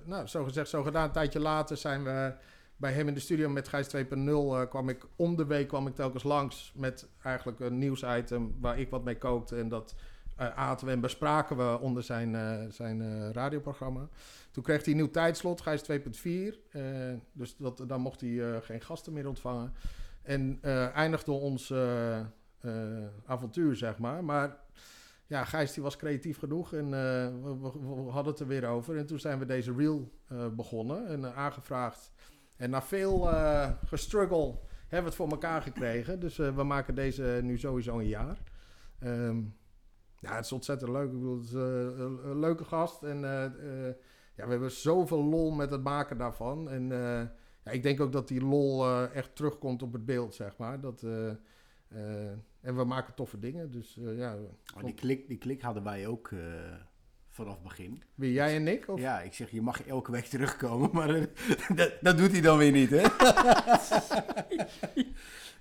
nou, 0.05 0.27
zo 0.27 0.45
gezegd, 0.45 0.69
zo 0.69 0.83
gedaan. 0.83 1.05
Een 1.05 1.13
tijdje 1.13 1.41
later 1.41 1.77
zijn 1.77 2.05
we 2.05 2.33
bij 2.79 2.93
hem 2.93 3.09
in 3.09 3.15
de 3.15 3.21
studio 3.21 3.49
met 3.49 3.69
Gijs 3.69 3.97
2.0 3.97 4.03
eh, 4.15 4.63
kwam 4.69 4.89
ik 4.89 5.07
om 5.17 5.37
de 5.37 5.47
week 5.47 5.69
kwam 5.69 5.87
ik 5.87 5.95
telkens 5.95 6.23
langs 6.23 6.73
met 6.75 7.09
eigenlijk 7.23 7.61
een 7.61 7.79
nieuwsitem 7.79 8.55
waar 8.61 8.79
ik 8.79 8.91
wat 8.91 9.05
mee 9.05 9.19
kookte 9.19 9.57
en 9.57 9.69
dat 9.69 9.95
aten 10.55 10.87
we 10.87 10.93
en 10.93 11.01
bespraken 11.01 11.57
we 11.57 11.79
onder 11.81 12.03
zijn, 12.03 12.37
zijn 12.73 13.33
radioprogramma. 13.33 14.09
Toen 14.59 14.67
kreeg 14.67 14.85
hij 14.85 14.93
een 14.93 14.99
nieuw 14.99 15.11
tijdslot, 15.11 15.61
Gijs 15.61 15.83
2.4. 15.83 16.59
eh, 16.71 16.83
dus 17.33 17.57
dat, 17.57 17.85
dan 17.87 18.01
mocht 18.01 18.21
hij 18.21 18.51
eh, 18.55 18.63
geen 18.63 18.81
gasten 18.81 19.13
meer 19.13 19.29
ontvangen. 19.29 19.73
En 20.23 20.59
eh, 20.63 20.95
eindigde 20.97 21.33
ons 21.33 21.73
avontuur, 23.27 23.77
zeg 23.77 23.99
maar. 23.99 24.25
Maar 24.25 24.57
ja, 25.27 25.45
Gijs 25.45 25.73
die 25.73 25.83
was 25.83 25.97
creatief 25.97 26.39
genoeg 26.39 26.73
en 26.73 26.91
we, 27.43 27.59
we- 27.61 28.11
hadden 28.11 28.33
het 28.33 28.41
er 28.41 28.47
weer 28.47 28.67
over. 28.67 28.97
En 28.97 29.07
toen 29.07 29.19
zijn 29.19 29.39
we 29.39 29.45
deze 29.45 29.75
reel 29.77 30.13
begonnen 30.57 31.07
en 31.07 31.35
aangevraagd. 31.35 32.13
En 32.57 32.71
na 32.71 32.83
veel 32.83 33.21
gestruggle 33.87 34.47
hebben 34.81 34.99
we 35.01 35.05
het 35.07 35.15
voor 35.15 35.29
elkaar 35.31 35.63
gekregen. 35.63 36.21
Dus 36.21 36.37
we 36.37 36.63
maken 36.65 36.95
deze 36.95 37.41
nu 37.43 37.59
sowieso 37.59 37.99
een 37.99 38.09
jaar. 38.09 38.39
Ehm, 38.99 39.39
ja, 40.19 40.35
het 40.35 40.45
is 40.45 40.53
ontzettend 40.53 40.91
leuk. 40.91 41.07
Ik 41.07 41.13
bedoel, 41.13 41.39
het 41.41 41.53
een, 41.53 42.39
leuke 42.39 42.65
gast. 42.65 43.03
En 43.03 43.25
ja, 44.39 44.45
we 44.45 44.51
hebben 44.51 44.71
zoveel 44.71 45.25
lol 45.25 45.51
met 45.51 45.71
het 45.71 45.83
maken 45.83 46.19
daarvan. 46.19 46.71
En 46.71 46.93
eh, 46.93 47.27
ja, 47.65 47.71
ik 47.71 47.83
denk 47.83 48.01
ook 48.01 48.13
dat 48.13 48.29
die 48.29 48.41
lol 48.41 48.85
eh, 48.85 49.15
echt 49.15 49.37
terugkomt 49.37 49.83
op 49.83 49.93
het 49.93 50.05
beeld, 50.05 50.35
zeg 50.35 50.57
maar. 50.57 50.81
Dat, 50.81 51.03
eh, 51.03 51.29
en 52.61 52.77
we 52.77 52.85
maken 52.85 53.15
toffe 53.15 53.39
dingen. 53.39 53.71
Dus 53.71 53.99
ja, 54.01 54.37
Oh, 54.77 54.85
die, 54.85 54.95
klik, 54.95 55.29
die 55.29 55.39
klik 55.39 55.63
hadden 55.63 55.83
wij 55.83 56.07
ook 56.07 56.31
vanaf 57.29 57.63
begin. 57.63 58.03
wie 58.15 58.33
jij 58.33 58.57
en 58.57 58.69
ik? 58.69 58.89
Of? 58.89 59.01
Ja, 59.01 59.21
ik 59.21 59.35
zeg, 59.35 59.51
je 59.51 59.63
mag 59.63 59.87
elke 59.87 60.11
week 60.11 60.25
terugkomen, 60.25 60.91
maar 60.99 61.27
dat, 61.75 61.93
dat 62.01 62.19
doet 62.19 62.33
hij 62.33 62.41
dan 62.41 62.59
weer 62.59 62.73
niet, 62.73 62.91
hè? 62.91 63.03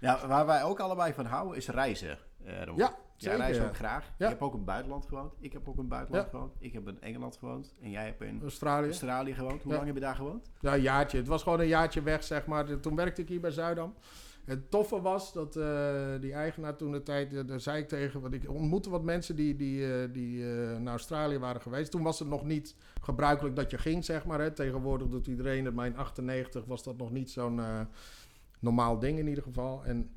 ja, 0.08 0.28
waar 0.28 0.46
wij 0.46 0.64
ook 0.64 0.80
allebei 0.80 1.14
van 1.14 1.26
houden 1.26 1.58
is 1.58 1.68
reizen. 1.68 2.18
Eh. 2.48 2.78
Ja, 2.78 2.98
Jij 3.16 3.38
reist 3.38 3.60
ja. 3.60 3.66
ook 3.66 3.76
graag. 3.76 4.12
Je 4.18 4.26
hebt 4.26 4.42
ook 4.42 4.52
in 4.52 4.58
het 4.58 4.66
buitenland 4.66 5.06
gewoond. 5.06 5.34
Ik 5.40 5.54
heb 5.54 5.68
ook 5.68 5.74
in 5.74 5.80
het 5.80 5.90
buitenland 5.90 6.30
gewoond. 6.30 6.54
Ik 6.60 6.74
heb 6.74 6.88
in 6.88 7.02
Engeland 7.02 7.38
gewoond. 7.38 7.76
En 7.82 7.90
jij 7.90 8.06
hebt 8.06 8.22
in 8.22 8.42
Australië. 8.42 8.86
Australië 8.86 9.34
gewoond. 9.34 9.64
Hoe 9.64 9.74
lang 9.74 9.86
heb 9.86 9.96
je 9.96 10.02
daar 10.02 10.16
gewoond? 10.16 10.52
Ja, 10.60 10.74
een 10.74 10.82
jaartje. 10.82 11.18
Het 11.18 11.28
was 11.28 11.44
gewoon 11.44 11.60
een 11.60 11.68
jaartje 11.68 12.02
weg, 12.02 12.24
zeg 12.24 12.46
maar. 12.46 12.80
Toen 12.80 12.96
werkte 12.96 13.22
ik 13.22 13.28
hier 13.28 13.40
bij 13.40 13.52
Zuidam. 13.52 13.94
Het 14.46 14.72
toffe 14.72 15.02
was 15.02 15.34
dat 15.34 15.56
eh, 15.56 16.06
die 16.20 16.34
eigenaar 16.34 16.76
toen 16.76 16.92
de 16.92 17.04
tijd, 17.04 17.34
eh, 17.34 17.48
daar 17.48 17.60
zei 17.60 17.82
ik 17.82 17.88
tegen, 17.88 18.22
want 18.22 18.34
ik 18.34 18.50
ontmoette 18.50 18.90
wat 18.90 19.04
mensen 19.04 19.36
die, 19.36 19.56
die, 19.56 20.12
die 20.12 20.44
naar 20.80 20.88
Australië 20.88 21.38
waren 21.38 21.62
geweest. 21.62 21.92
Toen 21.92 22.04
was 22.04 22.20
het 22.20 22.28
nog 22.28 22.44
niet 22.44 22.76
gebruikelijk 23.02 23.56
dat 23.56 23.72
je 23.72 23.78
ging, 23.78 24.06
zeg 24.06 24.26
maar. 24.26 24.40
Hè. 24.40 24.52
Tegenwoordig 24.52 25.08
doet 25.08 25.28
iedereen 25.28 25.66
het, 25.66 25.74
maar 25.74 25.86
in 25.86 25.98
98 25.98 26.66
was 26.66 26.84
dat 26.84 26.98
nog 26.98 27.12
niet 27.12 27.32
zo'n 27.32 27.62
normaal 28.60 29.00
ding 29.00 29.20
in 29.20 29.28
ieder 29.28 29.44
geval. 29.44 29.86
En 29.86 30.12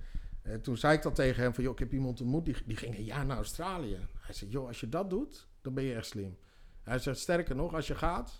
eh, 0.52 0.58
toen 0.58 0.76
zei 0.76 0.96
ik 0.96 1.02
dat 1.02 1.14
tegen 1.14 1.42
hem 1.42 1.54
van, 1.54 1.64
joh, 1.64 1.72
ik 1.72 1.78
heb 1.78 1.92
iemand 1.92 2.20
ontmoet, 2.20 2.44
die, 2.44 2.56
die 2.66 2.76
ging 2.76 2.96
een 2.96 3.04
jaar 3.04 3.26
naar 3.26 3.36
Australië. 3.36 3.98
Hij 4.20 4.34
zei, 4.34 4.50
joh, 4.50 4.66
als 4.66 4.80
je 4.80 4.88
dat 4.88 5.10
doet, 5.10 5.48
dan 5.62 5.74
ben 5.74 5.84
je 5.84 5.94
echt 5.94 6.06
slim. 6.06 6.36
Hij 6.82 6.98
zegt, 6.98 7.18
sterker 7.18 7.56
nog, 7.56 7.74
als 7.74 7.86
je 7.86 7.94
gaat, 7.94 8.38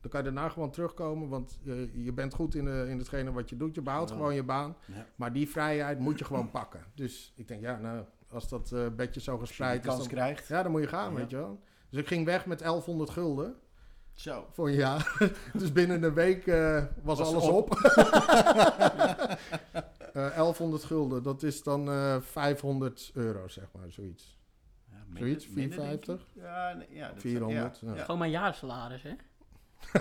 dan 0.00 0.10
kan 0.10 0.24
je 0.24 0.32
daarna 0.32 0.48
gewoon 0.48 0.70
terugkomen, 0.70 1.28
want 1.28 1.58
je, 1.62 1.90
je 2.04 2.12
bent 2.12 2.34
goed 2.34 2.54
in, 2.54 2.68
eh, 2.68 2.88
in 2.88 2.98
hetgene 2.98 3.32
wat 3.32 3.48
je 3.48 3.56
doet. 3.56 3.74
Je 3.74 3.82
behoudt 3.82 4.10
gewoon 4.10 4.34
je 4.34 4.42
baan. 4.42 4.76
Ja. 4.86 5.06
Maar 5.16 5.32
die 5.32 5.48
vrijheid 5.48 5.98
moet 5.98 6.18
je 6.18 6.24
gewoon 6.24 6.50
pakken. 6.50 6.80
Dus 6.94 7.32
ik 7.36 7.48
denk, 7.48 7.60
ja, 7.60 7.78
nou, 7.78 8.04
Als 8.30 8.48
dat 8.48 8.72
eh, 8.72 8.86
bedje 8.96 9.20
zo 9.20 9.38
Als 9.38 9.56
je 9.56 9.56
die 9.56 9.66
gespreid 9.66 9.86
is, 9.86 9.96
dan, 9.96 10.06
krijgt. 10.06 10.48
ja, 10.48 10.62
dan 10.62 10.72
moet 10.72 10.82
je 10.82 10.88
gaan, 10.88 11.12
Ja. 11.12 11.18
weet 11.18 11.30
je 11.30 11.36
wel. 11.36 11.60
Dus 11.90 12.00
ik 12.00 12.06
ging 12.06 12.24
weg 12.24 12.46
met 12.46 12.58
1100 12.58 13.10
gulden 13.10 13.54
Zo. 14.14 14.46
voor 14.52 14.68
een 14.68 14.74
jaar. 14.74 15.30
dus 15.58 15.72
binnen 15.72 16.02
een 16.02 16.14
week 16.14 16.46
eh, 16.46 16.84
was, 17.02 17.18
Was 17.18 17.28
alles 17.28 17.48
op. 17.48 17.70
op. 17.70 17.78
Eh 20.16 20.34
1100 20.36 20.84
gulden, 20.84 21.22
dat 21.22 21.42
is 21.42 21.62
dan 21.62 21.88
eh 21.90 22.20
500 22.20 23.10
euro, 23.14 23.48
zeg 23.48 23.64
maar, 23.72 23.90
zoiets. 23.90 24.38
Ja, 24.90 24.96
minder- 25.06 25.22
Zoiets, 25.22 25.48
minder, 25.48 25.78
denk 25.78 26.04
450? 26.04 26.14
ik. 26.34 26.42
Ja, 26.42 26.72
nee, 26.72 26.86
ja, 26.90 27.08
dat 27.08 27.20
400, 27.20 27.80
Ja, 27.80 27.94
ja. 27.94 28.00
Gewoon 28.04 28.18
mijn 28.18 28.30
jaarsalaris, 28.30 29.02
hè? 29.02 29.12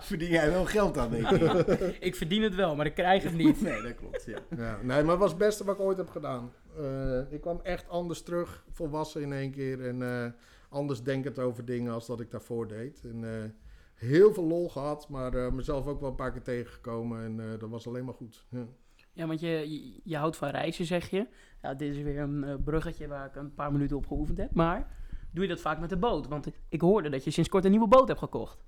Verdien 0.00 0.28
jij 0.30 0.50
wel 0.50 0.64
geld 0.64 0.98
aan, 0.98 1.10
denk 1.10 1.30
ik. 1.30 1.42
Ik 2.08 2.14
verdien 2.16 2.42
het 2.42 2.54
wel, 2.54 2.76
maar 2.76 2.86
ik 2.86 2.94
krijg 2.94 3.22
het 3.22 3.34
niet. 3.34 3.60
nee, 3.68 3.82
dat 3.82 3.94
klopt, 3.94 4.24
ja. 4.26 4.38
Ja, 4.56 4.76
nee, 4.82 5.02
maar 5.02 5.10
het 5.10 5.18
was 5.18 5.28
het 5.30 5.38
beste 5.38 5.64
wat 5.64 5.74
ik 5.74 5.80
ooit 5.80 5.96
heb 5.96 6.10
gedaan. 6.10 6.52
Eh, 6.76 7.32
ik 7.32 7.40
kwam 7.40 7.60
echt 7.62 7.88
anders 7.88 8.22
terug, 8.22 8.64
volwassen 8.70 9.22
in 9.22 9.32
één 9.32 9.50
keer. 9.50 9.86
En 9.88 10.02
eh, 10.02 10.30
anders 10.68 11.02
denkend 11.02 11.38
over 11.38 11.64
dingen 11.64 11.92
als 11.92 12.06
dat 12.06 12.20
ik 12.20 12.30
daarvoor 12.30 12.68
deed. 12.68 13.00
En 13.04 13.24
eh, 13.24 13.50
heel 13.94 14.34
veel 14.34 14.44
lol 14.46 14.68
gehad, 14.68 15.08
maar 15.08 15.34
eh, 15.34 15.52
mezelf 15.52 15.86
ook 15.86 16.00
wel 16.00 16.10
een 16.10 16.14
paar 16.16 16.32
keer 16.32 16.42
tegengekomen. 16.42 17.24
En 17.24 17.52
eh, 17.52 17.58
dat 17.58 17.68
was 17.70 17.86
alleen 17.86 18.04
maar 18.04 18.14
goed. 18.14 18.46
Ja. 18.50 18.66
Ja, 19.12 19.26
want 19.26 19.40
je, 19.40 19.48
je, 19.48 20.00
je 20.04 20.16
houdt 20.16 20.36
van 20.36 20.48
reizen, 20.48 20.84
zeg 20.84 21.10
je. 21.10 21.26
Ja, 21.62 21.74
dit 21.74 21.94
is 21.96 22.02
weer 22.02 22.18
een 22.18 22.44
eh, 22.44 22.54
bruggetje 22.64 23.08
waar 23.08 23.26
ik 23.26 23.36
een 23.36 23.54
paar 23.54 23.72
minuten 23.72 23.96
op 23.96 24.06
geoefend 24.06 24.38
heb. 24.38 24.54
Maar 24.54 24.96
doe 25.30 25.42
je 25.42 25.48
dat 25.50 25.60
vaak 25.60 25.78
met 25.80 25.88
de 25.90 25.96
boot? 25.96 26.26
Want 26.28 26.46
ik, 26.68 26.80
hoorde 26.80 27.08
dat 27.08 27.24
je 27.24 27.30
sinds 27.30 27.48
kort 27.48 27.64
een 27.64 27.70
nieuwe 27.70 27.88
boot 27.88 28.08
hebt 28.08 28.20
gekocht. 28.20 28.64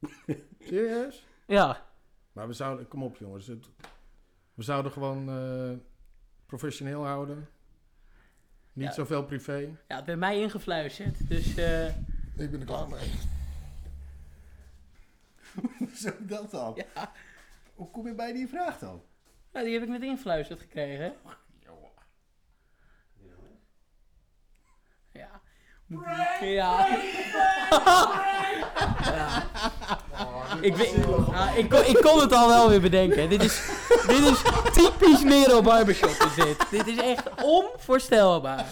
Serieus? 0.58 1.26
Ja, 1.46 1.86
Maar 2.32 2.46
we 2.46 2.52
zouden, 2.52 2.88
kom 2.88 3.02
op 3.02 3.16
jongens. 3.16 3.46
Het- 3.46 3.70
we 4.54 4.62
zouden 4.62 4.92
gewoon 4.92 5.30
professioneel 6.46 7.04
houden. 7.06 7.48
Niet 8.72 8.86
Ja. 8.86 8.92
zoveel 8.92 9.24
privé. 9.24 9.58
ja 9.88 9.96
het 9.96 10.06
werd 10.06 10.18
mij 10.18 10.40
ingefluisterd. 10.40 11.28
Dus 11.28 11.54
Ik 12.36 12.50
ben 12.50 12.60
er 12.60 12.66
klaar 12.66 12.88
mee. 12.88 13.10
Zo 16.02 16.10
dat 16.18 16.50
dan. 16.50 16.74
ja, 16.94 17.12
Hoe 17.74 17.90
kom 17.90 18.06
je 18.06 18.14
bij 18.14 18.32
die 18.32 18.48
vraag 18.48 18.78
dan? 18.78 19.02
ja, 19.52 19.62
die 19.62 19.72
heb 19.72 19.82
ik 19.82 19.88
net 19.88 20.02
ingefluisterd 20.02 20.60
gekregen. 20.60 21.14
Ja. 25.12 25.40
Moet 25.86 26.02
ik- 26.06 26.40
Ja. 26.40 26.86
ja. 29.04 29.42
Ik, 30.60 30.76
weet, 30.76 30.94
ja, 31.30 31.50
ik, 31.50 31.68
kon, 31.70 31.84
ik 31.86 31.96
kon 32.02 32.20
het 32.20 32.32
al 32.32 32.48
wel 32.48 32.68
weer 32.68 32.80
bedenken. 32.80 33.28
Dit 33.28 33.42
is, 33.42 33.66
dit 34.06 34.20
is 34.24 34.42
typisch 34.72 35.22
Nero 35.22 35.62
Barbershop 35.62 36.10
is 36.10 36.34
dit. 36.34 36.70
Dit 36.70 36.86
is 36.86 36.96
echt 36.98 37.42
onvoorstelbaar. 37.42 38.66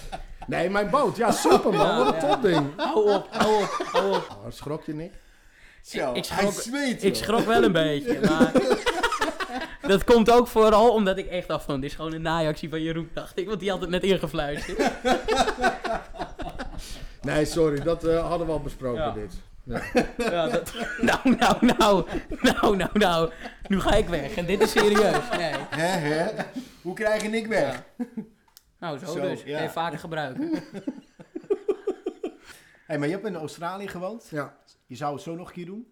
Nee, 0.46 0.70
mijn 0.70 0.90
boot. 0.90 1.16
Ja, 1.16 1.30
super 1.30 1.72
man. 1.72 1.86
Ja, 1.86 1.96
Wat 2.04 2.06
een 2.14 2.20
ja. 2.20 2.28
topding. 2.34 2.66
Hou 2.76 3.10
op, 3.12 3.26
hou 3.30 3.62
op, 3.62 3.78
hou 3.92 4.08
op. 4.16 4.36
Oh, 4.44 4.52
schrok 4.52 4.84
je 4.84 4.94
niet? 4.94 5.12
Zo, 5.82 6.12
ik 6.12 6.26
hij 6.26 6.38
schrok- 6.46 6.52
zweet, 6.62 7.04
Ik 7.04 7.14
schrok 7.14 7.44
wel 7.46 7.62
een 7.62 7.72
beetje, 7.72 8.18
maar... 8.28 8.52
Dat 9.80 10.04
komt 10.04 10.30
ook 10.30 10.46
vooral 10.48 10.90
omdat 10.92 11.18
ik 11.18 11.26
echt 11.26 11.48
dacht 11.48 11.64
van, 11.64 11.80
dit 11.80 11.90
is 11.90 11.96
gewoon 11.96 12.12
een 12.12 12.22
naaiactie 12.22 12.68
van 12.68 12.82
Jeroen, 12.82 13.10
dacht 13.14 13.38
ik. 13.38 13.46
Want 13.48 13.60
die 13.60 13.70
had 13.70 13.80
het 13.80 13.90
net 13.90 14.02
ingefluisterd. 14.02 14.78
Nee, 17.22 17.44
sorry. 17.44 17.80
Dat 17.80 18.04
eh, 18.04 18.28
hadden 18.28 18.46
we 18.46 18.52
al 18.52 18.60
besproken, 18.60 19.02
Ja. 19.02 19.10
dit. 19.10 19.34
Ja. 19.64 19.80
Ja, 20.30 20.48
dat, 20.48 20.72
nou, 21.00 21.36
nou, 21.38 21.56
nou, 21.78 22.04
nou, 22.42 22.76
nou, 22.76 22.90
nou. 22.92 23.30
Nu 23.68 23.80
ga 23.80 23.94
ik 23.94 24.08
weg 24.08 24.34
en 24.34 24.46
dit 24.46 24.60
is 24.62 24.70
serieus. 24.70 25.16
Nee. 25.36 25.52
Hè, 25.70 25.86
hè? 25.86 26.30
Hoe 26.82 26.94
krijg 26.94 27.22
je 27.22 27.28
ik 27.28 27.46
weg? 27.46 27.82
Nou, 28.82 28.98
zo, 28.98 29.06
Zo, 29.06 29.20
dus. 29.20 29.42
ja. 29.42 29.62
Je 29.62 29.70
vaker 29.70 29.98
gebruiken. 29.98 30.50
Hey, 32.86 33.00
maar 33.00 33.08
je 33.08 33.14
hebt 33.14 33.26
in 33.26 33.34
Australië 33.34 33.88
gewoond. 33.88 34.28
ja. 34.30 34.58
Je 34.86 34.96
zou 34.96 35.14
het 35.14 35.22
zo 35.22 35.34
nog 35.34 35.48
een 35.48 35.54
keer 35.54 35.66
doen? 35.66 35.86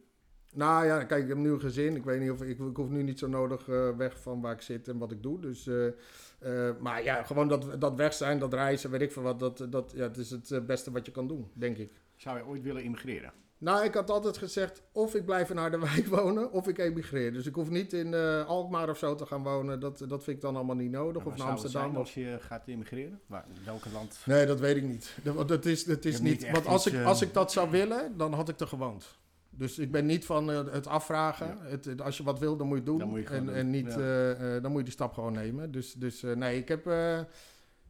Nou 0.52 0.86
ja, 0.86 1.04
kijk, 1.04 1.22
ik 1.22 1.28
heb 1.28 1.38
nu 1.38 1.50
een 1.50 1.60
gezin. 1.60 1.96
Ik 1.96 2.04
weet 2.04 2.20
niet 2.20 2.30
of 2.30 2.42
ik, 2.42 2.58
ik 2.58 2.76
hoef 2.76 2.88
nu 2.88 3.02
niet 3.02 3.18
zo 3.18 3.26
nodig 3.26 3.68
eh, 3.68 3.96
weg 3.96 4.20
van 4.20 4.40
waar 4.40 4.52
ik 4.52 4.60
zit 4.60 4.88
en 4.88 4.98
wat 4.98 5.12
ik 5.12 5.22
doe. 5.22 5.40
Dus, 5.40 5.66
eh, 5.66 5.86
eh, 5.86 6.76
maar 6.80 7.02
ja, 7.02 7.22
gewoon 7.22 7.48
dat, 7.48 7.80
dat 7.80 7.94
weg 7.94 8.14
zijn, 8.14 8.38
dat 8.38 8.54
reizen, 8.54 8.90
weet 8.90 9.00
ik 9.00 9.12
veel 9.12 9.22
wat. 9.22 9.38
Dat, 9.38 9.66
dat, 9.70 9.92
ja, 9.94 10.02
het 10.02 10.16
is 10.16 10.30
het 10.30 10.66
beste 10.66 10.90
wat 10.90 11.06
je 11.06 11.12
kan 11.12 11.26
doen, 11.26 11.50
denk 11.52 11.76
ik. 11.76 11.92
Zou 12.16 12.38
je 12.38 12.46
ooit 12.46 12.62
willen 12.62 12.82
immigreren? 12.82 13.32
Nou, 13.60 13.84
ik 13.84 13.94
had 13.94 14.10
altijd 14.10 14.38
gezegd, 14.38 14.82
of 14.92 15.14
ik 15.14 15.24
blijf 15.24 15.50
in 15.50 15.56
Harderwijk 15.56 16.06
wonen, 16.16 16.52
of 16.52 16.68
ik 16.68 16.78
emigreer. 16.78 17.32
Dus 17.32 17.46
ik 17.46 17.54
hoef 17.54 17.70
niet 17.70 17.92
in 17.92 18.14
eh, 18.14 18.46
Alkmaar 18.46 18.88
of 18.88 18.98
zo 18.98 19.14
te 19.14 19.26
gaan 19.26 19.42
wonen. 19.42 19.80
Dat, 19.80 19.98
dat 20.08 20.24
vind 20.24 20.36
ik 20.36 20.42
dan 20.42 20.56
allemaal 20.56 20.76
niet 20.76 20.90
nodig. 20.90 21.24
Maar 21.24 21.32
Of 21.32 21.38
naar 21.38 21.48
Amsterdam. 21.48 21.82
zijn 21.82 21.96
als 21.96 22.14
je 22.14 22.36
gaat 22.40 22.68
immigreren? 22.68 23.20
Waar, 23.26 23.44
in 23.54 23.64
welke 23.64 23.88
land? 23.92 24.18
Nee, 24.26 24.46
dat 24.46 24.60
weet 24.60 24.76
ik 24.76 24.82
niet. 24.82 25.16
Dat, 25.22 25.34
want 25.34 25.48
dat 25.48 25.64
is, 25.64 25.84
dat 25.84 26.04
is 26.04 26.20
niet. 26.20 26.50
want 26.50 26.66
als 26.66 26.86
iets, 26.86 26.94
ik, 26.94 27.00
eh, 27.00 27.06
als 27.06 27.22
ik 27.22 27.34
dat 27.34 27.52
zou 27.52 27.70
willen, 27.70 28.16
dan 28.16 28.32
had 28.32 28.48
ik 28.48 28.60
er 28.60 28.66
gewoond. 28.68 29.18
Dus 29.50 29.78
ik 29.78 29.90
ben 29.92 30.06
niet 30.06 30.24
van 30.26 30.50
eh, 30.50 30.60
het 30.72 30.86
afvragen. 30.86 31.46
Ja. 31.46 31.64
Het, 31.70 32.00
als 32.00 32.16
je 32.16 32.22
wat 32.22 32.38
wil, 32.38 32.56
dan 32.56 32.66
moet 32.66 32.78
je 32.78 32.84
doen. 32.84 32.98
Dan 32.98 33.08
moet 33.08 33.18
je 33.18 33.24
en, 33.26 33.38
gewoon 33.38 33.54
en 33.54 33.62
doen, 33.62 33.70
niet, 33.70 33.92
ja. 33.92 33.98
eh, 33.98 34.56
eh, 34.56 34.62
dan 34.62 34.70
moet 34.70 34.78
je 34.80 34.84
die 34.84 34.92
stap 34.94 35.12
gewoon 35.12 35.32
nemen. 35.32 35.70
Dus, 35.70 35.92
dus 35.92 36.22
eh, 36.22 36.32
nee, 36.36 36.58
ik 36.58 36.68
heb, 36.68 36.86
eh, 36.86 37.18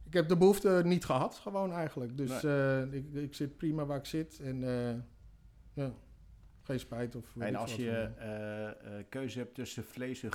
ik 0.05 0.13
heb 0.13 0.27
de 0.27 0.37
behoefte 0.37 0.81
niet 0.85 1.05
gehad, 1.05 1.35
gewoon 1.35 1.71
eigenlijk. 1.73 2.17
Dus 2.17 2.43
eh, 2.43 2.93
ik, 2.93 3.05
ik 3.13 3.35
zit 3.35 3.57
prima 3.57 3.85
waar 3.85 3.97
ik 3.97 4.05
zit. 4.05 4.39
En 4.43 4.63
eh, 4.63 4.95
ja, 5.73 5.91
geen 6.63 6.79
spijt. 6.79 7.15
Of 7.15 7.35
En 7.39 7.55
als 7.55 7.75
je 7.75 7.91
eh, 8.17 8.67
eh, 8.69 9.05
keuze 9.09 9.39
hebt 9.39 9.55
tussen 9.55 9.83
vlees 9.83 10.23
en 10.23 10.31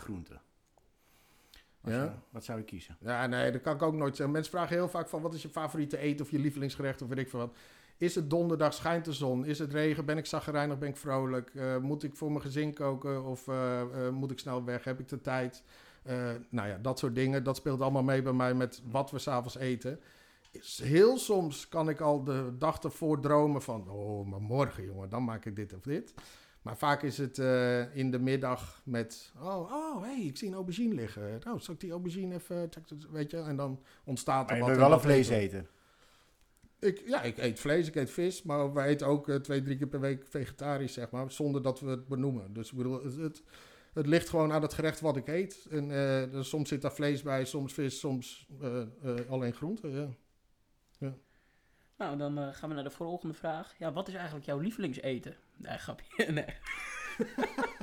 Ja? 1.93 2.03
je- 2.05 2.11
wat 2.31 2.45
zou 2.45 2.59
je 2.59 2.65
kiezen? 2.65 2.97
Ja, 3.01 3.27
nee, 3.27 3.51
dat 3.53 3.61
kan 3.61 3.75
ik 3.75 3.83
ook 3.83 3.95
nooit 3.95 4.17
zeggen. 4.17 4.35
Mensen 4.35 4.53
vragen 4.53 4.77
heel 4.77 4.89
vaak 4.89 5.09
van 5.09 5.23
wat 5.23 5.35
is 5.35 5.43
je 5.43 5.49
favoriete 5.49 5.99
eten 5.99 6.25
of 6.25 6.31
je 6.31 6.39
lievelingsgerecht 6.39 7.03
of 7.03 7.09
weet 7.09 7.19
ik 7.19 7.29
veel 7.29 7.39
wat. 7.39 7.57
Is 7.97 8.15
het 8.15 8.31
donderdag, 8.31 8.75
schijnt 8.75 9.05
de 9.05 9.13
zon? 9.13 9.45
Is 9.45 9.59
het 9.59 9.73
regen? 9.73 10.05
Ben 10.05 10.19
ik 10.19 10.27
zagrijnig? 10.27 10.79
Ben 10.79 10.89
ik 10.89 10.97
vrolijk? 10.97 11.51
Eh, 11.55 11.77
moet 11.79 12.03
ik 12.03 12.17
voor 12.17 12.31
mijn 12.31 12.43
gezin 12.43 12.73
koken 12.75 13.25
of 13.25 13.47
moet 14.13 14.31
ik 14.31 14.39
snel 14.39 14.65
weg? 14.65 14.85
Heb 14.85 15.01
ik 15.01 15.09
de 15.09 15.21
tijd? 15.21 15.63
Nou 16.49 16.69
ja, 16.69 16.79
dat 16.83 16.99
soort 16.99 17.15
dingen. 17.15 17.45
Dat 17.45 17.57
speelt 17.57 17.81
allemaal 17.81 18.03
mee 18.03 18.23
bij 18.23 18.33
mij 18.33 18.55
met 18.55 18.83
wat 18.91 19.11
we 19.11 19.19
s'avonds 19.19 19.57
eten. 19.57 20.01
Heel 20.63 21.19
soms 21.19 21.69
kan 21.69 21.89
ik 21.89 22.01
al 22.01 22.25
de 22.25 22.53
dag 22.59 22.83
ervoor 22.83 23.21
dromen 23.21 23.63
van... 23.63 23.91
Oh, 23.91 24.27
maar 24.27 24.43
morgen 24.43 24.85
jongen, 24.85 25.09
dan 25.09 25.25
maak 25.25 25.45
ik 25.45 25.57
dit 25.57 25.75
of 25.75 25.81
dit. 25.81 26.15
Maar 26.67 26.77
vaak 26.77 27.03
is 27.03 27.19
het 27.19 27.39
eh, 27.39 27.97
in 27.97 28.11
de 28.11 28.19
middag 28.19 28.81
met... 28.85 29.33
Oh, 29.43 29.73
oh 29.73 30.03
hey, 30.03 30.21
ik 30.21 30.37
zie 30.37 30.49
een 30.49 30.55
aubergine 30.55 30.95
liggen. 30.95 31.41
Nou, 31.45 31.61
zal 31.61 31.75
ik 31.75 31.81
die 31.81 31.91
aubergine 31.91 32.35
even... 32.35 32.71
Weet 33.11 33.31
je, 33.31 33.37
en 33.37 33.57
dan 33.57 33.83
ontstaat 34.05 34.51
er 34.51 34.57
Maar 34.57 34.57
je 34.57 34.63
wat. 34.63 34.73
en 34.73 34.79
wel 34.79 34.93
een 34.93 35.01
vlees 35.01 35.29
eten. 35.29 35.59
eten. 35.59 35.69
Ik, 36.79 37.03
ja, 37.07 37.23
ik 37.23 37.39
eet 37.39 37.61
vlees, 37.61 37.89
ik 37.89 37.95
eet 37.95 38.11
vis, 38.11 38.43
maar 38.43 38.73
wij 38.73 38.89
eten 38.89 39.07
ook 39.07 39.29
eh, 39.29 39.37
twee, 39.37 39.63
drie 39.63 39.77
keer 39.77 39.87
per 39.87 40.01
week 40.01 40.27
vegetarisch, 40.27 40.93
zeg 40.93 41.11
maar, 41.11 41.33
zonder 41.33 41.63
dat 41.63 41.81
we 41.81 41.91
het 41.91 42.09
benoemen. 42.09 42.53
Dus 42.53 42.71
ik 42.71 42.77
bedoel, 42.77 43.05
het, 43.05 43.17
het, 43.17 43.43
het 43.93 44.07
ligt 44.07 44.29
gewoon 44.29 44.53
aan 44.53 44.63
het 44.63 44.75
gerecht 44.75 45.01
wat 45.01 45.17
ik 45.17 45.29
eet. 45.29 45.67
En 45.71 45.91
eh, 45.91 46.31
dus 46.33 46.49
soms 46.49 46.69
zit 46.69 46.83
daar 46.83 46.95
vlees 46.95 47.23
bij, 47.23 47.45
soms 47.45 47.73
vis, 47.73 47.99
soms 47.99 48.49
alleen 49.29 49.55
groenten, 49.55 49.91
ja. 49.91 50.09
Nou, 51.99 52.17
dan 52.17 52.39
eh, 52.39 52.49
gaan 52.53 52.69
we 52.69 52.75
naar 52.75 52.85
de 52.85 52.91
volgende 52.91 53.35
vraag. 53.35 53.75
Ja, 53.79 53.93
wat 53.93 54.09
is 54.09 54.15
eigenlijk 54.15 54.47
jouw 54.47 54.59
lievelingseten? 54.59 55.37
Nee, 55.57 55.79
grapje. 55.79 56.25
Nee. 56.33 56.45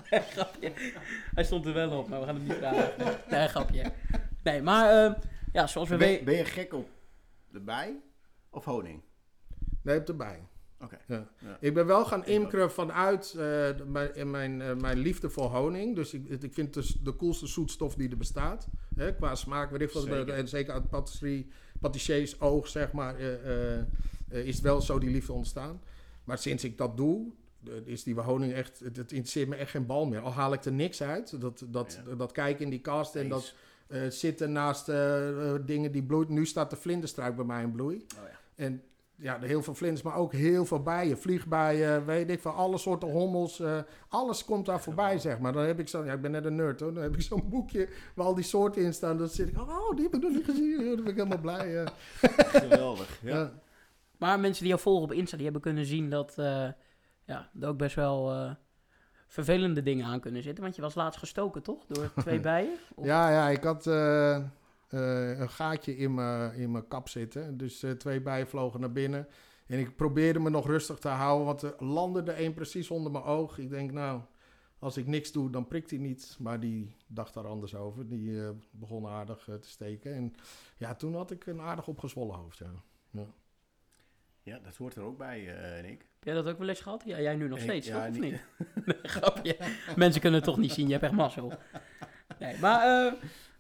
nee, 0.10 0.22
grapje. 0.22 0.72
Hij 1.34 1.44
stond 1.44 1.66
er 1.66 1.74
wel 1.74 2.00
op, 2.00 2.08
maar 2.08 2.20
we 2.20 2.26
gaan 2.26 2.36
hem 2.36 2.44
niet 2.44 2.54
vragen. 2.54 3.20
Nee, 3.30 3.48
grapje. 3.48 3.92
Nee, 4.44 4.62
maar 4.62 5.06
eh, 5.06 5.22
ja, 5.52 5.68
zoals 5.68 5.90
we 5.90 5.98
weten... 5.98 6.26
ben 6.26 6.36
je 6.36 6.46
gek 6.46 6.74
op 6.74 6.90
de 7.50 7.60
bij 7.60 8.02
of 8.50 8.66
honing? 8.66 9.04
Nee, 9.82 9.96
heb 9.96 10.08
erbij. 10.08 10.48
Ja. 11.08 11.28
Ja. 11.40 11.58
Ik 11.60 11.74
ben 11.74 11.86
wel 11.86 12.06
gaan 12.06 12.26
imkeren 12.26 12.72
vanuit 12.72 13.34
eh, 13.38 13.70
mijn, 13.88 14.16
in 14.16 14.32
mijn, 14.32 14.62
eh, 14.62 14.76
mijn 14.76 14.98
liefde 14.98 15.30
voor 15.30 15.46
honing. 15.50 15.96
Dus 15.96 16.14
ik, 16.14 16.30
ik 16.30 16.54
vind 16.54 16.58
het 16.66 16.74
dus 16.74 16.98
de 17.04 17.16
coolste 17.16 17.48
zoetstof 17.48 17.96
die 17.96 18.10
er 18.10 18.18
bestaat. 18.18 18.68
Hè, 18.96 19.16
qua 19.16 19.36
smaak, 19.36 19.72
weet 19.72 19.82
ik 19.82 19.92
veel. 19.92 20.02
Zeker. 20.02 20.30
En 20.34 20.48
zeker 20.48 20.74
uit 20.74 20.90
patisserie, 20.90 21.48
patissiers 21.80 22.40
oog, 22.42 22.68
zeg 22.68 22.92
maar, 22.92 23.16
eh, 23.16 23.34
eh, 23.34 23.80
eh, 24.30 24.46
is 24.46 24.62
wel 24.62 24.82
zo 24.82 25.00
die 25.00 25.10
liefde 25.10 25.34
ontstaan. 25.34 25.82
Maar 26.24 26.38
sinds 26.38 26.64
ik 26.64 26.78
dat 26.78 26.98
doe, 26.98 27.32
eh, 27.68 27.74
is 27.86 28.04
die 28.04 28.20
honing 28.20 28.54
echt, 28.54 28.80
het, 28.80 28.98
het 28.98 29.12
interesseert 29.12 29.48
me 29.48 29.56
echt 29.56 29.72
geen 29.72 29.86
bal 29.86 30.06
meer. 30.06 30.20
Al 30.20 30.32
haal 30.32 30.54
ik 30.54 30.66
er 30.66 30.72
niks 30.72 31.02
uit. 31.04 31.42
Dat, 31.42 31.64
dat, 31.68 32.00
Ja. 32.06 32.16
dat 32.16 32.32
kijken 32.32 32.64
in 32.64 32.70
die 32.70 32.82
kast 32.82 33.16
en 33.16 33.30
dat 33.30 33.54
eh, 33.88 34.10
zitten 34.10 34.52
naast 34.52 34.90
eh, 34.90 35.54
eh, 35.54 35.62
dingen 35.66 35.92
die 35.92 36.04
bloeien. 36.04 36.34
Nu 36.34 36.46
staat 36.46 36.70
de 36.70 36.76
vlinderstruik 36.76 37.36
bij 37.36 37.46
mij 37.46 37.64
in 37.64 37.72
bloei. 37.72 37.96
Oh 37.96 38.28
ja. 38.30 38.40
En 38.56 38.82
ja, 39.16 39.40
heel 39.40 39.64
veel 39.64 39.74
vlinders, 39.76 40.02
maar 40.02 40.16
ook 40.16 40.34
heel 40.34 40.66
veel 40.66 40.82
bijen. 40.84 41.18
Vliegbijen, 41.18 42.06
weet 42.06 42.30
ik 42.30 42.40
van 42.42 42.56
alle 42.56 42.78
soorten 42.78 43.12
hommels. 43.12 43.60
eh, 43.60 43.78
alles 44.08 44.46
komt 44.46 44.66
daar 44.66 44.82
voorbij, 44.82 45.18
zeg 45.20 45.40
maar. 45.40 45.54
Dan 45.54 45.64
heb 45.66 45.80
ik 45.80 45.88
zo, 45.88 46.06
ja, 46.06 46.14
ik 46.14 46.22
ben 46.22 46.32
net 46.32 46.46
een 46.46 46.56
nerd 46.56 46.80
hoor. 46.80 46.94
Dan 46.94 47.04
heb 47.04 47.14
ik 47.16 47.22
zo'n 47.22 47.50
boekje 47.50 47.90
waar 48.16 48.26
al 48.26 48.36
die 48.36 48.44
soorten 48.44 48.82
in 48.82 48.94
staan. 48.94 49.18
Dan 49.18 49.28
zit 49.28 49.48
ik, 49.50 49.60
oh, 49.60 49.96
die 49.96 50.04
heb 50.04 50.14
ik 50.16 50.22
nog 50.22 50.32
niet 50.32 50.46
gezien. 50.46 50.78
Dan 50.86 50.96
ben 50.96 51.08
ik 51.08 51.16
helemaal 51.16 51.42
blij. 51.42 51.84
eh. 51.84 51.88
Geweldig. 52.62 53.20
Ja. 53.22 53.36
Ja. 53.38 53.52
Maar 54.18 54.40
mensen 54.40 54.60
die 54.62 54.70
jou 54.72 54.82
volgen 54.82 55.04
op 55.04 55.12
Insta, 55.12 55.36
die 55.36 55.44
hebben 55.46 55.62
kunnen 55.62 55.86
zien 55.86 56.10
dat... 56.10 56.38
eh 56.38 56.68
ja, 57.26 57.50
er 57.62 57.68
ook 57.68 57.78
best 57.78 57.96
wel 57.96 58.32
eh, 58.32 58.52
vervelende 59.28 59.84
dingen 59.84 60.06
aan 60.06 60.20
kunnen 60.20 60.44
zitten. 60.44 60.64
Want 60.64 60.76
je 60.76 60.82
was 60.82 60.96
laatst 60.96 61.20
gestoken, 61.20 61.62
toch? 61.64 61.86
Door 61.88 62.12
twee 62.16 62.40
bijen? 62.50 62.74
Of- 62.96 63.06
Ja, 63.06 63.30
ja, 63.32 63.50
ik 63.50 63.64
had 63.64 63.88
eh, 64.94 65.40
een 65.40 65.50
gaatje 65.50 65.98
in 65.98 66.14
mijn 66.14 66.54
in 66.54 66.72
mijn 66.72 66.88
kap 66.88 67.10
zitten. 67.10 67.58
Dus 67.58 67.84
eh, 67.84 67.92
twee 67.92 68.22
bijen 68.22 68.48
vlogen 68.48 68.80
naar 68.80 68.92
binnen. 68.92 69.28
En 69.68 69.80
ik 69.80 69.96
probeerde 69.96 70.40
me 70.40 70.50
nog 70.50 70.68
rustig 70.68 70.98
te 70.98 71.08
houden, 71.08 71.46
want 71.46 71.62
er 71.62 71.76
landde 71.86 72.22
er 72.32 72.38
één 72.38 72.54
precies 72.54 72.90
onder 72.90 73.12
mijn 73.12 73.24
oog. 73.24 73.58
Ik 73.58 73.70
denk, 73.70 73.92
nou, 73.92 74.22
als 74.80 74.98
ik 74.98 75.08
niks 75.08 75.32
doe, 75.32 75.50
dan 75.50 75.68
prikt 75.68 75.90
hij 75.90 76.00
niet. 76.00 76.36
Maar 76.40 76.60
die 76.60 76.96
dacht 77.08 77.34
daar 77.34 77.48
anders 77.48 77.76
over. 77.76 78.08
Die 78.08 78.42
eh, 78.44 78.50
begon 78.72 79.08
aardig 79.08 79.44
te 79.44 79.70
steken. 79.70 80.14
En 80.14 80.34
ja, 80.78 80.96
toen 80.96 81.16
had 81.16 81.32
ik 81.32 81.46
een 81.46 81.62
aardig 81.62 81.88
opgezwollen 81.88 82.36
hoofd, 82.36 82.58
ja. 82.58 82.72
Ja, 84.46 84.60
dat 84.60 84.76
hoort 84.76 84.96
er 84.96 85.04
ook 85.04 85.18
bij, 85.18 85.56
eh 85.56 85.84
Nick. 85.84 86.00
Heb 86.00 86.24
jij 86.24 86.34
dat 86.34 86.48
ook 86.48 86.58
wel 86.58 86.70
eens 86.70 86.82
gehad? 86.82 87.04
Ja, 87.06 87.20
jij 87.22 87.36
nu 87.36 87.48
nog 87.48 87.58
Ik- 87.58 87.64
steeds, 87.64 87.88
ja, 87.88 88.00
toch? 88.06 88.16
Of 88.16 88.20
niet-? 88.20 88.42
Nee, 88.86 88.98
grapje. 89.18 89.58
Mensen 89.96 90.22
kunnen 90.22 90.40
het 90.40 90.50
toch 90.50 90.58
niet 90.58 90.72
zien, 90.72 90.86
je 90.86 90.92
hebt 90.92 91.04
echt 91.04 91.14
mazzel. 91.14 91.54
Nee, 92.40 92.60
maar 92.60 93.06
eh, 93.08 93.14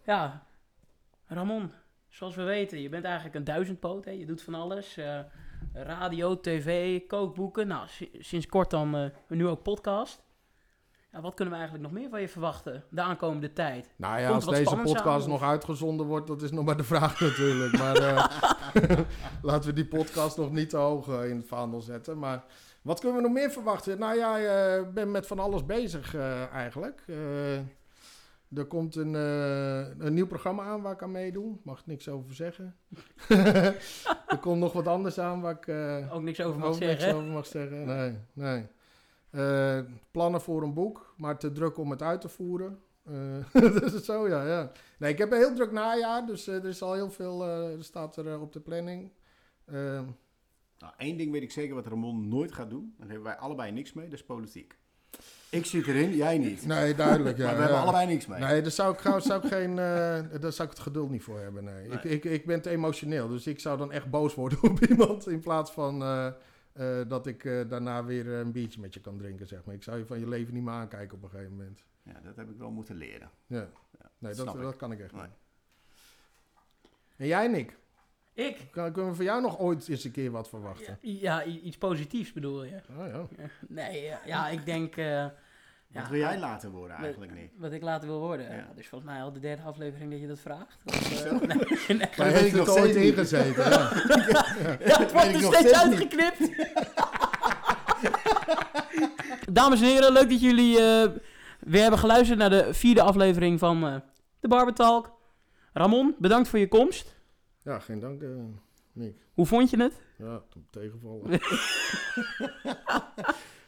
ja, 0.05 0.45
Ramon, 1.33 1.71
zoals 2.09 2.35
we 2.35 2.43
weten, 2.43 2.81
je 2.81 2.89
bent 2.89 3.03
eigenlijk 3.05 3.35
een 3.35 3.43
duizendpoot. 3.43 4.05
Hè? 4.05 4.11
Je 4.11 4.25
doet 4.25 4.41
van 4.41 4.53
alles. 4.55 4.97
eh, 4.97 5.19
radio, 5.73 6.39
tv, 6.39 7.01
kookboeken. 7.07 7.67
Nou, 7.67 7.87
si- 7.87 8.11
sinds 8.19 8.45
kort 8.47 8.69
dan 8.69 8.95
eh, 8.95 9.05
nu 9.27 9.47
ook 9.47 9.61
podcast. 9.63 10.23
Ja, 11.11 11.21
wat 11.21 11.33
kunnen 11.33 11.53
we 11.53 11.59
eigenlijk 11.59 11.89
nog 11.91 12.01
meer 12.01 12.09
van 12.09 12.21
je 12.21 12.29
verwachten 12.29 12.83
de 12.89 13.01
aankomende 13.01 13.53
tijd? 13.53 13.93
Nou 13.95 14.19
ja, 14.19 14.29
Komt 14.29 14.45
als 14.45 14.55
deze 14.55 14.75
podcast 14.75 15.23
aan, 15.23 15.29
nog 15.29 15.41
uitgezonden 15.43 16.05
wordt, 16.05 16.27
dat 16.27 16.41
is 16.41 16.51
nog 16.51 16.65
maar 16.65 16.77
de 16.77 16.83
vraag 16.83 17.19
natuurlijk. 17.19 17.77
Maar 17.77 17.95
eh, 17.95 18.27
laten 19.41 19.69
we 19.69 19.73
die 19.75 19.85
podcast 19.87 20.37
nog 20.37 20.51
niet 20.51 20.69
te 20.69 20.77
hoog 20.77 21.07
in 21.07 21.37
het 21.37 21.47
vaandel 21.47 21.81
zetten. 21.81 22.19
Maar 22.19 22.43
wat 22.81 22.99
kunnen 22.99 23.17
we 23.17 23.23
nog 23.27 23.33
meer 23.33 23.51
verwachten? 23.51 23.99
Nou 23.99 24.17
ja, 24.17 24.37
ik 24.77 24.93
ben 24.93 25.11
met 25.11 25.27
van 25.27 25.39
alles 25.39 25.65
bezig 25.65 26.15
eigenlijk. 26.51 27.05
Er 28.55 28.65
komt 28.65 28.95
een, 28.95 29.15
eh, 29.15 30.05
een 30.05 30.13
nieuw 30.13 30.27
programma 30.27 30.63
aan 30.63 30.81
waar 30.81 30.93
ik 30.93 31.01
aan 31.03 31.11
meedoe. 31.11 31.57
Mag 31.63 31.79
ik 31.79 31.85
niks 31.85 32.09
over 32.09 32.35
zeggen. 32.35 32.75
er 34.27 34.37
komt 34.41 34.59
nog 34.59 34.73
wat 34.73 34.87
anders 34.87 35.19
aan 35.19 35.41
waar 35.41 35.55
ik... 35.55 35.67
eh, 35.67 36.13
Ook 36.15 36.21
niks 36.21 36.41
over 36.41 36.59
mag 36.59 36.69
ook 36.73 36.79
niks 36.79 36.91
zeggen. 37.01 37.15
over 37.19 37.29
mag 37.29 37.45
zeggen. 37.45 37.85
Nee, 37.85 38.17
nee. 38.33 38.67
Eh, 39.29 39.79
plannen 40.11 40.41
voor 40.41 40.63
een 40.63 40.73
boek, 40.73 41.13
maar 41.17 41.37
te 41.39 41.51
druk 41.51 41.77
om 41.77 41.91
het 41.91 42.01
uit 42.01 42.21
te 42.21 42.29
voeren. 42.29 42.79
Eh, 43.03 43.13
dat 43.81 43.93
is 43.93 44.05
zo, 44.05 44.27
ja, 44.27 44.45
ja. 44.47 44.71
Nee, 44.97 45.11
ik 45.11 45.17
heb 45.17 45.31
een 45.31 45.37
heel 45.37 45.53
druk 45.55 45.71
najaar, 45.71 46.25
dus 46.25 46.47
er 46.47 46.65
is 46.65 46.81
al 46.81 46.93
heel 46.93 47.09
veel, 47.11 47.43
eh, 47.43 47.71
er 47.77 47.83
staat 47.83 48.15
er 48.17 48.39
op 48.39 48.53
de 48.53 48.59
planning. 48.59 49.11
Eh, 49.65 50.01
Nou, 50.77 50.93
één 50.97 51.17
ding 51.17 51.31
weet 51.31 51.41
ik 51.41 51.51
zeker 51.51 51.75
wat 51.75 51.87
Ramon 51.87 52.27
nooit 52.27 52.51
gaat 52.51 52.69
doen. 52.69 52.93
Daar 52.97 53.07
hebben 53.07 53.25
wij 53.25 53.37
allebei 53.37 53.71
niks 53.71 53.93
mee, 53.93 54.05
dat 54.09 54.13
is 54.19 54.25
politiek. 54.25 54.77
Ik 55.53 55.65
zit 55.65 55.87
erin, 55.87 56.15
jij 56.15 56.37
niet. 56.37 56.65
nee, 56.65 56.95
duidelijk, 56.95 57.37
ja. 57.37 57.45
maar 57.45 57.53
we 57.53 57.59
ja. 57.59 57.65
hebben 57.67 57.81
allebei 57.81 58.07
niks 58.07 58.25
mee. 58.25 58.39
Nee, 58.39 58.61
daar 58.61 58.71
zou 58.71 58.93
ik, 58.93 59.21
zou 59.21 59.43
ik 59.43 59.51
geen, 59.51 59.69
eh, 59.69 60.39
daar 60.39 60.51
zou 60.51 60.69
ik 60.69 60.73
het 60.73 60.79
geduld 60.79 61.09
niet 61.09 61.23
voor 61.23 61.39
hebben, 61.39 61.63
nee. 61.63 61.87
Ik, 61.87 62.03
ik, 62.03 62.23
ik 62.23 62.45
ben 62.45 62.61
te 62.61 62.69
emotioneel, 62.69 63.27
dus 63.27 63.47
ik 63.47 63.59
zou 63.59 63.77
dan 63.77 63.91
echt 63.91 64.09
boos 64.09 64.35
worden 64.35 64.63
op 64.69 64.79
iemand 64.79 65.27
in 65.27 65.39
plaats 65.39 65.71
van 65.71 66.01
eh, 66.01 66.27
eh, 66.73 67.07
dat 67.09 67.27
ik 67.27 67.43
daarna 67.69 68.03
weer 68.05 68.27
een 68.27 68.51
biertje 68.51 68.81
met 68.81 68.93
je 68.93 68.99
kan 68.99 69.17
drinken, 69.17 69.47
zeg 69.47 69.63
maar. 69.65 69.75
Ik 69.75 69.83
zou 69.83 69.97
je 69.97 70.05
van 70.05 70.19
je 70.19 70.27
leven 70.27 70.53
niet 70.53 70.63
meer 70.63 70.73
aankijken 70.73 71.17
op 71.17 71.23
een 71.23 71.29
gegeven 71.29 71.51
moment. 71.51 71.83
Ja, 72.03 72.19
dat 72.23 72.35
heb 72.35 72.49
ik 72.49 72.57
wel 72.57 72.71
moeten 72.71 72.95
leren. 72.95 73.29
Ja. 73.47 73.69
Nee, 74.17 74.33
dat, 74.35 74.53
dat 74.61 74.75
kan 74.75 74.91
ik 74.91 74.99
echt 74.99 75.13
Nee. 75.13 75.21
niet. 75.21 75.31
En 77.17 77.27
jij, 77.27 77.47
Nick? 77.47 77.77
Ik? 78.33 78.57
Kan, 78.71 78.91
kunnen 78.91 79.09
we 79.11 79.15
van 79.15 79.25
jou 79.25 79.41
nog 79.41 79.59
ooit 79.59 79.87
eens 79.89 80.03
een 80.03 80.11
keer 80.11 80.31
wat 80.31 80.49
verwachten? 80.49 80.97
Ja, 81.01 81.45
i- 81.45 81.59
iets 81.63 81.77
positiefs 81.77 82.33
bedoel 82.33 82.63
je? 82.63 82.75
Oh, 82.99 83.07
ja. 83.07 83.27
Ja, 83.37 83.45
Nee, 83.67 84.01
ja, 84.03 84.19
ja, 84.25 84.47
ik 84.49 84.65
denk... 84.65 84.95
eh, 84.95 85.21
Wat 85.23 85.31
ja, 85.87 86.09
wil 86.09 86.19
jij 86.19 86.39
laten 86.39 86.71
worden 86.71 86.97
eigenlijk 86.97 87.33
niet? 87.33 87.51
Wat 87.57 87.71
ik 87.71 87.81
later 87.81 88.07
wil 88.07 88.19
worden. 88.19 88.45
Ja. 88.49 88.55
Ja, 88.55 88.67
dus 88.75 88.87
volgens 88.87 89.11
mij 89.11 89.21
al 89.21 89.33
de 89.33 89.39
derde 89.39 89.61
aflevering 89.61 90.11
dat 90.11 90.19
je 90.19 90.27
dat 90.27 90.39
vraagt. 90.39 90.77
Of, 90.85 91.23
eh, 91.23 91.31
nee, 91.31 91.57
nee. 91.97 92.07
Maar 92.17 92.27
weet 92.27 92.33
heeft 92.33 92.45
ik 92.45 92.53
nog 92.53 92.65
het 92.67 92.77
ooit 92.83 92.91
steeds 92.91 93.09
ingezeten? 93.11 93.69
Ja. 93.69 93.79
Ja, 94.85 94.97
het 94.99 95.11
wordt 95.11 95.27
er 95.27 95.41
nog 95.41 95.53
steeds 95.55 95.73
uitgeknipt. 95.73 96.49
Dames 99.51 99.81
en 99.81 99.87
heren, 99.87 100.11
leuk 100.13 100.29
dat 100.29 100.41
jullie 100.41 100.77
eh, 100.79 101.09
weer 101.59 101.81
hebben 101.81 101.99
geluisterd 101.99 102.39
naar 102.39 102.49
de 102.49 102.73
vierde 102.73 103.01
aflevering 103.01 103.59
van 103.59 103.85
eh, 103.87 103.95
de 104.39 104.47
Barber 104.47 104.73
Talk. 104.73 105.11
Ramon, 105.73 106.15
bedankt 106.19 106.47
voor 106.49 106.59
je 106.59 106.67
komst. 106.67 107.12
Ja, 107.63 107.79
geen 107.79 107.99
dank, 107.99 108.21
eh, 108.21 108.29
Nick. 108.91 109.15
Hoe 109.33 109.45
vond 109.45 109.69
je 109.69 109.77
het? 109.77 109.93
Ja, 110.17 110.41
tegenvallen. 110.69 111.39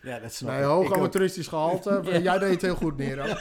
Ja, 0.02 0.20
dat 0.20 0.34
snap 0.34 0.52
Nee, 0.52 0.60
ik. 0.60 0.66
hoog 0.66 0.94
amateuristisch 0.94 1.48
gehalte. 1.48 2.02
Ja. 2.06 2.18
Jij 2.18 2.38
deed 2.40 2.52
het 2.52 2.62
heel 2.62 2.76
goed, 2.76 2.98
Nero. 2.98 3.24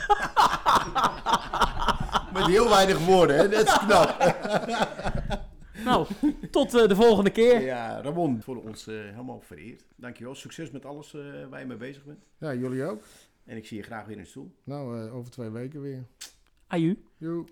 Met 2.33 2.47
heel 2.47 2.69
weinig 2.69 3.07
woorden, 3.07 3.37
hè? 3.37 3.49
Dat 3.49 3.67
is 3.67 3.79
knap. 3.79 4.35
Nou, 5.85 6.07
tot 6.51 6.75
eh, 6.75 6.89
de 6.89 6.97
volgende 6.97 7.31
keer. 7.31 7.61
Ja, 7.61 8.01
Ramon, 8.03 8.43
voor 8.43 8.63
ons 8.63 8.87
eh, 8.87 8.95
helemaal 8.95 9.41
vereerd. 9.41 9.85
Dankjewel. 9.97 10.35
Succes 10.35 10.71
met 10.71 10.85
alles 10.85 11.15
eh, 11.15 11.21
waar 11.51 11.61
je 11.61 11.67
mee 11.67 11.77
bezig 11.77 12.05
bent. 12.05 12.25
Ja, 12.39 12.55
jullie 12.55 12.85
ook. 12.85 13.03
En 13.45 13.57
ik 13.57 13.67
zie 13.67 13.77
je 13.77 13.83
graag 13.83 14.07
weer 14.07 14.17
in 14.17 14.23
de 14.23 14.29
stoel. 14.29 14.55
Nou, 14.65 15.07
eh, 15.07 15.15
over 15.15 15.31
twee 15.31 15.51
weken 15.51 15.81
weer. 15.81 16.05
Aju. 16.67 17.05
Joe. 17.19 17.45